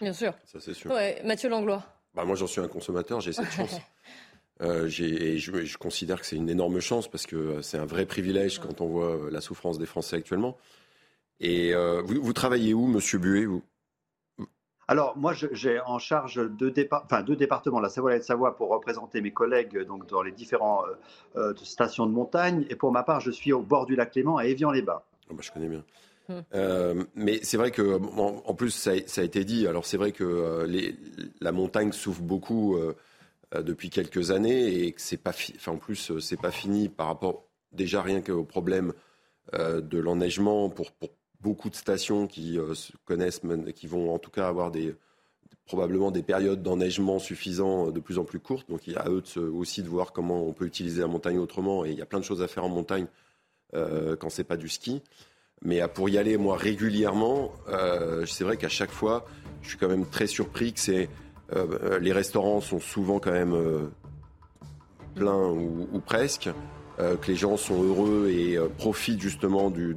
Bien 0.00 0.14
sûr. 0.14 0.32
Ça, 0.46 0.60
c'est 0.60 0.72
sûr. 0.72 0.90
Ouais, 0.90 1.20
Mathieu 1.26 1.50
Langlois. 1.50 1.84
Bah, 2.14 2.24
moi, 2.24 2.36
j'en 2.36 2.46
suis 2.46 2.62
un 2.62 2.68
consommateur, 2.68 3.20
j'ai 3.20 3.34
cette 3.34 3.50
chance. 3.50 3.78
Euh, 4.62 4.86
et 4.86 5.38
je, 5.38 5.64
je, 5.64 5.78
considère 5.78 6.20
que 6.20 6.26
c'est 6.26 6.36
une 6.36 6.48
énorme 6.48 6.80
chance 6.80 7.08
parce 7.08 7.26
que 7.26 7.60
c'est 7.62 7.78
un 7.78 7.86
vrai 7.86 8.06
privilège 8.06 8.60
quand 8.60 8.80
on 8.80 8.86
voit 8.86 9.18
la 9.30 9.40
souffrance 9.40 9.78
des 9.78 9.86
Français 9.86 10.16
actuellement. 10.16 10.56
Et 11.40 11.74
vous, 11.74 12.22
vous, 12.22 12.32
travaillez 12.32 12.72
où, 12.72 12.86
Monsieur 12.86 13.18
Buet 13.18 13.46
vous? 13.46 13.64
Alors, 14.88 15.16
moi, 15.16 15.32
j'ai 15.32 15.80
en 15.80 15.98
charge 15.98 16.40
deux, 16.58 16.72
enfin, 16.90 17.22
deux, 17.22 17.36
départements, 17.36 17.80
la 17.80 17.88
Savoie 17.88 18.14
et 18.14 18.18
la 18.18 18.22
Savoie, 18.22 18.56
pour 18.56 18.68
représenter 18.68 19.20
mes 19.20 19.30
collègues 19.30 19.86
donc, 19.86 20.06
dans 20.08 20.22
les 20.22 20.32
différentes 20.32 20.84
euh, 21.36 21.54
stations 21.62 22.06
de 22.06 22.12
montagne. 22.12 22.66
Et 22.68 22.76
pour 22.76 22.92
ma 22.92 23.02
part, 23.02 23.20
je 23.20 23.30
suis 23.30 23.52
au 23.52 23.62
bord 23.62 23.86
du 23.86 23.96
lac 23.96 24.14
Léman, 24.14 24.36
à 24.36 24.44
Évian-les-Bas. 24.44 25.04
Oh, 25.30 25.34
bah, 25.34 25.42
je 25.42 25.50
connais 25.50 25.68
bien. 25.68 25.84
Euh, 26.54 27.04
mais 27.14 27.40
c'est 27.42 27.56
vrai 27.56 27.70
que, 27.70 28.00
en, 28.18 28.54
plus, 28.54 28.70
ça, 28.70 28.90
a 28.90 29.22
été 29.22 29.44
dit. 29.44 29.66
Alors, 29.66 29.86
c'est 29.86 29.96
vrai 29.96 30.12
que 30.12 30.24
euh, 30.24 30.66
les, 30.66 30.96
la 31.40 31.52
montagne 31.52 31.92
souffre 31.92 32.22
beaucoup 32.22 32.76
depuis 33.60 33.90
quelques 33.90 34.30
années 34.30 34.84
et 34.84 34.92
que 34.92 35.00
c'est 35.00 35.16
pas, 35.16 35.32
enfin, 35.56 35.72
en 35.72 35.76
plus, 35.76 36.18
c'est 36.20 36.40
pas 36.40 36.50
fini 36.50 36.88
par 36.88 37.08
rapport 37.08 37.44
déjà 37.72 38.02
rien 38.02 38.20
qu'au 38.22 38.44
problème 38.44 38.92
de 39.52 39.98
l'enneigement 39.98 40.70
pour, 40.70 40.90
beaucoup 41.42 41.68
de 41.68 41.74
stations 41.74 42.26
qui 42.26 42.58
euh, 42.58 42.74
se 42.74 42.92
connaissent, 43.04 43.40
qui 43.74 43.86
vont 43.86 44.14
en 44.14 44.18
tout 44.18 44.30
cas 44.30 44.48
avoir 44.48 44.70
probablement 45.66 46.10
des 46.10 46.22
périodes 46.22 46.62
d'enneigement 46.62 47.18
suffisant 47.18 47.88
euh, 47.88 47.92
de 47.92 48.00
plus 48.00 48.18
en 48.18 48.24
plus 48.24 48.40
courtes. 48.40 48.68
Donc 48.70 48.86
il 48.86 48.94
y 48.94 48.96
a 48.96 49.00
à 49.00 49.10
eux 49.10 49.22
aussi 49.52 49.82
de 49.82 49.88
voir 49.88 50.12
comment 50.12 50.46
on 50.46 50.52
peut 50.52 50.66
utiliser 50.66 51.02
la 51.02 51.08
montagne 51.08 51.38
autrement. 51.38 51.84
Et 51.84 51.90
il 51.90 51.98
y 51.98 52.02
a 52.02 52.06
plein 52.06 52.20
de 52.20 52.24
choses 52.24 52.42
à 52.42 52.48
faire 52.48 52.64
en 52.64 52.68
montagne 52.68 53.06
euh, 53.74 54.16
quand 54.16 54.30
c'est 54.30 54.44
pas 54.44 54.56
du 54.56 54.68
ski. 54.68 55.02
Mais 55.64 55.86
pour 55.86 56.08
y 56.08 56.18
aller, 56.18 56.36
moi, 56.38 56.56
régulièrement, 56.56 57.52
euh, 57.68 58.26
c'est 58.26 58.42
vrai 58.42 58.56
qu'à 58.56 58.68
chaque 58.68 58.90
fois, 58.90 59.24
je 59.62 59.68
suis 59.68 59.78
quand 59.78 59.88
même 59.88 60.06
très 60.06 60.26
surpris 60.26 60.72
que 60.72 60.80
c'est, 60.80 61.08
les 62.00 62.12
restaurants 62.12 62.60
sont 62.60 62.80
souvent 62.80 63.18
quand 63.18 63.32
même 63.32 63.56
pleins 65.14 65.48
ou, 65.48 65.88
ou 65.92 66.00
presque. 66.00 66.48
Euh, 67.00 67.16
que 67.16 67.28
les 67.28 67.36
gens 67.36 67.56
sont 67.56 67.82
heureux 67.82 68.28
et 68.28 68.58
euh, 68.58 68.68
profitent 68.68 69.20
justement 69.20 69.70
de, 69.70 69.94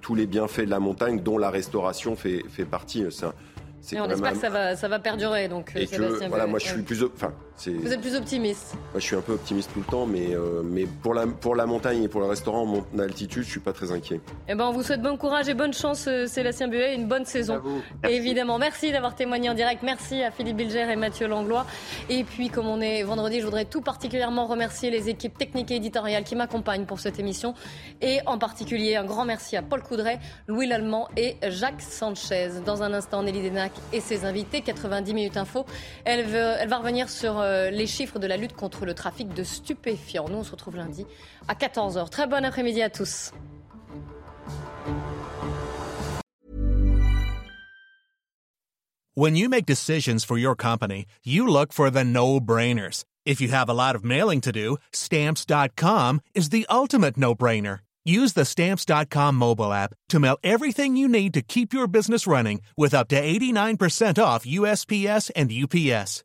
tous 0.00 0.14
les 0.14 0.26
bienfaits 0.26 0.62
de 0.62 0.70
la 0.70 0.80
montagne, 0.80 1.20
dont 1.20 1.36
la 1.36 1.50
restauration 1.50 2.16
fait, 2.16 2.42
fait 2.48 2.64
partie. 2.64 3.02
Et 3.02 4.00
on 4.00 4.08
espère 4.08 4.32
que 4.32 4.38
ça 4.38 4.48
va, 4.48 4.74
ça 4.74 4.88
va 4.88 4.98
perdurer. 4.98 5.48
Donc, 5.48 5.72
et 5.76 5.86
que, 5.86 6.26
voilà, 6.28 6.46
moi, 6.46 6.58
je 6.58 6.68
suis 6.68 6.82
plus. 6.82 7.04
Enfin, 7.04 7.34
Vous 7.66 7.92
êtes 7.92 8.00
plus 8.00 8.16
optimiste 8.16 8.74
Moi, 8.74 9.00
je 9.00 9.00
suis 9.00 9.16
un 9.16 9.20
peu 9.20 9.32
optimiste 9.32 9.70
tout 9.72 9.80
le 9.80 9.84
temps, 9.84 10.06
mais, 10.06 10.34
euh, 10.34 10.62
mais 10.64 10.86
pour, 10.86 11.14
la, 11.14 11.26
pour 11.26 11.54
la 11.54 11.66
montagne 11.66 12.02
et 12.02 12.08
pour 12.08 12.20
le 12.20 12.26
restaurant 12.26 12.84
en 12.94 12.98
altitude, 12.98 13.44
je 13.44 13.50
suis 13.50 13.60
pas 13.60 13.72
très 13.72 13.92
inquiet. 13.92 14.20
Eh 14.48 14.54
ben, 14.54 14.66
on 14.66 14.72
vous 14.72 14.82
souhaite 14.82 15.02
bon 15.02 15.16
courage 15.16 15.48
et 15.48 15.54
bonne 15.54 15.72
chance, 15.72 16.06
euh, 16.08 16.26
Sébastien 16.26 16.68
Buet, 16.68 16.94
une 16.94 17.06
bonne 17.06 17.24
saison. 17.24 17.60
évidemment, 18.08 18.58
merci 18.58 18.90
d'avoir 18.90 19.14
témoigné 19.14 19.50
en 19.50 19.54
direct. 19.54 19.82
Merci 19.82 20.22
à 20.22 20.30
Philippe 20.30 20.56
Bilger 20.56 20.90
et 20.90 20.96
Mathieu 20.96 21.28
Langlois. 21.28 21.66
Et 22.08 22.24
puis, 22.24 22.48
comme 22.48 22.66
on 22.66 22.80
est 22.80 23.02
vendredi, 23.02 23.40
je 23.40 23.44
voudrais 23.44 23.64
tout 23.64 23.80
particulièrement 23.80 24.46
remercier 24.46 24.90
les 24.90 25.08
équipes 25.08 25.36
techniques 25.36 25.70
et 25.70 25.76
éditoriales 25.76 26.24
qui 26.24 26.34
m'accompagnent 26.34 26.86
pour 26.86 27.00
cette 27.00 27.18
émission. 27.20 27.54
Et 28.00 28.20
en 28.26 28.38
particulier, 28.38 28.96
un 28.96 29.04
grand 29.04 29.24
merci 29.24 29.56
à 29.56 29.62
Paul 29.62 29.82
Coudray, 29.82 30.18
Louis 30.48 30.66
Lallemand 30.66 31.08
et 31.16 31.36
Jacques 31.48 31.82
Sanchez. 31.82 32.50
Dans 32.66 32.82
un 32.82 32.92
instant, 32.92 33.22
Nelly 33.22 33.48
Denac 33.48 33.72
et 33.92 34.00
ses 34.00 34.24
invités. 34.24 34.62
90 34.62 35.14
minutes 35.14 35.36
info. 35.36 35.64
Elle, 36.04 36.24
veut, 36.24 36.54
elle 36.58 36.68
va 36.68 36.78
revenir 36.78 37.08
sur 37.08 37.41
les 37.42 37.86
chiffres 37.86 38.18
de 38.18 38.26
la 38.26 38.36
lutte 38.36 38.54
contre 38.54 38.84
le 38.84 38.94
trafic 38.94 39.32
de 39.34 39.42
stupéfiants. 39.42 40.28
Nous, 40.28 40.38
on 40.38 40.44
se 40.44 40.50
retrouve 40.50 40.76
lundi 40.76 41.06
à 41.48 41.54
14h. 41.54 42.08
Très 42.10 42.26
bon 42.26 42.44
après-midi 42.44 42.82
à 42.82 42.90
tous. 42.90 43.32
When 49.14 49.36
you 49.36 49.50
make 49.50 49.66
decisions 49.66 50.24
for 50.24 50.38
your 50.38 50.56
company, 50.56 51.04
you 51.22 51.46
look 51.46 51.72
for 51.72 51.90
the 51.90 52.02
no-brainers. 52.02 53.04
If 53.26 53.40
you 53.40 53.48
have 53.48 53.68
a 53.68 53.74
lot 53.74 53.94
of 53.94 54.04
mailing 54.04 54.40
to 54.40 54.52
do, 54.52 54.78
stamps.com 54.92 56.22
is 56.34 56.48
the 56.48 56.66
ultimate 56.70 57.18
no-brainer. 57.18 57.80
Use 58.04 58.32
the 58.32 58.44
Stamps.com 58.44 59.36
mobile 59.36 59.72
app 59.72 59.94
to 60.08 60.18
mail 60.18 60.38
everything 60.42 60.96
you 60.96 61.08
need 61.08 61.32
to 61.34 61.42
keep 61.42 61.72
your 61.72 61.86
business 61.86 62.26
running 62.26 62.60
with 62.76 62.94
up 62.94 63.08
to 63.08 63.20
89% 63.20 64.22
off 64.22 64.44
USPS 64.44 65.30
and 65.36 65.52
UPS. 65.52 66.24